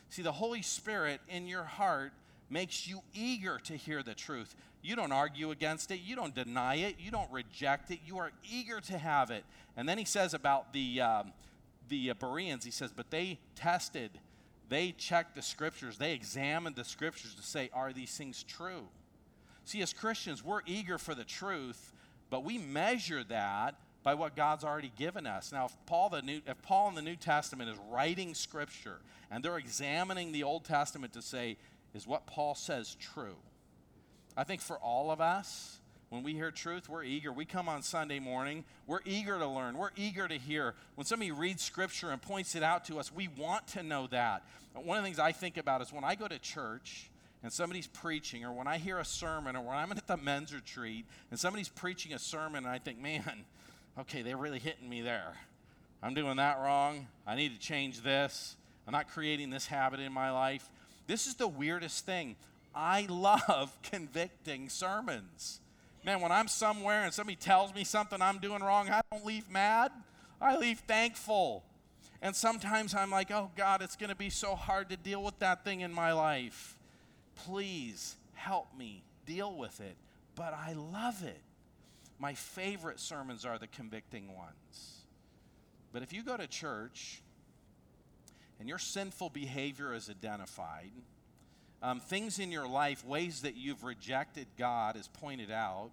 See, 0.10 0.22
the 0.22 0.32
Holy 0.32 0.62
Spirit 0.62 1.22
in 1.28 1.48
your 1.48 1.64
heart 1.64 2.14
makes 2.50 2.88
you 2.88 3.02
eager 3.14 3.60
to 3.66 3.76
hear 3.76 4.04
the 4.04 4.14
truth. 4.14 4.56
You 4.82 4.96
don't 4.96 5.12
argue 5.12 5.52
against 5.52 5.92
it, 5.92 6.00
you 6.00 6.16
don't 6.16 6.34
deny 6.34 6.76
it, 6.76 6.96
you 7.00 7.12
don't 7.12 7.32
reject 7.32 7.92
it, 7.92 8.00
you 8.06 8.18
are 8.20 8.32
eager 8.50 8.80
to 8.82 8.98
have 8.98 9.32
it. 9.32 9.44
And 9.76 9.88
then 9.88 9.98
he 9.98 10.06
says 10.06 10.34
about 10.34 10.72
the, 10.72 11.02
um, 11.02 11.34
the 11.90 12.14
Bereans, 12.14 12.64
he 12.64 12.72
says, 12.72 12.92
but 12.96 13.10
they 13.12 13.40
tested, 13.56 14.12
they 14.70 14.92
checked 14.94 15.36
the 15.36 15.42
scriptures, 15.42 15.98
they 15.98 16.14
examined 16.14 16.76
the 16.76 16.86
scriptures 16.86 17.36
to 17.36 17.44
say, 17.44 17.70
are 17.74 17.92
these 17.92 18.16
things 18.16 18.44
true? 18.44 18.88
See, 19.66 19.82
as 19.82 19.92
Christians, 19.92 20.44
we're 20.44 20.62
eager 20.66 20.98
for 20.98 21.14
the 21.14 21.26
truth, 21.26 21.92
but 22.30 22.46
we 22.46 22.58
measure 22.58 23.24
that 23.26 23.76
by 24.08 24.14
what 24.14 24.38
God's 24.38 24.64
already 24.64 24.94
given 24.98 25.28
us. 25.28 25.52
Now, 25.52 25.66
if 25.66 25.76
Paul, 25.86 26.08
the 26.08 26.22
New, 26.22 26.40
if 26.48 26.62
Paul 26.62 26.88
in 26.88 26.96
the 26.96 27.02
New 27.02 27.18
Testament 27.18 27.70
is 27.70 27.76
writing 27.90 28.36
Scripture 28.36 29.00
and 29.30 29.44
they're 29.44 29.58
examining 29.58 30.32
the 30.32 30.44
Old 30.44 30.64
Testament 30.64 31.12
to 31.12 31.22
say, 31.22 31.58
is 31.94 32.08
what 32.08 32.26
Paul 32.26 32.56
says 32.56 32.96
true? 33.02 33.36
I 34.38 34.46
think 34.46 34.62
for 34.62 34.78
all 34.78 35.12
of 35.12 35.20
us, 35.20 35.80
when 36.08 36.24
we 36.24 36.32
hear 36.32 36.52
truth, 36.52 36.88
we're 36.88 37.04
eager. 37.04 37.34
We 37.34 37.44
come 37.44 37.68
on 37.68 37.82
Sunday 37.82 38.20
morning, 38.20 38.64
we're 38.86 39.02
eager 39.04 39.38
to 39.38 39.46
learn, 39.46 39.78
we're 39.78 39.92
eager 39.98 40.26
to 40.26 40.38
hear. 40.38 40.74
When 40.96 41.04
somebody 41.04 41.32
reads 41.32 41.62
Scripture 41.62 42.12
and 42.12 42.22
points 42.22 42.56
it 42.56 42.64
out 42.64 42.86
to 42.86 43.00
us, 43.00 43.12
we 43.14 43.28
want 43.28 43.68
to 43.74 43.84
know 43.84 44.08
that. 44.12 44.44
One 44.74 44.98
of 44.98 45.04
the 45.04 45.08
things 45.10 45.20
I 45.20 45.34
think 45.34 45.58
about 45.58 45.82
is 45.82 45.92
when 45.92 46.06
I 46.06 46.16
go 46.16 46.30
to 46.30 46.40
church, 46.40 47.10
and 47.44 47.52
somebody's 47.52 47.88
preaching, 47.88 48.46
or 48.46 48.52
when 48.54 48.68
I 48.68 48.78
hear 48.78 49.00
a 49.00 49.06
sermon, 49.06 49.56
or 49.56 49.62
when 49.64 49.76
I'm 49.76 49.92
at 49.92 50.08
the 50.08 50.18
men's 50.18 50.54
retreat 50.54 51.06
and 51.30 51.40
somebody's 51.40 51.70
preaching 51.70 52.14
a 52.14 52.20
sermon, 52.20 52.64
and 52.66 52.74
I 52.74 52.80
think, 52.80 53.00
man, 53.00 53.46
okay, 54.00 54.22
they're 54.22 54.38
really 54.38 54.60
hitting 54.60 54.90
me 54.90 55.02
there. 55.02 55.34
I'm 56.02 56.14
doing 56.14 56.38
that 56.38 56.60
wrong. 56.60 57.08
I 57.26 57.36
need 57.36 57.54
to 57.54 57.60
change 57.60 58.02
this. 58.02 58.56
I'm 58.86 58.94
not 58.94 59.10
creating 59.10 59.50
this 59.50 59.68
habit 59.68 60.00
in 60.00 60.14
my 60.14 60.32
life. 60.32 60.70
This 61.08 61.28
is 61.28 61.36
the 61.36 61.48
weirdest 61.48 62.06
thing. 62.06 62.36
I 62.76 63.06
love 63.10 63.78
convicting 63.84 64.70
sermons. 64.70 65.60
Man, 66.06 66.22
when 66.22 66.32
I'm 66.32 66.48
somewhere 66.48 67.04
and 67.04 67.14
somebody 67.14 67.36
tells 67.36 67.74
me 67.74 67.84
something 67.84 68.22
I'm 68.22 68.38
doing 68.38 68.62
wrong, 68.62 68.90
I 68.90 69.02
don't 69.12 69.26
leave 69.26 69.50
mad. 69.50 69.92
I 70.40 70.56
leave 70.56 70.80
thankful. 70.80 71.64
And 72.22 72.36
sometimes 72.36 72.96
I'm 72.96 73.12
like, 73.12 73.32
oh 73.32 73.52
God, 73.56 73.82
it's 73.82 73.96
going 73.96 74.10
to 74.10 74.16
be 74.16 74.30
so 74.30 74.56
hard 74.56 74.90
to 74.90 74.98
deal 74.98 75.22
with 75.22 75.38
that 75.40 75.64
thing 75.64 75.82
in 75.82 75.92
my 75.92 76.14
life. 76.14 76.78
Please 77.36 78.16
help 78.36 78.68
me 78.78 79.04
deal 79.26 79.56
with 79.56 79.82
it. 79.82 79.96
But 80.36 80.54
I 80.54 80.74
love 80.74 81.24
it. 81.24 81.42
My 82.20 82.34
favorite 82.34 83.00
sermons 83.00 83.46
are 83.46 83.60
the 83.60 83.68
convicting 83.68 84.36
ones. 84.36 85.04
But 85.92 86.04
if 86.04 86.14
you 86.14 86.24
go 86.24 86.36
to 86.38 86.48
church 86.48 87.22
and 88.60 88.68
your 88.68 88.80
sinful 88.80 89.30
behavior 89.30 89.94
is 89.94 90.10
identified, 90.10 90.92
um, 91.82 92.00
things 92.00 92.40
in 92.40 92.52
your 92.52 92.68
life, 92.68 93.06
ways 93.06 93.42
that 93.42 93.56
you've 93.56 93.84
rejected 93.84 94.48
God 94.58 94.96
is 94.96 95.08
pointed 95.08 95.52
out, 95.52 95.92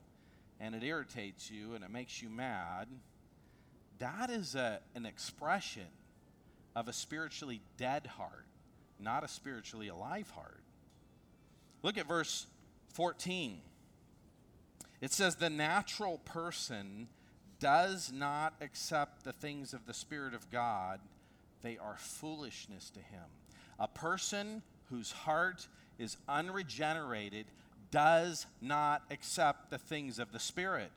and 0.61 0.75
it 0.75 0.83
irritates 0.83 1.51
you 1.51 1.75
and 1.75 1.85
it 1.85 1.91
makes 1.91 2.23
you 2.23 2.31
mad, 2.31 2.89
that 3.99 4.31
is 4.31 4.55
a, 4.55 4.81
an 4.95 5.07
expression 5.07 5.87
of 6.75 6.89
a 6.89 6.93
spiritually 6.93 7.61
dead 7.77 8.07
heart, 8.07 8.47
not 8.99 9.25
a 9.25 9.29
spiritually 9.29 9.89
alive 9.89 10.31
heart. 10.31 10.63
Look 11.83 11.99
at 11.99 12.09
verse 12.09 12.47
14. 12.95 13.61
It 15.05 15.13
says, 15.13 15.35
The 15.37 15.51
natural 15.51 16.17
person 16.25 17.09
does 17.61 18.11
not 18.11 18.55
accept 18.63 19.23
the 19.23 19.35
things 19.35 19.75
of 19.75 19.85
the 19.85 19.93
Spirit 19.93 20.33
of 20.33 20.51
God, 20.51 20.99
they 21.63 21.77
are 21.77 21.97
foolishness 21.99 22.89
to 22.89 23.01
him. 23.01 23.25
A 23.79 23.87
person 23.87 24.63
whose 24.89 25.13
heart 25.13 25.69
is 25.99 26.17
unregenerated 26.27 27.45
does 27.91 28.47
not 28.63 29.03
accept 29.11 29.69
the 29.69 29.77
things 29.77 30.19
of 30.19 30.33
the 30.33 30.41
Spirit. 30.41 30.91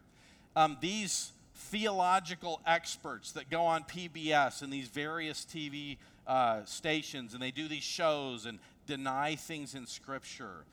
Um, 0.55 0.78
these 0.80 1.34
theological 1.53 2.62
experts 2.66 3.34
that 3.34 3.49
go 3.49 3.64
on 3.64 3.84
PBS 3.84 4.62
and 4.62 4.72
these 4.72 4.88
various 4.88 5.43
TV 5.45 5.97
uh, 6.26 6.64
stations 6.64 7.34
and 7.34 7.43
they 7.43 7.51
do 7.51 7.68
these 7.68 7.84
shows 7.84 8.45
and 8.45 8.60
deny 8.86 9.36
things 9.36 9.76
in 9.76 9.86
Scripture 9.86 10.64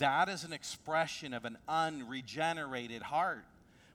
that 0.00 0.28
is 0.28 0.44
an 0.44 0.52
expression 0.52 1.32
of 1.32 1.44
an 1.44 1.56
unregenerated 1.68 3.02
heart. 3.02 3.44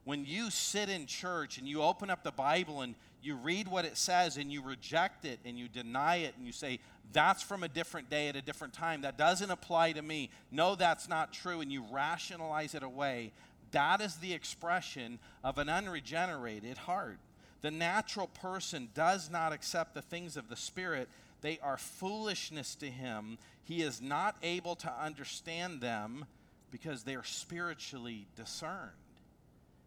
When 0.06 0.24
you 0.24 0.49
sit 0.51 0.88
in 0.88 1.08
church 1.08 1.58
and 1.58 1.68
you 1.68 1.82
open 1.82 2.10
up 2.10 2.24
the 2.24 2.32
Bible 2.32 2.82
and 2.82 2.95
you 3.24 3.36
read 3.36 3.68
what 3.68 3.86
it 3.86 3.97
says 3.97 4.38
and 4.38 4.51
you 4.51 4.62
reject 4.62 5.26
it 5.26 5.39
and 5.43 5.58
you 5.58 5.68
deny 5.68 6.18
it 6.18 6.36
and 6.38 6.45
you 6.45 6.53
say, 6.53 6.80
that's 7.12 7.41
from 7.41 7.64
a 7.64 7.68
different 7.68 8.10
day 8.10 8.28
at 8.28 8.36
a 8.36 8.41
different 8.41 8.74
time. 8.74 9.01
That 9.01 9.18
doesn't 9.18 9.49
apply 9.49 9.93
to 9.93 10.01
me. 10.01 10.30
No, 10.51 10.76
that's 10.76 11.10
not 11.10 11.34
true. 11.34 11.62
And 11.62 11.72
you 11.72 11.84
rationalize 11.91 12.76
it 12.76 12.84
away. 12.84 13.32
That 13.72 13.99
is 13.99 14.16
the 14.18 14.34
expression 14.34 15.18
of 15.43 15.58
an 15.58 15.70
unregenerated 15.70 16.78
heart. 16.78 17.18
The 17.62 17.72
natural 17.72 18.28
person 18.28 18.89
does 18.93 19.32
not 19.32 19.53
accept 19.53 19.95
the 19.95 20.03
things 20.03 20.38
of 20.38 20.49
the 20.49 20.56
Spirit, 20.56 21.10
they 21.42 21.60
are 21.62 21.78
foolishness 21.78 22.76
to 22.76 22.88
him. 22.88 23.38
He 23.64 23.82
is 23.82 24.02
not 24.02 24.36
able 24.44 24.76
to 24.78 24.94
understand 25.02 25.82
them 25.82 26.26
because 26.72 27.04
they 27.04 27.16
are 27.16 27.24
spiritually 27.24 28.28
discerned. 28.36 28.92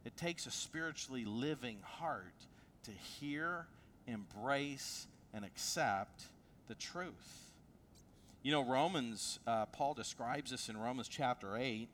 It 0.04 0.16
takes 0.16 0.46
a 0.46 0.50
spiritually 0.50 1.24
living 1.24 1.78
heart 1.82 2.34
to 2.84 2.90
hear, 2.90 3.66
embrace, 4.06 5.06
and 5.34 5.44
accept 5.44 6.22
the 6.68 6.74
truth. 6.74 7.52
You 8.42 8.52
know, 8.52 8.64
Romans, 8.64 9.38
uh, 9.46 9.66
Paul 9.66 9.94
describes 9.94 10.50
this 10.50 10.68
in 10.68 10.76
Romans 10.76 11.08
chapter 11.08 11.56
8. 11.56 11.88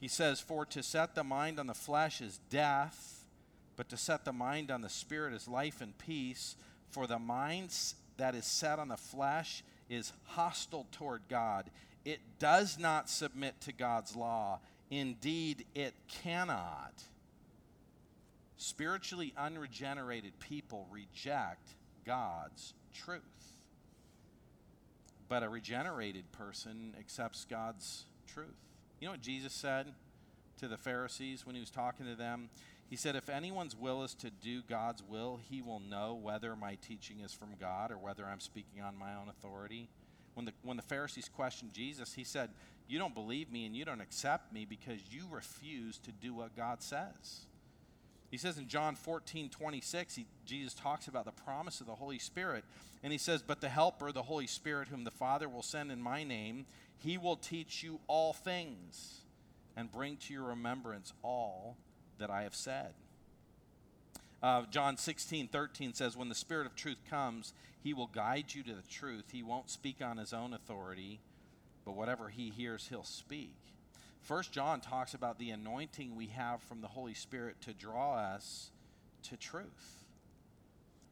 He 0.00 0.08
says, 0.08 0.40
For 0.40 0.66
to 0.66 0.82
set 0.82 1.14
the 1.14 1.24
mind 1.24 1.58
on 1.58 1.66
the 1.66 1.74
flesh 1.74 2.20
is 2.20 2.40
death, 2.50 3.24
but 3.76 3.88
to 3.90 3.96
set 3.96 4.24
the 4.24 4.32
mind 4.32 4.70
on 4.70 4.80
the 4.80 4.88
spirit 4.88 5.32
is 5.32 5.48
life 5.48 5.80
and 5.80 5.96
peace. 5.96 6.56
For 6.90 7.06
the 7.06 7.18
mind 7.18 7.74
that 8.16 8.34
is 8.34 8.46
set 8.46 8.78
on 8.78 8.88
the 8.88 8.96
flesh 8.96 9.62
is 9.88 10.12
hostile 10.24 10.86
toward 10.92 11.22
God. 11.28 11.70
It 12.04 12.20
does 12.38 12.78
not 12.78 13.10
submit 13.10 13.60
to 13.62 13.72
God's 13.72 14.14
law. 14.14 14.60
Indeed, 14.90 15.64
it 15.74 15.94
cannot. 16.22 17.02
Spiritually 18.56 19.34
unregenerated 19.36 20.38
people 20.38 20.86
reject 20.90 21.74
God's 22.04 22.74
truth. 22.94 23.22
But 25.28 25.42
a 25.42 25.48
regenerated 25.48 26.30
person 26.32 26.94
accepts 26.98 27.44
God's 27.44 28.06
truth. 28.32 28.54
You 29.00 29.08
know 29.08 29.12
what 29.12 29.20
Jesus 29.20 29.52
said 29.52 29.92
to 30.58 30.68
the 30.68 30.76
Pharisees 30.76 31.44
when 31.44 31.54
he 31.54 31.60
was 31.60 31.70
talking 31.70 32.06
to 32.06 32.14
them? 32.14 32.48
He 32.88 32.96
said, 32.96 33.16
If 33.16 33.28
anyone's 33.28 33.74
will 33.74 34.04
is 34.04 34.14
to 34.14 34.30
do 34.30 34.62
God's 34.62 35.02
will, 35.02 35.40
he 35.50 35.60
will 35.60 35.80
know 35.80 36.14
whether 36.14 36.54
my 36.54 36.76
teaching 36.76 37.20
is 37.20 37.32
from 37.32 37.50
God 37.60 37.90
or 37.90 37.98
whether 37.98 38.24
I'm 38.24 38.40
speaking 38.40 38.80
on 38.80 38.96
my 38.96 39.14
own 39.14 39.28
authority. 39.28 39.88
When 40.34 40.46
the, 40.46 40.52
when 40.62 40.76
the 40.76 40.82
Pharisees 40.82 41.28
questioned 41.28 41.72
Jesus, 41.72 42.14
he 42.14 42.24
said, 42.24 42.50
You 42.86 42.98
don't 42.98 43.14
believe 43.14 43.50
me 43.50 43.66
and 43.66 43.74
you 43.74 43.84
don't 43.84 44.00
accept 44.00 44.52
me 44.52 44.64
because 44.64 45.00
you 45.10 45.24
refuse 45.30 45.98
to 46.00 46.12
do 46.12 46.34
what 46.34 46.56
God 46.56 46.82
says. 46.82 47.46
He 48.30 48.36
says 48.36 48.58
in 48.58 48.68
John 48.68 48.96
14, 48.96 49.50
26, 49.50 50.14
he, 50.16 50.26
Jesus 50.44 50.74
talks 50.74 51.08
about 51.08 51.24
the 51.24 51.32
promise 51.32 51.80
of 51.80 51.86
the 51.86 51.94
Holy 51.94 52.18
Spirit. 52.18 52.64
And 53.02 53.12
he 53.12 53.18
says, 53.18 53.42
But 53.42 53.60
the 53.60 53.68
Helper, 53.68 54.12
the 54.12 54.22
Holy 54.22 54.46
Spirit, 54.46 54.88
whom 54.88 55.04
the 55.04 55.10
Father 55.10 55.48
will 55.48 55.62
send 55.62 55.90
in 55.90 56.00
my 56.00 56.22
name, 56.22 56.66
he 56.98 57.18
will 57.18 57.36
teach 57.36 57.82
you 57.82 58.00
all 58.06 58.32
things 58.32 59.22
and 59.76 59.90
bring 59.90 60.16
to 60.16 60.32
your 60.32 60.44
remembrance 60.44 61.12
all 61.22 61.76
that 62.18 62.30
I 62.30 62.42
have 62.42 62.54
said. 62.54 62.94
Uh, 64.42 64.62
John 64.70 64.96
16, 64.96 65.48
13 65.48 65.94
says, 65.94 66.16
When 66.16 66.28
the 66.28 66.34
Spirit 66.34 66.66
of 66.66 66.76
truth 66.76 66.98
comes, 67.08 67.52
he 67.82 67.94
will 67.94 68.06
guide 68.08 68.54
you 68.54 68.62
to 68.64 68.74
the 68.74 68.82
truth. 68.88 69.24
He 69.32 69.42
won't 69.42 69.70
speak 69.70 69.96
on 70.02 70.18
his 70.18 70.32
own 70.32 70.52
authority, 70.52 71.20
but 71.84 71.96
whatever 71.96 72.28
he 72.28 72.50
hears, 72.50 72.88
he'll 72.88 73.04
speak. 73.04 73.54
First 74.20 74.52
John 74.52 74.80
talks 74.80 75.14
about 75.14 75.38
the 75.38 75.50
anointing 75.50 76.16
we 76.16 76.26
have 76.26 76.60
from 76.62 76.80
the 76.80 76.88
Holy 76.88 77.14
Spirit 77.14 77.60
to 77.62 77.72
draw 77.72 78.16
us 78.16 78.70
to 79.24 79.36
truth. 79.36 80.04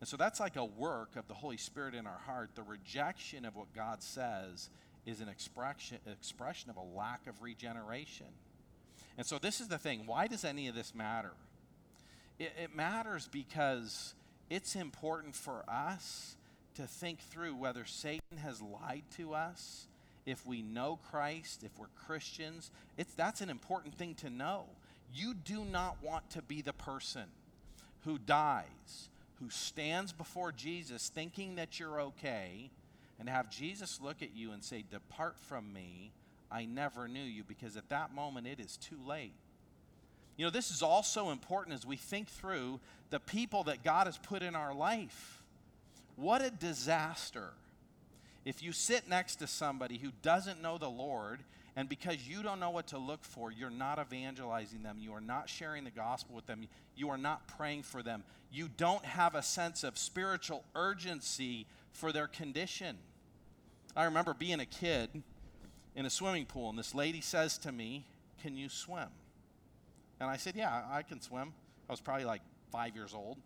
And 0.00 0.08
so 0.08 0.16
that's 0.16 0.40
like 0.40 0.56
a 0.56 0.64
work 0.64 1.16
of 1.16 1.28
the 1.28 1.34
Holy 1.34 1.56
Spirit 1.56 1.94
in 1.94 2.06
our 2.06 2.20
heart. 2.26 2.50
The 2.54 2.62
rejection 2.62 3.44
of 3.44 3.56
what 3.56 3.72
God 3.74 4.02
says 4.02 4.68
is 5.06 5.20
an 5.20 5.28
expression, 5.28 5.98
expression 6.06 6.70
of 6.70 6.76
a 6.76 6.98
lack 6.98 7.26
of 7.26 7.40
regeneration. 7.40 8.26
And 9.16 9.26
so 9.26 9.38
this 9.38 9.60
is 9.60 9.68
the 9.68 9.78
thing. 9.78 10.06
Why 10.06 10.26
does 10.26 10.44
any 10.44 10.68
of 10.68 10.74
this 10.74 10.94
matter? 10.94 11.32
It, 12.38 12.52
it 12.62 12.74
matters 12.74 13.28
because 13.30 14.14
it's 14.50 14.74
important 14.74 15.34
for 15.34 15.64
us 15.68 16.36
to 16.74 16.86
think 16.86 17.20
through 17.20 17.54
whether 17.54 17.84
Satan 17.84 18.38
has 18.38 18.60
lied 18.60 19.04
to 19.16 19.34
us 19.34 19.86
if 20.26 20.46
we 20.46 20.62
know 20.62 20.98
Christ, 21.10 21.62
if 21.64 21.78
we're 21.78 21.86
Christians, 22.06 22.70
it's, 22.96 23.14
that's 23.14 23.40
an 23.40 23.50
important 23.50 23.94
thing 23.94 24.14
to 24.16 24.30
know. 24.30 24.64
You 25.12 25.34
do 25.34 25.64
not 25.64 26.02
want 26.02 26.30
to 26.30 26.42
be 26.42 26.62
the 26.62 26.72
person 26.72 27.24
who 28.04 28.18
dies, 28.18 29.10
who 29.40 29.50
stands 29.50 30.12
before 30.12 30.50
Jesus 30.50 31.08
thinking 31.08 31.56
that 31.56 31.78
you're 31.78 32.00
okay, 32.00 32.70
and 33.20 33.28
have 33.28 33.50
Jesus 33.50 34.00
look 34.00 34.22
at 34.22 34.34
you 34.34 34.52
and 34.52 34.64
say, 34.64 34.84
Depart 34.90 35.38
from 35.38 35.72
me, 35.72 36.12
I 36.54 36.66
never 36.66 37.08
knew 37.08 37.24
you, 37.24 37.42
because 37.42 37.76
at 37.76 37.88
that 37.88 38.14
moment 38.14 38.46
it 38.46 38.60
is 38.60 38.76
too 38.76 38.98
late. 39.04 39.34
You 40.36 40.44
know, 40.44 40.50
this 40.50 40.70
is 40.70 40.82
also 40.82 41.30
important 41.30 41.74
as 41.74 41.84
we 41.84 41.96
think 41.96 42.28
through 42.28 42.78
the 43.10 43.18
people 43.18 43.64
that 43.64 43.82
God 43.82 44.06
has 44.06 44.18
put 44.18 44.42
in 44.42 44.54
our 44.54 44.72
life. 44.72 45.42
What 46.14 46.42
a 46.42 46.50
disaster 46.50 47.50
if 48.44 48.62
you 48.62 48.72
sit 48.72 49.08
next 49.08 49.36
to 49.36 49.46
somebody 49.46 49.98
who 49.98 50.10
doesn't 50.22 50.62
know 50.62 50.78
the 50.78 50.88
Lord, 50.88 51.42
and 51.76 51.88
because 51.88 52.28
you 52.28 52.42
don't 52.42 52.60
know 52.60 52.70
what 52.70 52.88
to 52.88 52.98
look 52.98 53.24
for, 53.24 53.50
you're 53.50 53.70
not 53.70 53.98
evangelizing 53.98 54.82
them, 54.82 54.98
you 55.00 55.12
are 55.14 55.20
not 55.20 55.48
sharing 55.48 55.84
the 55.84 55.90
gospel 55.90 56.36
with 56.36 56.46
them, 56.46 56.68
you 56.94 57.08
are 57.08 57.18
not 57.18 57.48
praying 57.48 57.82
for 57.82 58.02
them, 58.02 58.22
you 58.52 58.68
don't 58.76 59.04
have 59.04 59.34
a 59.34 59.42
sense 59.42 59.82
of 59.82 59.98
spiritual 59.98 60.62
urgency 60.76 61.66
for 61.92 62.12
their 62.12 62.26
condition. 62.26 62.98
I 63.96 64.04
remember 64.04 64.34
being 64.34 64.60
a 64.60 64.66
kid 64.66 65.22
in 65.94 66.06
a 66.06 66.10
swimming 66.10 66.46
pool, 66.46 66.70
and 66.70 66.78
this 66.78 66.94
lady 66.94 67.20
says 67.20 67.58
to 67.58 67.72
me, 67.72 68.04
Can 68.42 68.56
you 68.56 68.68
swim? 68.68 69.08
And 70.20 70.30
I 70.30 70.36
said, 70.36 70.54
Yeah, 70.56 70.82
I 70.90 71.02
can 71.02 71.20
swim. 71.20 71.52
I 71.88 71.92
was 71.92 72.00
probably 72.00 72.24
like 72.24 72.42
five 72.70 72.94
years 72.94 73.14
old. 73.14 73.38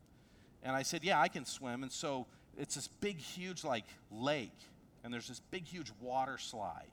And 0.62 0.74
I 0.74 0.82
said, 0.82 1.04
Yeah, 1.04 1.20
I 1.20 1.28
can 1.28 1.44
swim. 1.44 1.82
And 1.82 1.92
so 1.92 2.26
it's 2.56 2.74
this 2.74 2.88
big, 2.88 3.18
huge, 3.18 3.64
like, 3.64 3.84
lake 4.10 4.52
and 5.08 5.12
there's 5.12 5.28
this 5.28 5.40
big, 5.50 5.66
huge 5.66 5.90
water 6.00 6.38
slide. 6.38 6.90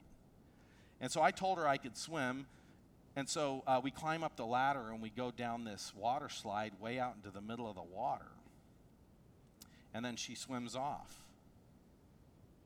And 1.00 1.10
so 1.10 1.22
I 1.22 1.30
told 1.30 1.58
her 1.58 1.66
I 1.66 1.76
could 1.76 1.96
swim. 1.96 2.46
And 3.14 3.28
so 3.28 3.62
uh, 3.66 3.80
we 3.82 3.90
climb 3.90 4.22
up 4.24 4.36
the 4.36 4.46
ladder 4.46 4.90
and 4.90 5.02
we 5.02 5.10
go 5.10 5.30
down 5.30 5.64
this 5.64 5.92
water 5.94 6.28
slide 6.28 6.72
way 6.80 6.98
out 6.98 7.14
into 7.16 7.30
the 7.30 7.40
middle 7.40 7.68
of 7.68 7.74
the 7.74 7.82
water. 7.82 8.30
And 9.92 10.04
then 10.04 10.16
she 10.16 10.34
swims 10.34 10.76
off. 10.76 11.24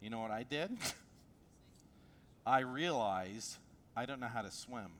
You 0.00 0.10
know 0.10 0.20
what 0.20 0.30
I 0.30 0.44
did? 0.44 0.70
I 2.46 2.60
realized 2.60 3.56
I 3.96 4.06
don't 4.06 4.20
know 4.20 4.28
how 4.28 4.42
to 4.42 4.50
swim. 4.50 4.92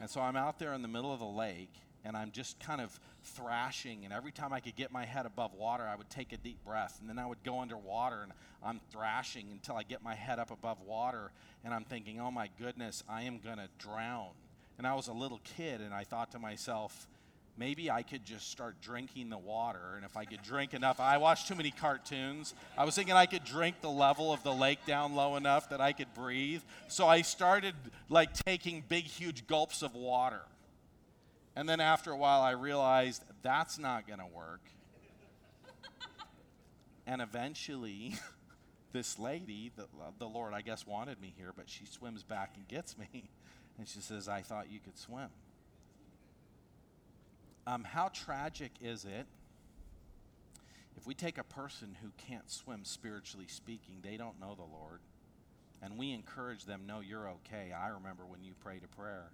And 0.00 0.08
so 0.08 0.20
I'm 0.20 0.36
out 0.36 0.58
there 0.58 0.72
in 0.72 0.82
the 0.82 0.88
middle 0.88 1.12
of 1.12 1.20
the 1.20 1.26
lake 1.26 1.72
and 2.04 2.16
I'm 2.16 2.30
just 2.30 2.58
kind 2.58 2.80
of 2.80 2.98
thrashing. 3.22 4.04
And 4.04 4.12
every 4.12 4.32
time 4.32 4.52
I 4.52 4.60
could 4.60 4.74
get 4.74 4.90
my 4.90 5.04
head 5.04 5.26
above 5.26 5.54
water, 5.54 5.84
I 5.84 5.94
would 5.96 6.08
take 6.08 6.32
a 6.32 6.38
deep 6.38 6.64
breath. 6.64 6.98
And 7.00 7.08
then 7.08 7.18
I 7.18 7.26
would 7.26 7.42
go 7.44 7.60
underwater 7.60 8.22
and 8.22 8.32
I'm 8.64 8.80
thrashing 8.90 9.48
until 9.52 9.76
I 9.76 9.82
get 9.82 10.02
my 10.02 10.14
head 10.14 10.38
up 10.38 10.50
above 10.50 10.80
water. 10.80 11.30
And 11.64 11.74
I'm 11.74 11.84
thinking, 11.84 12.18
oh 12.20 12.30
my 12.30 12.48
goodness, 12.58 13.04
I 13.08 13.22
am 13.22 13.38
going 13.38 13.58
to 13.58 13.68
drown. 13.78 14.30
And 14.78 14.86
I 14.86 14.94
was 14.94 15.08
a 15.08 15.12
little 15.12 15.40
kid 15.56 15.82
and 15.82 15.92
I 15.92 16.04
thought 16.04 16.32
to 16.32 16.38
myself, 16.38 17.06
maybe 17.60 17.90
I 17.90 18.02
could 18.02 18.24
just 18.24 18.50
start 18.50 18.80
drinking 18.80 19.28
the 19.28 19.38
water. 19.38 19.92
And 19.94 20.04
if 20.04 20.16
I 20.16 20.24
could 20.24 20.42
drink 20.42 20.72
enough, 20.72 20.98
I 20.98 21.18
watched 21.18 21.46
too 21.46 21.54
many 21.54 21.70
cartoons. 21.70 22.54
I 22.76 22.86
was 22.86 22.94
thinking 22.94 23.14
I 23.14 23.26
could 23.26 23.44
drink 23.44 23.82
the 23.82 23.90
level 23.90 24.32
of 24.32 24.42
the 24.42 24.52
lake 24.52 24.78
down 24.86 25.14
low 25.14 25.36
enough 25.36 25.68
that 25.68 25.80
I 25.80 25.92
could 25.92 26.12
breathe. 26.14 26.62
So 26.88 27.06
I 27.06 27.20
started 27.20 27.74
like 28.08 28.32
taking 28.32 28.82
big, 28.88 29.04
huge 29.04 29.46
gulps 29.46 29.82
of 29.82 29.94
water. 29.94 30.40
And 31.54 31.68
then 31.68 31.80
after 31.80 32.10
a 32.10 32.16
while, 32.16 32.40
I 32.40 32.52
realized 32.52 33.22
that's 33.42 33.78
not 33.78 34.06
going 34.06 34.20
to 34.20 34.26
work. 34.34 34.62
and 37.06 37.20
eventually, 37.20 38.14
this 38.92 39.18
lady, 39.18 39.70
the, 39.76 39.86
the 40.18 40.26
Lord, 40.26 40.54
I 40.54 40.62
guess, 40.62 40.86
wanted 40.86 41.20
me 41.20 41.34
here, 41.36 41.52
but 41.54 41.68
she 41.68 41.84
swims 41.84 42.22
back 42.22 42.54
and 42.56 42.66
gets 42.66 42.96
me. 42.96 43.28
And 43.76 43.86
she 43.86 44.00
says, 44.00 44.28
I 44.28 44.40
thought 44.40 44.70
you 44.70 44.80
could 44.80 44.98
swim. 44.98 45.28
Um, 47.66 47.84
how 47.84 48.08
tragic 48.08 48.72
is 48.80 49.04
it 49.04 49.26
if 50.96 51.06
we 51.06 51.14
take 51.14 51.38
a 51.38 51.44
person 51.44 51.96
who 52.02 52.08
can't 52.16 52.50
swim 52.50 52.84
spiritually 52.84 53.46
speaking, 53.48 53.96
they 54.02 54.16
don't 54.16 54.38
know 54.38 54.54
the 54.54 54.62
Lord, 54.62 55.00
and 55.82 55.96
we 55.96 56.12
encourage 56.12 56.64
them, 56.64 56.82
No, 56.86 57.00
you're 57.00 57.28
okay. 57.28 57.72
I 57.72 57.88
remember 57.88 58.26
when 58.26 58.42
you 58.42 58.52
prayed 58.62 58.82
a 58.84 58.96
prayer 58.96 59.30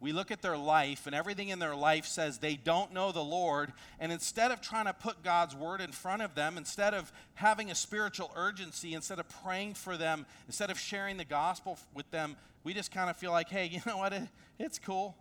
we 0.00 0.12
look 0.12 0.30
at 0.30 0.42
their 0.42 0.56
life, 0.56 1.06
and 1.06 1.14
everything 1.14 1.48
in 1.48 1.58
their 1.58 1.74
life 1.74 2.06
says 2.06 2.38
they 2.38 2.54
don't 2.54 2.92
know 2.92 3.10
the 3.10 3.22
Lord. 3.22 3.72
And 3.98 4.12
instead 4.12 4.52
of 4.52 4.60
trying 4.60 4.86
to 4.86 4.92
put 4.92 5.24
God's 5.24 5.56
word 5.56 5.80
in 5.80 5.90
front 5.90 6.22
of 6.22 6.34
them, 6.36 6.56
instead 6.56 6.94
of 6.94 7.10
having 7.34 7.70
a 7.70 7.74
spiritual 7.74 8.30
urgency, 8.36 8.94
instead 8.94 9.18
of 9.18 9.28
praying 9.42 9.74
for 9.74 9.96
them, 9.96 10.24
instead 10.46 10.70
of 10.70 10.78
sharing 10.78 11.16
the 11.16 11.24
gospel 11.24 11.78
with 11.94 12.08
them, 12.12 12.36
we 12.62 12.74
just 12.74 12.92
kind 12.92 13.10
of 13.10 13.16
feel 13.16 13.32
like, 13.32 13.48
hey, 13.48 13.66
you 13.72 13.80
know 13.86 13.96
what? 13.96 14.12
It, 14.12 14.22
it's 14.58 14.78
cool. 14.78 15.16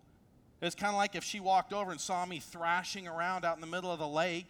It's 0.61 0.75
kind 0.75 0.91
of 0.91 0.97
like 0.97 1.15
if 1.15 1.23
she 1.23 1.39
walked 1.39 1.71
over 1.71 1.91
and 1.91 2.01
saw 2.01 2.25
me 2.25 2.39
thrashing 2.39 3.07
around 3.07 3.45
out 3.45 3.55
in 3.55 3.61
the 3.61 3.67
middle 3.67 3.91
of 3.91 3.99
the 3.99 4.07
lake, 4.07 4.49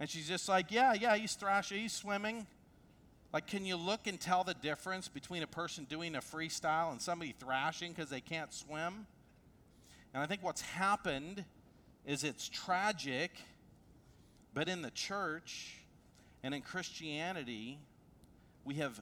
and 0.00 0.08
she's 0.08 0.26
just 0.26 0.48
like, 0.48 0.70
yeah, 0.70 0.94
yeah, 0.94 1.16
he's 1.16 1.34
thrashing, 1.34 1.80
he's 1.80 1.92
swimming. 1.92 2.46
Like, 3.32 3.46
can 3.46 3.66
you 3.66 3.76
look 3.76 4.06
and 4.06 4.18
tell 4.18 4.44
the 4.44 4.54
difference 4.54 5.08
between 5.08 5.42
a 5.42 5.46
person 5.46 5.84
doing 5.84 6.14
a 6.14 6.20
freestyle 6.20 6.92
and 6.92 7.02
somebody 7.02 7.34
thrashing 7.38 7.92
because 7.92 8.08
they 8.08 8.20
can't 8.20 8.52
swim? 8.52 9.06
And 10.14 10.22
I 10.22 10.26
think 10.26 10.42
what's 10.42 10.60
happened 10.60 11.44
is 12.06 12.22
it's 12.22 12.48
tragic, 12.48 13.32
but 14.54 14.68
in 14.68 14.82
the 14.82 14.92
church 14.92 15.78
and 16.42 16.54
in 16.54 16.62
Christianity, 16.62 17.78
we 18.64 18.74
have 18.74 19.00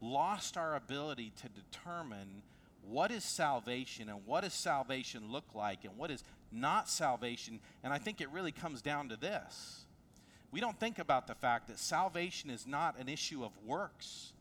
lost 0.00 0.56
our 0.56 0.76
ability 0.76 1.32
to 1.42 1.48
determine 1.48 2.42
what 2.88 3.10
is 3.10 3.24
salvation 3.24 4.08
and 4.08 4.20
what 4.26 4.42
does 4.42 4.52
salvation 4.52 5.30
look 5.30 5.54
like 5.54 5.84
and 5.84 5.96
what 5.96 6.10
is 6.10 6.24
not 6.52 6.88
salvation. 6.88 7.60
And 7.82 7.92
I 7.92 7.98
think 7.98 8.20
it 8.20 8.30
really 8.30 8.52
comes 8.52 8.82
down 8.82 9.08
to 9.08 9.16
this. 9.16 9.84
We 10.50 10.60
don't 10.60 10.78
think 10.78 10.98
about 10.98 11.26
the 11.26 11.34
fact 11.34 11.68
that 11.68 11.78
salvation 11.78 12.50
is 12.50 12.66
not 12.66 12.98
an 12.98 13.08
issue 13.08 13.44
of 13.44 13.50
works. 13.64 14.32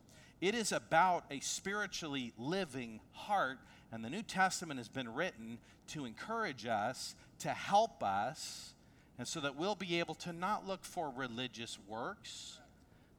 It 0.41 0.56
is 0.56 0.72
about 0.72 1.26
a 1.32 1.39
spiritually 1.39 2.34
living 2.38 3.00
heart 3.14 3.60
and 3.94 4.04
the 4.04 4.10
New 4.10 4.24
Testament 4.24 4.80
has 4.80 4.89
been 4.89 5.14
written 5.14 5.60
to 5.89 6.06
encourage 6.06 6.66
us, 6.66 7.14
to 7.39 7.50
help 7.50 8.02
us, 8.04 8.74
and 9.20 9.28
so 9.28 9.39
that 9.39 9.56
we'll 9.56 9.76
be 9.76 10.00
able 10.00 10.16
to 10.16 10.34
not 10.34 10.68
look 10.68 10.84
for 10.84 11.14
religious 11.16 11.78
works, 11.88 12.60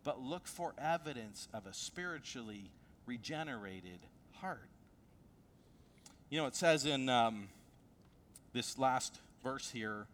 but 0.02 0.20
look 0.20 0.48
for 0.48 0.74
evidence 0.76 1.46
of 1.54 1.66
a 1.66 1.72
spiritually 1.72 2.72
regenerated 3.06 4.00
heart. 4.40 4.68
You 6.30 6.38
know, 6.38 6.46
it 6.46 6.56
says 6.56 6.86
in 6.86 7.08
um, 7.08 7.48
this 8.52 8.78
last 8.78 9.20
verse 9.42 9.70
here 9.70 10.06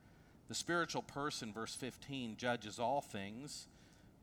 the 0.49 0.55
spiritual 0.55 1.03
person, 1.03 1.53
verse 1.53 1.77
15, 1.77 2.37
judges 2.37 2.81
all 2.81 3.01
things, 3.01 3.69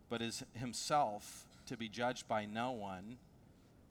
but 0.09 0.21
is 0.21 0.43
himself 0.55 1.45
to 1.67 1.77
be 1.77 1.87
judged 1.87 2.27
by 2.27 2.45
no 2.45 2.71
one. 2.71 3.17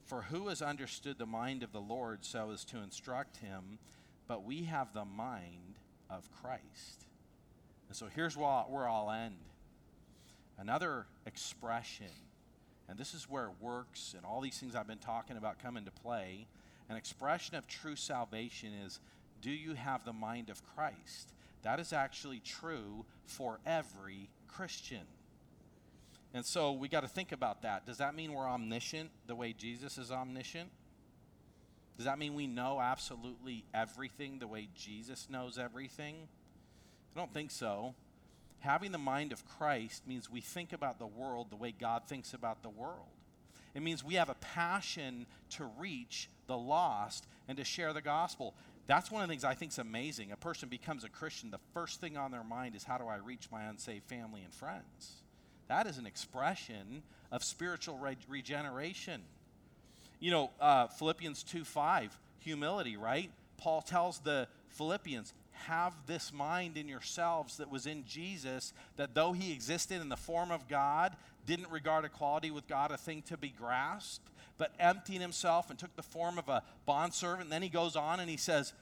For 0.05 0.21
who 0.21 0.47
has 0.49 0.61
understood 0.61 1.17
the 1.17 1.25
mind 1.25 1.63
of 1.63 1.71
the 1.71 1.81
Lord 1.81 2.23
so 2.23 2.51
as 2.51 2.63
to 2.65 2.77
instruct 2.77 3.37
him? 3.37 3.79
But 4.27 4.43
we 4.43 4.65
have 4.65 4.93
the 4.93 5.03
mind 5.03 5.79
of 6.11 6.29
Christ. 6.31 7.07
And 7.87 7.97
so 7.97 8.05
here's 8.13 8.37
where 8.37 8.87
I'll 8.87 9.09
end. 9.09 9.37
Another 10.59 11.07
expression, 11.25 12.05
and 12.87 12.99
this 12.99 13.15
is 13.15 13.27
where 13.27 13.49
works 13.59 14.13
and 14.15 14.25
all 14.25 14.41
these 14.41 14.59
things 14.59 14.75
I've 14.75 14.87
been 14.87 14.99
talking 14.99 15.37
about 15.37 15.57
come 15.57 15.75
into 15.75 15.91
play. 15.91 16.45
An 16.89 16.95
expression 16.95 17.55
of 17.55 17.67
true 17.67 17.95
salvation 17.95 18.71
is 18.85 18.99
do 19.41 19.51
you 19.51 19.73
have 19.73 20.05
the 20.05 20.13
mind 20.13 20.49
of 20.49 20.63
Christ? 20.75 21.33
That 21.63 21.79
is 21.79 21.93
actually 21.93 22.39
true 22.39 23.05
for 23.25 23.59
every 23.65 24.29
Christian. 24.47 25.05
And 26.33 26.45
so 26.45 26.71
we 26.71 26.87
got 26.87 27.01
to 27.01 27.07
think 27.07 27.31
about 27.31 27.61
that. 27.63 27.85
Does 27.85 27.97
that 27.97 28.15
mean 28.15 28.33
we're 28.33 28.47
omniscient 28.47 29.09
the 29.27 29.35
way 29.35 29.53
Jesus 29.53 29.97
is 29.97 30.11
omniscient? 30.11 30.69
Does 31.97 32.05
that 32.05 32.19
mean 32.19 32.35
we 32.35 32.47
know 32.47 32.79
absolutely 32.79 33.65
everything 33.73 34.39
the 34.39 34.47
way 34.47 34.69
Jesus 34.75 35.27
knows 35.29 35.57
everything? 35.57 36.27
I 37.15 37.19
don't 37.19 37.33
think 37.33 37.49
so. 37.49 37.95
Having 38.59 38.91
the 38.91 38.97
mind 38.97 39.31
of 39.31 39.45
Christ 39.45 40.07
means 40.07 40.29
we 40.29 40.41
think 40.41 40.73
about 40.73 40.99
the 40.99 41.07
world 41.07 41.49
the 41.49 41.55
way 41.55 41.73
God 41.77 42.03
thinks 42.07 42.33
about 42.33 42.61
the 42.61 42.69
world. 42.69 43.16
It 43.77 43.83
means 43.83 44.03
we 44.03 44.15
have 44.15 44.29
a 44.29 44.35
passion 44.35 45.27
to 45.51 45.69
reach 45.77 46.29
the 46.47 46.57
lost 46.57 47.27
and 47.47 47.59
to 47.59 47.63
share 47.63 47.93
the 47.93 48.01
gospel. 48.01 48.55
That's 48.87 49.11
one 49.11 49.21
of 49.21 49.27
the 49.27 49.31
things 49.31 49.43
I 49.43 49.53
think 49.53 49.71
is 49.71 49.77
amazing. 49.77 50.31
A 50.31 50.35
person 50.35 50.67
becomes 50.67 51.03
a 51.03 51.09
Christian, 51.09 51.51
the 51.51 51.59
first 51.75 52.01
thing 52.01 52.17
on 52.17 52.31
their 52.31 52.43
mind 52.43 52.75
is 52.75 52.83
how 52.83 52.97
do 52.97 53.05
I 53.05 53.17
reach 53.17 53.49
my 53.51 53.65
unsaved 53.65 54.05
family 54.05 54.41
and 54.41 54.51
friends? 54.51 55.21
That 55.67 55.85
is 55.85 55.99
an 55.99 56.07
expression 56.07 57.03
of 57.31 57.43
spiritual 57.43 57.99
re- 57.99 58.17
regeneration. 58.27 59.21
You 60.19 60.31
know, 60.31 60.49
uh, 60.59 60.87
Philippians 60.87 61.43
2 61.43 61.63
5, 61.63 62.17
humility, 62.39 62.97
right? 62.97 63.29
Paul 63.57 63.83
tells 63.83 64.17
the 64.17 64.47
Philippians, 64.69 65.35
have 65.65 65.93
this 66.05 66.33
mind 66.33 66.77
in 66.77 66.87
yourselves 66.87 67.57
that 67.57 67.69
was 67.71 67.85
in 67.85 68.05
Jesus, 68.05 68.73
that 68.95 69.13
though 69.13 69.33
he 69.33 69.51
existed 69.51 70.01
in 70.01 70.09
the 70.09 70.17
form 70.17 70.51
of 70.51 70.67
God, 70.67 71.15
didn't 71.47 71.71
regard 71.71 72.05
equality 72.05 72.51
with 72.51 72.67
God 72.67 72.91
a 72.91 72.97
thing 72.97 73.23
to 73.23 73.37
be 73.37 73.49
grasped, 73.49 74.29
but 74.59 74.73
emptied 74.79 75.21
himself 75.21 75.71
and 75.71 75.79
took 75.79 75.95
the 75.95 76.03
form 76.03 76.37
of 76.37 76.49
a 76.49 76.61
bondservant. 76.85 77.43
And 77.43 77.51
then 77.51 77.63
he 77.63 77.69
goes 77.69 77.95
on 77.95 78.19
and 78.19 78.29
he 78.29 78.37
says, 78.37 78.73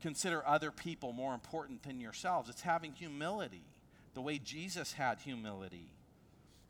Consider 0.00 0.46
other 0.46 0.70
people 0.70 1.12
more 1.12 1.34
important 1.34 1.82
than 1.82 2.00
yourselves. 2.00 2.48
It's 2.48 2.62
having 2.62 2.92
humility, 2.92 3.64
the 4.14 4.22
way 4.22 4.38
Jesus 4.38 4.94
had 4.94 5.18
humility. 5.18 5.90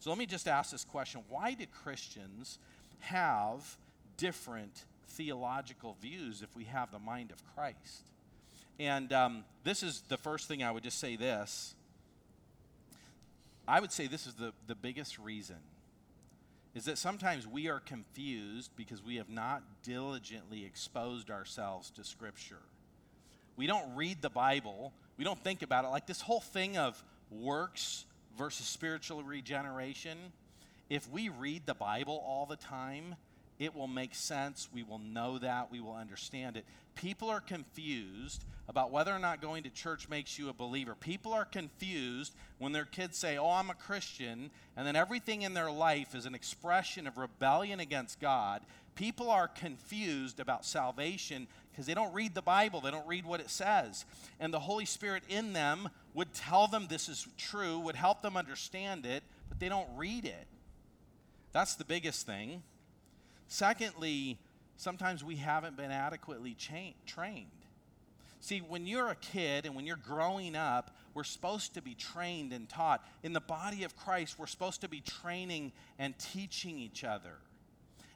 So 0.01 0.11
let 0.11 0.19
me 0.19 0.27
just 0.27 0.49
ask 0.49 0.73
this 0.73 0.85
question 0.85 1.23
Why 1.29 1.55
do 1.55 1.67
Christians 1.67 2.59
have 3.01 3.77
different 4.17 4.85
theological 5.09 5.97
views 6.01 6.43
if 6.43 6.57
we 6.57 6.65
have 6.65 6.91
the 6.91 6.99
mind 6.99 7.31
of 7.31 7.43
Christ? 7.55 8.05
And 8.79 9.13
um, 9.13 9.45
this 9.63 9.83
is 9.83 10.03
the 10.09 10.17
first 10.17 10.49
thing 10.49 10.63
I 10.63 10.71
would 10.71 10.83
just 10.83 10.99
say 10.99 11.17
this. 11.17 11.75
I 13.71 13.79
would 13.79 13.93
say 13.93 14.09
this 14.09 14.27
is 14.27 14.35
the, 14.35 14.53
the 14.67 14.75
biggest 14.75 15.21
reason 15.21 15.59
is 16.75 16.87
that 16.87 16.99
sometimes 16.99 17.47
we 17.47 17.69
are 17.69 17.79
confused 17.79 18.73
because 18.77 19.01
we 19.03 19.17
have 19.17 19.29
not 19.29 19.63
diligently 19.85 20.65
exposed 20.65 21.31
ourselves 21.31 21.91
to 21.91 22.03
Scripture. 22.03 22.63
We 23.57 23.69
don't 23.69 23.95
read 23.95 24.23
the 24.23 24.31
Bible, 24.31 24.93
we 25.17 25.25
don't 25.25 25.39
think 25.39 25.63
about 25.63 25.85
it. 25.85 25.89
Like 25.89 26.07
this 26.07 26.21
whole 26.21 26.41
thing 26.41 26.79
of 26.79 27.01
works 27.31 28.07
versus 28.37 28.67
spiritual 28.67 29.23
regeneration, 29.23 30.19
if 30.89 31.09
we 31.09 31.29
read 31.29 31.65
the 31.65 31.75
Bible 31.75 32.25
all 32.27 32.47
the 32.47 32.57
time, 32.57 33.15
it 33.61 33.77
will 33.77 33.87
make 33.87 34.15
sense. 34.15 34.69
We 34.73 34.83
will 34.83 34.99
know 34.99 35.39
that. 35.39 35.71
We 35.71 35.81
will 35.81 35.95
understand 35.95 36.57
it. 36.57 36.65
People 36.95 37.29
are 37.29 37.43
confused 37.43 38.43
about 38.69 38.91
whether 38.91 39.15
or 39.15 39.19
not 39.19 39.43
going 39.43 39.65
to 39.65 39.71
church 39.71 40.09
makes 40.09 40.39
you 40.39 40.49
a 40.49 40.55
believer. 40.55 40.95
People 40.95 41.35
are 41.35 41.45
confused 41.45 42.35
when 42.59 42.73
their 42.73 42.87
kids 42.87 43.19
say, 43.19 43.37
Oh, 43.37 43.51
I'm 43.51 43.69
a 43.69 43.75
Christian, 43.75 44.51
and 44.77 44.87
then 44.87 44.97
everything 44.97 45.43
in 45.43 45.53
their 45.53 45.71
life 45.71 46.15
is 46.15 46.25
an 46.25 46.35
expression 46.35 47.07
of 47.07 47.19
rebellion 47.19 47.81
against 47.81 48.19
God. 48.19 48.63
People 48.95 49.31
are 49.31 49.47
confused 49.47 50.41
about 50.41 50.65
salvation 50.65 51.47
because 51.71 51.85
they 51.85 51.95
don't 51.95 52.15
read 52.15 52.35
the 52.35 52.43
Bible, 52.43 52.81
they 52.81 52.91
don't 52.91 53.07
read 53.07 53.27
what 53.27 53.41
it 53.41 53.51
says. 53.51 54.07
And 54.41 54.55
the 54.55 54.59
Holy 54.59 54.87
Spirit 54.87 55.23
in 55.29 55.53
them 55.53 55.91
would 56.15 56.33
tell 56.33 56.67
them 56.67 56.87
this 56.89 57.11
is 57.11 57.29
true, 57.37 57.79
would 57.81 57.95
help 57.95 58.23
them 58.23 58.39
understand 58.39 59.05
it, 59.05 59.23
but 59.51 59.61
they 59.61 59.69
don't 59.69 59.89
read 59.97 60.25
it. 60.25 60.47
That's 61.53 61.75
the 61.75 61.85
biggest 61.85 62.27
thing. 62.27 62.63
Secondly, 63.53 64.39
sometimes 64.77 65.25
we 65.25 65.35
haven't 65.35 65.77
been 65.77 65.91
adequately 65.91 66.55
cha- 66.55 66.95
trained. 67.05 67.49
See, 68.39 68.61
when 68.61 68.87
you're 68.87 69.09
a 69.09 69.17
kid 69.17 69.67
and 69.67 69.75
when 69.75 69.87
you're 69.87 69.97
growing 69.97 70.55
up, 70.55 70.97
we're 71.15 71.25
supposed 71.25 71.75
to 71.75 71.83
be 71.83 71.97
trained 71.97 72.53
and 72.53 72.69
taught. 72.69 73.05
In 73.25 73.33
the 73.33 73.41
body 73.41 73.83
of 73.83 73.97
Christ, 73.97 74.39
we're 74.39 74.47
supposed 74.47 74.83
to 74.83 74.89
be 74.89 75.01
training 75.01 75.73
and 75.99 76.17
teaching 76.17 76.79
each 76.79 77.03
other. 77.03 77.39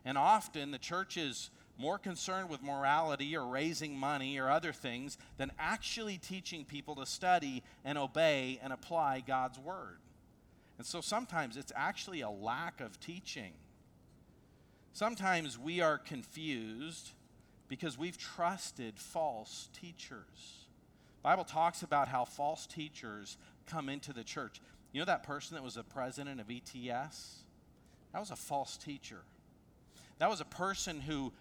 And 0.05 0.17
often 0.17 0.71
the 0.71 0.79
church 0.79 1.17
is 1.17 1.51
more 1.79 1.99
concerned 1.99 2.49
with 2.49 2.63
morality 2.63 3.37
or 3.37 3.45
raising 3.45 3.99
money 3.99 4.39
or 4.39 4.49
other 4.49 4.73
things 4.73 5.19
than 5.37 5.51
actually 5.59 6.17
teaching 6.17 6.65
people 6.65 6.95
to 6.95 7.07
study 7.07 7.65
and 7.85 7.99
obey 7.99 8.61
and 8.63 8.73
apply 8.73 9.25
God's 9.27 9.59
word. 9.59 9.99
And 10.79 10.87
so 10.87 11.01
sometimes 11.01 11.57
it's 11.57 11.73
actually 11.75 12.21
a 12.21 12.31
lack 12.31 12.81
of 12.81 13.01
teaching. 13.01 13.55
Sometimes 14.95 15.59
we 15.59 15.81
are 15.81 15.99
confused 15.99 17.11
because 17.67 17.99
we've 17.99 18.17
trusted 18.17 18.97
false 18.97 19.69
teachers. 19.73 20.69
Bible 21.21 21.43
talks 21.43 21.83
about 21.83 22.07
how 22.07 22.25
false 22.25 22.65
teachers 22.65 23.37
come 23.67 23.89
into 23.89 24.13
the 24.13 24.23
church. 24.23 24.61
You 24.93 25.01
know 25.01 25.07
that 25.07 25.25
person 25.25 25.57
that 25.57 25.65
was 25.65 25.77
a 25.77 25.83
president 25.83 26.41
of 26.41 26.49
ETS? 26.49 27.43
That 28.13 28.21
was 28.21 28.31
a 28.31 28.37
false 28.37 28.77
teacher. 28.77 29.23
That 30.21 30.31
was 30.31 30.41
a 30.41 30.45
person 30.45 31.01
who 31.01 31.33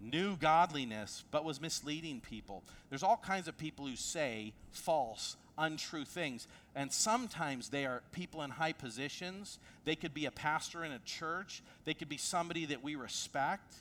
knew 0.00 0.36
godliness 0.36 1.24
but 1.32 1.44
was 1.44 1.60
misleading 1.60 2.20
people. 2.20 2.62
There's 2.88 3.02
all 3.02 3.16
kinds 3.16 3.48
of 3.48 3.58
people 3.58 3.88
who 3.88 3.96
say 3.96 4.52
false 4.70 5.36
untrue 5.58 6.04
things. 6.04 6.46
And 6.74 6.92
sometimes 6.92 7.68
they 7.68 7.86
are 7.86 8.02
people 8.12 8.42
in 8.42 8.50
high 8.50 8.72
positions. 8.72 9.58
They 9.84 9.96
could 9.96 10.14
be 10.14 10.26
a 10.26 10.30
pastor 10.30 10.84
in 10.84 10.92
a 10.92 10.98
church, 11.00 11.62
they 11.84 11.94
could 11.94 12.08
be 12.08 12.18
somebody 12.18 12.66
that 12.66 12.82
we 12.82 12.94
respect. 12.94 13.74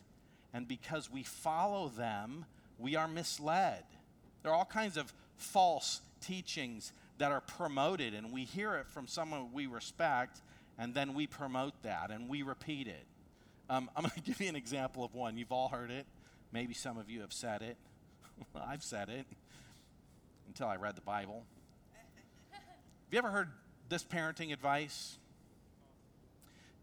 And 0.54 0.68
because 0.68 1.12
we 1.12 1.24
follow 1.24 1.90
them, 1.90 2.46
we 2.80 2.96
are 2.96 3.10
misled. 3.10 3.84
There 4.42 4.52
are 4.54 4.56
all 4.56 4.64
kinds 4.64 4.96
of 4.96 5.14
false 5.36 6.00
teachings 6.22 6.94
that 7.18 7.32
are 7.32 7.42
promoted, 7.42 8.14
and 8.14 8.32
we 8.32 8.44
hear 8.44 8.76
it 8.76 8.88
from 8.88 9.08
someone 9.08 9.52
we 9.54 9.68
respect, 9.68 10.42
and 10.78 10.94
then 10.94 11.14
we 11.14 11.28
promote 11.28 11.74
that 11.84 12.12
and 12.12 12.28
we 12.28 12.42
repeat 12.42 12.88
it. 12.88 13.06
Um, 13.70 13.90
I'm 13.96 14.04
going 14.04 14.12
to 14.16 14.22
give 14.22 14.40
you 14.42 14.50
an 14.50 14.56
example 14.56 15.04
of 15.04 15.14
one. 15.14 15.38
You've 15.38 15.52
all 15.52 15.70
heard 15.70 15.92
it. 15.92 16.06
Maybe 16.52 16.74
some 16.74 16.98
of 16.98 17.10
you 17.10 17.22
have 17.22 17.34
said 17.34 17.62
it. 17.62 17.78
I've 18.56 18.84
said 18.84 19.10
it 19.10 19.26
until 20.48 20.68
I 20.68 20.76
read 20.76 20.96
the 20.96 21.02
Bible. 21.02 21.44
Have 23.06 23.14
you 23.14 23.20
ever 23.20 23.30
heard 23.30 23.50
this 23.88 24.04
parenting 24.04 24.52
advice? 24.52 25.18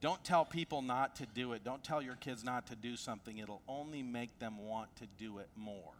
Don't 0.00 0.22
tell 0.24 0.44
people 0.44 0.82
not 0.82 1.16
to 1.16 1.26
do 1.26 1.52
it. 1.52 1.64
Don't 1.64 1.82
tell 1.82 2.00
your 2.00 2.16
kids 2.16 2.44
not 2.44 2.68
to 2.68 2.76
do 2.76 2.96
something. 2.96 3.38
It'll 3.38 3.62
only 3.68 4.02
make 4.02 4.38
them 4.38 4.66
want 4.66 4.94
to 4.96 5.06
do 5.18 5.38
it 5.38 5.48
more. 5.56 5.94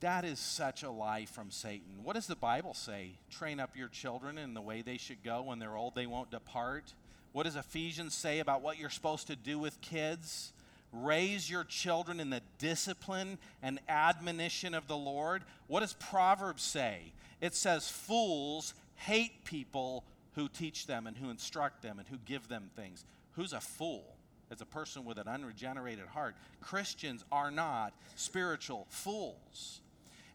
That 0.00 0.24
is 0.24 0.38
such 0.38 0.84
a 0.84 0.90
lie 0.90 1.24
from 1.24 1.50
Satan. 1.50 2.04
What 2.04 2.14
does 2.14 2.28
the 2.28 2.36
Bible 2.36 2.72
say? 2.72 3.18
Train 3.30 3.58
up 3.58 3.76
your 3.76 3.88
children 3.88 4.38
in 4.38 4.54
the 4.54 4.60
way 4.60 4.82
they 4.82 4.96
should 4.96 5.24
go. 5.24 5.42
When 5.42 5.58
they're 5.58 5.76
old, 5.76 5.96
they 5.96 6.06
won't 6.06 6.30
depart. 6.30 6.94
What 7.32 7.44
does 7.44 7.56
Ephesians 7.56 8.14
say 8.14 8.38
about 8.38 8.62
what 8.62 8.78
you're 8.78 8.90
supposed 8.90 9.26
to 9.26 9.36
do 9.36 9.58
with 9.58 9.80
kids? 9.80 10.52
Raise 10.92 11.50
your 11.50 11.64
children 11.64 12.20
in 12.20 12.30
the 12.30 12.42
discipline 12.58 13.38
and 13.60 13.80
admonition 13.88 14.72
of 14.72 14.86
the 14.86 14.96
Lord. 14.96 15.42
What 15.66 15.80
does 15.80 15.94
Proverbs 15.94 16.62
say? 16.62 17.12
It 17.40 17.54
says, 17.54 17.88
Fools 17.88 18.74
hate 18.94 19.44
people 19.44 20.04
who 20.34 20.48
teach 20.48 20.86
them 20.86 21.06
and 21.06 21.16
who 21.16 21.30
instruct 21.30 21.82
them 21.82 21.98
and 21.98 22.08
who 22.08 22.18
give 22.24 22.48
them 22.48 22.70
things. 22.76 23.04
Who's 23.32 23.52
a 23.52 23.60
fool? 23.60 24.16
It's 24.50 24.62
a 24.62 24.66
person 24.66 25.04
with 25.04 25.18
an 25.18 25.28
unregenerated 25.28 26.06
heart. 26.06 26.34
Christians 26.60 27.24
are 27.30 27.50
not 27.50 27.92
spiritual 28.16 28.86
fools. 28.88 29.80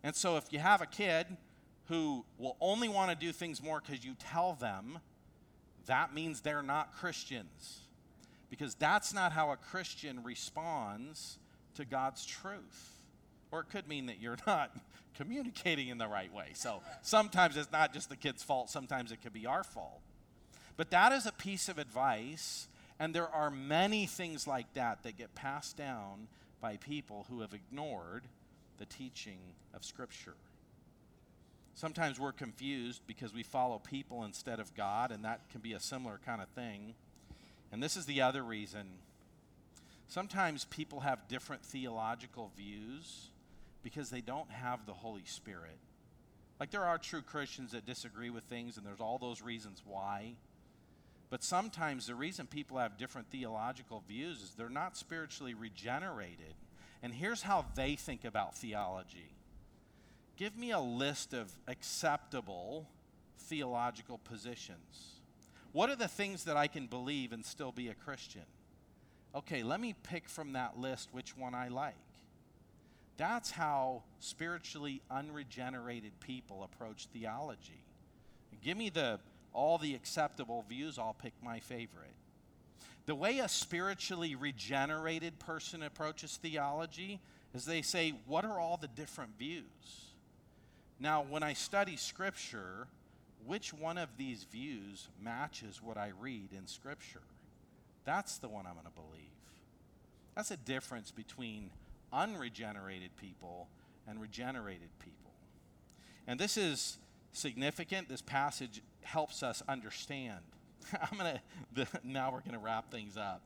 And 0.04 0.16
so 0.16 0.38
if 0.38 0.51
you 0.51 0.60
have 0.60 0.82
a 0.82 0.86
kid 0.86 1.26
who 1.88 2.26
will 2.38 2.58
only 2.62 2.88
want 2.88 3.10
to 3.12 3.26
do 3.26 3.32
things 3.32 3.62
more 3.62 3.82
because 3.82 4.06
you 4.06 4.16
tell 4.20 4.54
them, 4.54 4.99
that 5.86 6.14
means 6.14 6.41
they're 6.41 6.64
not 6.64 6.93
Christians. 6.93 7.82
Because 8.49 8.76
that's 8.76 9.14
not 9.14 9.32
how 9.32 9.51
a 9.51 9.58
Christian 9.58 10.24
responds 10.24 11.39
to 11.76 11.86
God's 11.86 12.26
truth. 12.26 12.92
Or 13.54 13.60
it 13.60 13.70
could 13.70 13.88
mean 13.88 14.08
that 14.08 14.20
you're 14.20 14.38
not 14.47 14.76
communicating 15.14 15.89
in 15.89 15.99
the 15.99 16.08
right 16.08 16.34
way. 16.34 16.47
So 16.56 16.82
sometimes 17.04 17.56
it's 17.56 17.72
not 17.72 17.93
just 17.93 18.10
the 18.10 18.18
kid's 18.18 18.41
fault, 18.43 18.70
sometimes 18.72 19.12
it 19.12 19.22
could 19.22 19.32
be 19.32 19.45
our 19.45 19.64
fault. 19.64 20.01
But 20.76 20.89
that 20.89 21.12
is 21.12 21.28
a 21.28 21.32
piece 21.32 21.70
of 21.70 21.78
advice, 21.78 22.68
And 22.99 23.14
there 23.14 23.30
are 23.30 23.51
many 23.51 24.08
things 24.08 24.47
like 24.47 24.74
that 24.74 25.04
that 25.04 25.18
get 25.18 25.36
passed 25.36 25.78
down 25.78 26.28
by 26.62 26.78
people 26.78 27.28
who 27.30 27.41
have 27.41 27.54
ignored 27.54 28.24
the 28.80 28.86
teaching 28.86 29.38
of 29.74 29.86
Scripture. 29.86 30.36
Sometimes 31.76 32.20
we're 32.20 32.32
confused 32.32 33.01
because 33.06 33.34
we 33.34 33.43
follow 33.43 33.78
people 33.78 34.24
instead 34.24 34.60
of 34.60 34.74
God, 34.74 35.12
and 35.12 35.24
that 35.26 35.49
can 35.51 35.62
be 35.62 35.74
a 35.74 35.80
similar 35.80 36.20
kind 36.26 36.41
of 36.41 36.47
thing. 36.49 36.95
And 37.72 37.84
this 37.84 37.97
is 37.97 38.06
the 38.06 38.22
other 38.22 38.41
reason. 38.41 38.88
Sometimes 40.08 40.66
people 40.66 41.01
have 41.01 41.28
different 41.28 41.64
theological 41.64 42.51
views 42.56 43.30
because 43.84 44.09
they 44.09 44.21
don't 44.21 44.49
have 44.49 44.86
the 44.86 44.93
Holy 44.93 45.25
Spirit. 45.25 45.77
Like 46.59 46.71
there 46.71 46.86
are 46.86 46.97
true 46.97 47.21
Christians 47.21 47.71
that 47.71 47.86
disagree 47.86 48.29
with 48.29 48.45
things, 48.45 48.77
and 48.77 48.86
there's 48.86 49.01
all 49.01 49.17
those 49.17 49.41
reasons 49.41 49.81
why. 49.86 50.36
But 51.29 51.43
sometimes 51.43 52.07
the 52.07 52.15
reason 52.15 52.47
people 52.47 52.77
have 52.77 52.97
different 52.97 53.29
theological 53.31 54.03
views 54.07 54.41
is 54.41 54.51
they're 54.51 54.69
not 54.69 54.95
spiritually 54.95 55.53
regenerated. 55.53 56.53
And 57.01 57.13
here's 57.13 57.41
how 57.41 57.65
they 57.75 57.95
think 57.95 58.23
about 58.23 58.55
theology 58.55 59.31
give 60.38 60.57
me 60.57 60.71
a 60.71 60.79
list 60.79 61.34
of 61.34 61.51
acceptable 61.67 62.88
theological 63.38 64.19
positions. 64.19 65.19
What 65.73 65.89
are 65.89 65.95
the 65.95 66.07
things 66.07 66.45
that 66.45 66.55
I 66.55 66.67
can 66.67 66.88
believe 66.88 67.34
and 67.34 67.45
still 67.45 67.71
be 67.71 67.89
a 67.89 67.93
Christian? 67.93 68.45
Okay, 69.36 69.63
let 69.63 69.79
me 69.79 69.95
pick 70.03 70.29
from 70.29 70.53
that 70.53 70.77
list 70.77 71.09
which 71.11 71.36
one 71.36 71.55
I 71.55 71.67
like. 71.67 71.95
That's 73.18 73.51
how 73.51 74.03
spiritually 74.20 75.01
unregenerated 75.11 76.20
people 76.20 76.64
approach 76.64 77.07
theology. 77.14 77.84
Give 78.64 78.78
me 78.78 78.89
the 78.89 79.20
all 79.53 79.78
the 79.78 79.93
acceptable 79.93 80.66
views, 80.68 80.97
I'll 80.97 81.14
pick 81.14 81.34
my 81.43 81.59
favorite. 81.59 82.16
The 83.05 83.16
way 83.16 83.39
a 83.39 83.47
spiritually 83.47 84.36
regenerated 84.36 85.38
person 85.39 85.84
approaches 85.84 86.38
theology 86.41 87.20
is 87.53 87.66
they 87.66 87.82
say, 87.82 88.14
What 88.26 88.45
are 88.45 88.59
all 88.59 88.78
the 88.78 88.88
different 88.88 89.38
views? 89.38 89.64
Now, 90.99 91.24
when 91.24 91.43
I 91.43 91.53
study 91.53 91.97
Scripture, 91.97 92.88
which 93.45 93.74
one 93.74 93.97
of 93.97 94.09
these 94.18 94.45
views 94.45 95.09
matches 95.22 95.82
what 95.84 95.97
I 95.97 96.11
read 96.20 96.49
in 96.57 96.66
Scripture? 96.66 97.22
That's 98.05 98.38
the 98.38 98.47
one 98.47 98.66
I'm 98.66 98.74
going 98.74 98.86
to 98.86 98.91
believe. 98.91 99.22
That's 100.36 100.51
a 100.51 100.57
difference 100.57 101.11
between 101.11 101.70
unregenerated 102.14 103.16
people 103.18 103.68
and 104.07 104.22
regenerated 104.22 104.89
people. 104.99 105.32
And 106.28 106.39
this 106.39 106.57
is 106.57 106.97
significant. 107.32 108.07
This 108.07 108.22
passage 108.22 108.82
helps 109.01 109.43
us 109.43 109.61
understand. 109.68 110.39
I'm 111.11 111.18
going 111.18 111.39
to, 111.76 111.88
now 112.03 112.32
we're 112.32 112.41
going 112.41 112.51
to 112.51 112.59
wrap 112.59 112.91
things 112.91 113.18
up. 113.18 113.41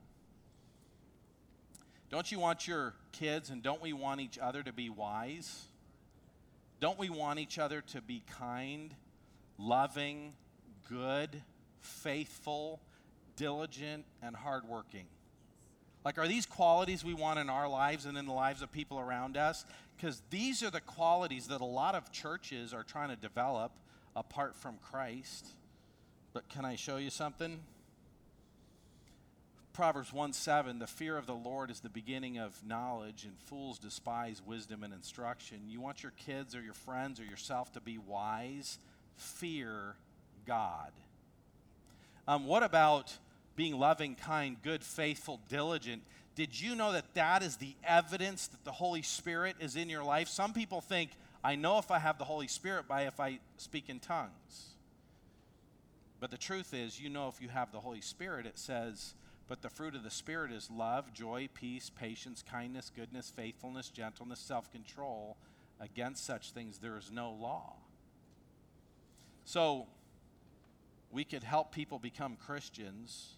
Don't 2.09 2.31
you 2.31 2.39
want 2.39 2.67
your 2.67 2.93
kids 3.11 3.49
and 3.49 3.61
don't 3.61 3.81
we 3.81 3.91
want 3.91 4.21
each 4.21 4.37
other 4.37 4.63
to 4.63 4.71
be 4.71 4.89
wise? 4.89 5.65
Don't 6.79 6.97
we 6.97 7.09
want 7.09 7.39
each 7.39 7.59
other 7.59 7.81
to 7.81 8.01
be 8.01 8.23
kind, 8.39 8.93
loving, 9.57 10.33
good, 10.87 11.41
faithful, 11.81 12.79
diligent, 13.35 14.05
and 14.21 14.35
hardworking? 14.35 15.05
Like, 16.07 16.17
are 16.17 16.27
these 16.29 16.45
qualities 16.45 17.03
we 17.03 17.13
want 17.13 17.37
in 17.37 17.49
our 17.49 17.67
lives 17.67 18.05
and 18.05 18.17
in 18.17 18.27
the 18.27 18.31
lives 18.31 18.61
of 18.61 18.71
people 18.71 18.97
around 18.97 19.35
us? 19.35 19.65
Because 19.97 20.21
these 20.29 20.63
are 20.63 20.69
the 20.69 20.79
qualities 20.79 21.47
that 21.47 21.59
a 21.59 21.65
lot 21.65 21.95
of 21.95 22.13
churches 22.13 22.73
are 22.73 22.83
trying 22.83 23.09
to 23.09 23.17
develop 23.17 23.73
apart 24.15 24.55
from 24.55 24.77
Christ. 24.81 25.47
But 26.31 26.47
can 26.47 26.63
I 26.63 26.77
show 26.77 26.95
you 26.95 27.09
something? 27.09 27.59
Proverbs 29.73 30.13
1 30.13 30.31
7, 30.31 30.79
the 30.79 30.87
fear 30.87 31.17
of 31.17 31.25
the 31.25 31.35
Lord 31.35 31.69
is 31.69 31.81
the 31.81 31.89
beginning 31.89 32.37
of 32.37 32.55
knowledge, 32.65 33.25
and 33.25 33.37
fools 33.39 33.77
despise 33.77 34.41
wisdom 34.45 34.85
and 34.85 34.93
instruction. 34.93 35.57
You 35.67 35.81
want 35.81 36.03
your 36.03 36.13
kids 36.13 36.55
or 36.55 36.61
your 36.61 36.73
friends 36.73 37.19
or 37.19 37.25
yourself 37.25 37.73
to 37.73 37.81
be 37.81 37.97
wise? 37.97 38.79
Fear 39.17 39.97
God. 40.45 40.93
Um, 42.29 42.45
what 42.45 42.63
about 42.63 43.17
being 43.57 43.77
loving, 43.77 44.15
kind, 44.15 44.55
good, 44.63 44.83
faithful, 44.83 45.41
diligent. 45.49 46.03
Did 46.35 46.61
you 46.61 46.75
know 46.75 46.93
that 46.93 47.15
that 47.15 47.41
is 47.43 47.57
the 47.57 47.75
evidence 47.83 48.47
that 48.47 48.63
the 48.63 48.71
Holy 48.71 49.01
Spirit 49.01 49.57
is 49.59 49.75
in 49.75 49.89
your 49.89 50.03
life? 50.03 50.29
Some 50.29 50.53
people 50.53 50.79
think, 50.79 51.09
I 51.43 51.55
know 51.55 51.79
if 51.79 51.91
I 51.91 51.97
have 51.97 52.19
the 52.19 52.23
Holy 52.23 52.47
Spirit 52.47 52.87
by 52.87 53.01
if 53.01 53.19
I 53.19 53.39
speak 53.57 53.89
in 53.89 53.99
tongues. 53.99 54.75
But 56.19 56.29
the 56.31 56.37
truth 56.37 56.73
is, 56.73 57.01
you 57.01 57.09
know 57.09 57.27
if 57.27 57.41
you 57.41 57.49
have 57.49 57.71
the 57.71 57.79
Holy 57.79 58.01
Spirit, 58.01 58.45
it 58.45 58.59
says, 58.59 59.15
but 59.47 59.61
the 59.61 59.69
fruit 59.69 59.95
of 59.95 60.03
the 60.03 60.11
Spirit 60.11 60.51
is 60.51 60.69
love, 60.69 61.11
joy, 61.13 61.49
peace, 61.53 61.89
patience, 61.89 62.43
kindness, 62.43 62.91
goodness, 62.95 63.31
faithfulness, 63.35 63.89
gentleness, 63.89 64.39
self 64.39 64.71
control. 64.71 65.37
Against 65.79 66.25
such 66.25 66.51
things 66.51 66.79
there 66.79 66.97
is 66.97 67.11
no 67.11 67.31
law. 67.31 67.73
So, 69.45 69.87
we 71.11 71.23
could 71.23 71.43
help 71.43 71.71
people 71.71 71.99
become 71.99 72.35
Christians 72.35 73.37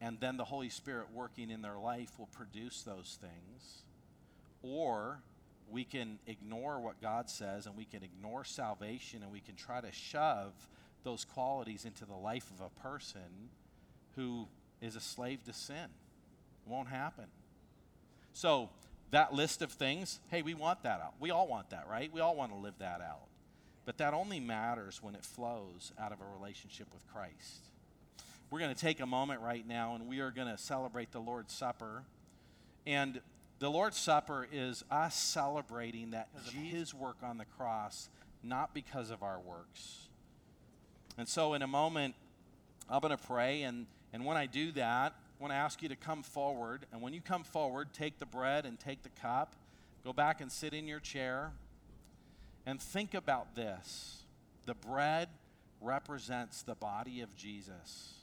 and 0.00 0.18
then 0.20 0.36
the 0.36 0.44
Holy 0.44 0.68
Spirit 0.68 1.06
working 1.12 1.50
in 1.50 1.62
their 1.62 1.78
life 1.78 2.18
will 2.18 2.28
produce 2.28 2.82
those 2.82 3.18
things. 3.20 3.82
Or 4.62 5.20
we 5.70 5.84
can 5.84 6.18
ignore 6.26 6.80
what 6.80 7.00
God 7.00 7.28
says 7.28 7.66
and 7.66 7.76
we 7.76 7.84
can 7.84 8.02
ignore 8.02 8.44
salvation 8.44 9.22
and 9.22 9.32
we 9.32 9.40
can 9.40 9.54
try 9.54 9.80
to 9.80 9.92
shove 9.92 10.52
those 11.04 11.24
qualities 11.24 11.84
into 11.84 12.04
the 12.04 12.14
life 12.14 12.50
of 12.50 12.66
a 12.66 12.80
person 12.80 13.50
who 14.16 14.46
is 14.80 14.96
a 14.96 15.00
slave 15.00 15.44
to 15.44 15.52
sin. 15.52 15.76
It 16.66 16.70
won't 16.70 16.88
happen. 16.88 17.26
So, 18.32 18.70
that 19.10 19.32
list 19.32 19.62
of 19.62 19.72
things, 19.72 20.20
hey, 20.30 20.42
we 20.42 20.52
want 20.52 20.82
that 20.82 21.00
out. 21.00 21.14
We 21.18 21.30
all 21.30 21.48
want 21.48 21.70
that, 21.70 21.86
right? 21.88 22.12
We 22.12 22.20
all 22.20 22.36
want 22.36 22.52
to 22.52 22.58
live 22.58 22.74
that 22.78 23.00
out. 23.00 23.26
But 23.86 23.96
that 23.98 24.12
only 24.12 24.38
matters 24.38 25.02
when 25.02 25.14
it 25.14 25.24
flows 25.24 25.92
out 25.98 26.12
of 26.12 26.20
a 26.20 26.38
relationship 26.38 26.88
with 26.92 27.06
Christ. 27.06 27.70
We're 28.50 28.60
going 28.60 28.74
to 28.74 28.80
take 28.80 29.00
a 29.00 29.06
moment 29.06 29.42
right 29.42 29.66
now 29.66 29.94
and 29.94 30.08
we 30.08 30.20
are 30.20 30.30
going 30.30 30.48
to 30.48 30.56
celebrate 30.56 31.12
the 31.12 31.20
Lord's 31.20 31.52
Supper. 31.52 32.04
And 32.86 33.20
the 33.58 33.68
Lord's 33.68 33.98
Supper 33.98 34.48
is 34.50 34.84
us 34.90 35.14
celebrating 35.14 36.12
that 36.12 36.28
His 36.54 36.94
work 36.94 37.18
on 37.22 37.36
the 37.36 37.44
cross, 37.44 38.08
not 38.42 38.72
because 38.72 39.10
of 39.10 39.22
our 39.22 39.38
works. 39.38 40.08
And 41.18 41.28
so, 41.28 41.54
in 41.54 41.62
a 41.62 41.66
moment, 41.66 42.14
I'm 42.88 43.00
going 43.00 43.16
to 43.16 43.22
pray. 43.22 43.62
And, 43.62 43.86
and 44.12 44.24
when 44.24 44.36
I 44.36 44.46
do 44.46 44.72
that, 44.72 45.12
I 45.12 45.42
want 45.42 45.52
to 45.52 45.56
ask 45.56 45.82
you 45.82 45.88
to 45.90 45.96
come 45.96 46.22
forward. 46.22 46.86
And 46.92 47.02
when 47.02 47.12
you 47.12 47.20
come 47.20 47.44
forward, 47.44 47.92
take 47.92 48.18
the 48.18 48.26
bread 48.26 48.64
and 48.64 48.78
take 48.78 49.02
the 49.02 49.10
cup. 49.20 49.56
Go 50.04 50.12
back 50.14 50.40
and 50.40 50.50
sit 50.50 50.72
in 50.72 50.88
your 50.88 51.00
chair. 51.00 51.52
And 52.64 52.80
think 52.80 53.12
about 53.12 53.54
this 53.54 54.24
the 54.64 54.74
bread 54.74 55.28
represents 55.80 56.62
the 56.62 56.74
body 56.74 57.20
of 57.20 57.34
Jesus. 57.36 58.17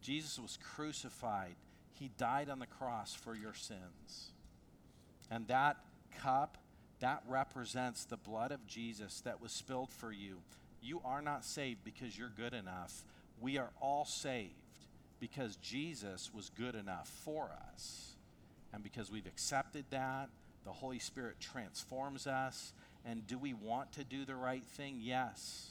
Jesus 0.00 0.38
was 0.38 0.58
crucified, 0.74 1.54
he 1.92 2.10
died 2.16 2.48
on 2.48 2.58
the 2.58 2.66
cross 2.66 3.14
for 3.14 3.34
your 3.34 3.54
sins. 3.54 4.30
And 5.30 5.46
that 5.48 5.76
cup, 6.22 6.58
that 7.00 7.22
represents 7.28 8.04
the 8.04 8.16
blood 8.16 8.52
of 8.52 8.66
Jesus 8.66 9.20
that 9.22 9.40
was 9.40 9.52
spilled 9.52 9.90
for 9.90 10.10
you. 10.10 10.38
You 10.82 11.00
are 11.04 11.22
not 11.22 11.44
saved 11.44 11.84
because 11.84 12.16
you're 12.18 12.32
good 12.34 12.54
enough. 12.54 13.04
We 13.40 13.58
are 13.58 13.70
all 13.80 14.04
saved 14.04 14.54
because 15.20 15.56
Jesus 15.56 16.30
was 16.34 16.50
good 16.50 16.74
enough 16.74 17.08
for 17.24 17.50
us. 17.72 18.14
And 18.72 18.82
because 18.82 19.10
we've 19.10 19.26
accepted 19.26 19.84
that, 19.90 20.30
the 20.64 20.72
Holy 20.72 20.98
Spirit 20.98 21.36
transforms 21.40 22.26
us. 22.26 22.72
And 23.04 23.26
do 23.26 23.38
we 23.38 23.54
want 23.54 23.92
to 23.92 24.04
do 24.04 24.24
the 24.24 24.34
right 24.34 24.64
thing? 24.64 24.98
Yes. 25.00 25.70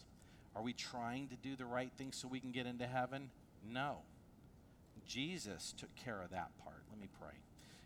Are 0.56 0.62
we 0.62 0.74
trying 0.74 1.28
to 1.28 1.36
do 1.36 1.56
the 1.56 1.66
right 1.66 1.92
thing 1.98 2.12
so 2.12 2.28
we 2.28 2.40
can 2.40 2.52
get 2.52 2.66
into 2.66 2.86
heaven? 2.88 3.30
No. 3.68 3.98
Jesus 5.10 5.74
took 5.76 5.94
care 5.96 6.22
of 6.22 6.30
that 6.30 6.52
part. 6.64 6.84
Let 6.92 7.02
me 7.02 7.10
pray. 7.20 7.34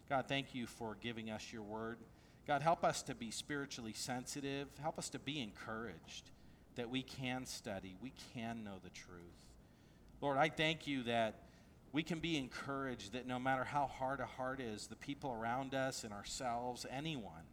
God, 0.09 0.26
thank 0.28 0.53
you 0.53 0.67
for 0.67 0.97
giving 1.01 1.32
us 1.32 1.51
your 1.51 1.63
word. 1.63 1.97
God, 2.45 2.61
help 2.61 2.84
us 2.84 3.01
to 3.03 3.15
be 3.15 3.32
spiritually 3.32 3.93
sensitive. 3.93 4.67
Help 4.82 4.99
us 4.99 5.09
to 5.09 5.19
be 5.19 5.41
encouraged 5.41 6.30
that 6.76 6.89
we 6.89 7.01
can 7.01 7.45
study, 7.45 7.95
we 8.01 8.11
can 8.34 8.63
know 8.63 8.80
the 8.84 8.89
truth. 8.89 9.47
Lord, 10.21 10.38
I 10.38 10.49
thank 10.49 10.86
you 10.88 11.03
that 11.03 11.36
we 11.93 12.03
can 12.03 12.19
be 12.19 12.38
encouraged 12.38 13.13
that 13.13 13.28
no 13.28 13.39
matter 13.39 13.63
how 13.63 13.88
hard 13.88 14.19
a 14.19 14.26
heart 14.26 14.59
is, 14.59 14.88
the 14.88 14.95
people 14.95 15.32
around 15.32 15.76
us 15.76 16.03
and 16.03 16.11
ourselves, 16.11 16.86
anyone, 16.89 17.45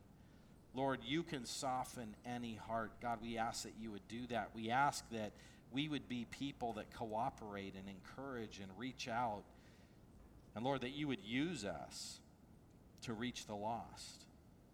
Lord, 0.74 1.00
you 1.04 1.22
can 1.22 1.44
soften 1.44 2.16
any 2.24 2.54
heart. 2.54 2.92
God, 3.02 3.18
we 3.22 3.36
ask 3.36 3.64
that 3.64 3.74
you 3.78 3.90
would 3.90 4.06
do 4.08 4.26
that. 4.28 4.50
We 4.54 4.70
ask 4.70 5.04
that 5.10 5.32
we 5.72 5.88
would 5.88 6.08
be 6.08 6.26
people 6.30 6.72
that 6.74 6.92
cooperate 6.94 7.74
and 7.74 7.88
encourage 7.88 8.60
and 8.60 8.70
reach 8.76 9.06
out 9.08 9.42
and 10.54 10.64
Lord, 10.64 10.80
that 10.82 10.90
you 10.90 11.08
would 11.08 11.22
use 11.24 11.64
us 11.64 12.20
to 13.02 13.12
reach 13.12 13.46
the 13.46 13.54
lost. 13.54 14.24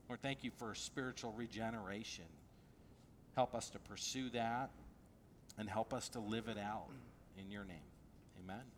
Lord, 0.09 0.21
thank 0.23 0.45
you 0.45 0.51
for 0.59 0.75
spiritual 0.75 1.33
regeneration. 1.33 2.25
Help 3.35 3.55
us 3.55 3.71
to 3.71 3.79
pursue 3.79 4.31
that 4.31 4.71
and 5.59 5.69
help 5.69 5.93
us 5.93 6.09
to 6.11 6.21
live 6.21 6.49
it 6.49 6.59
out 6.59 6.89
in 7.39 7.51
your 7.51 7.65
name. 7.65 7.77
Amen. 8.43 8.76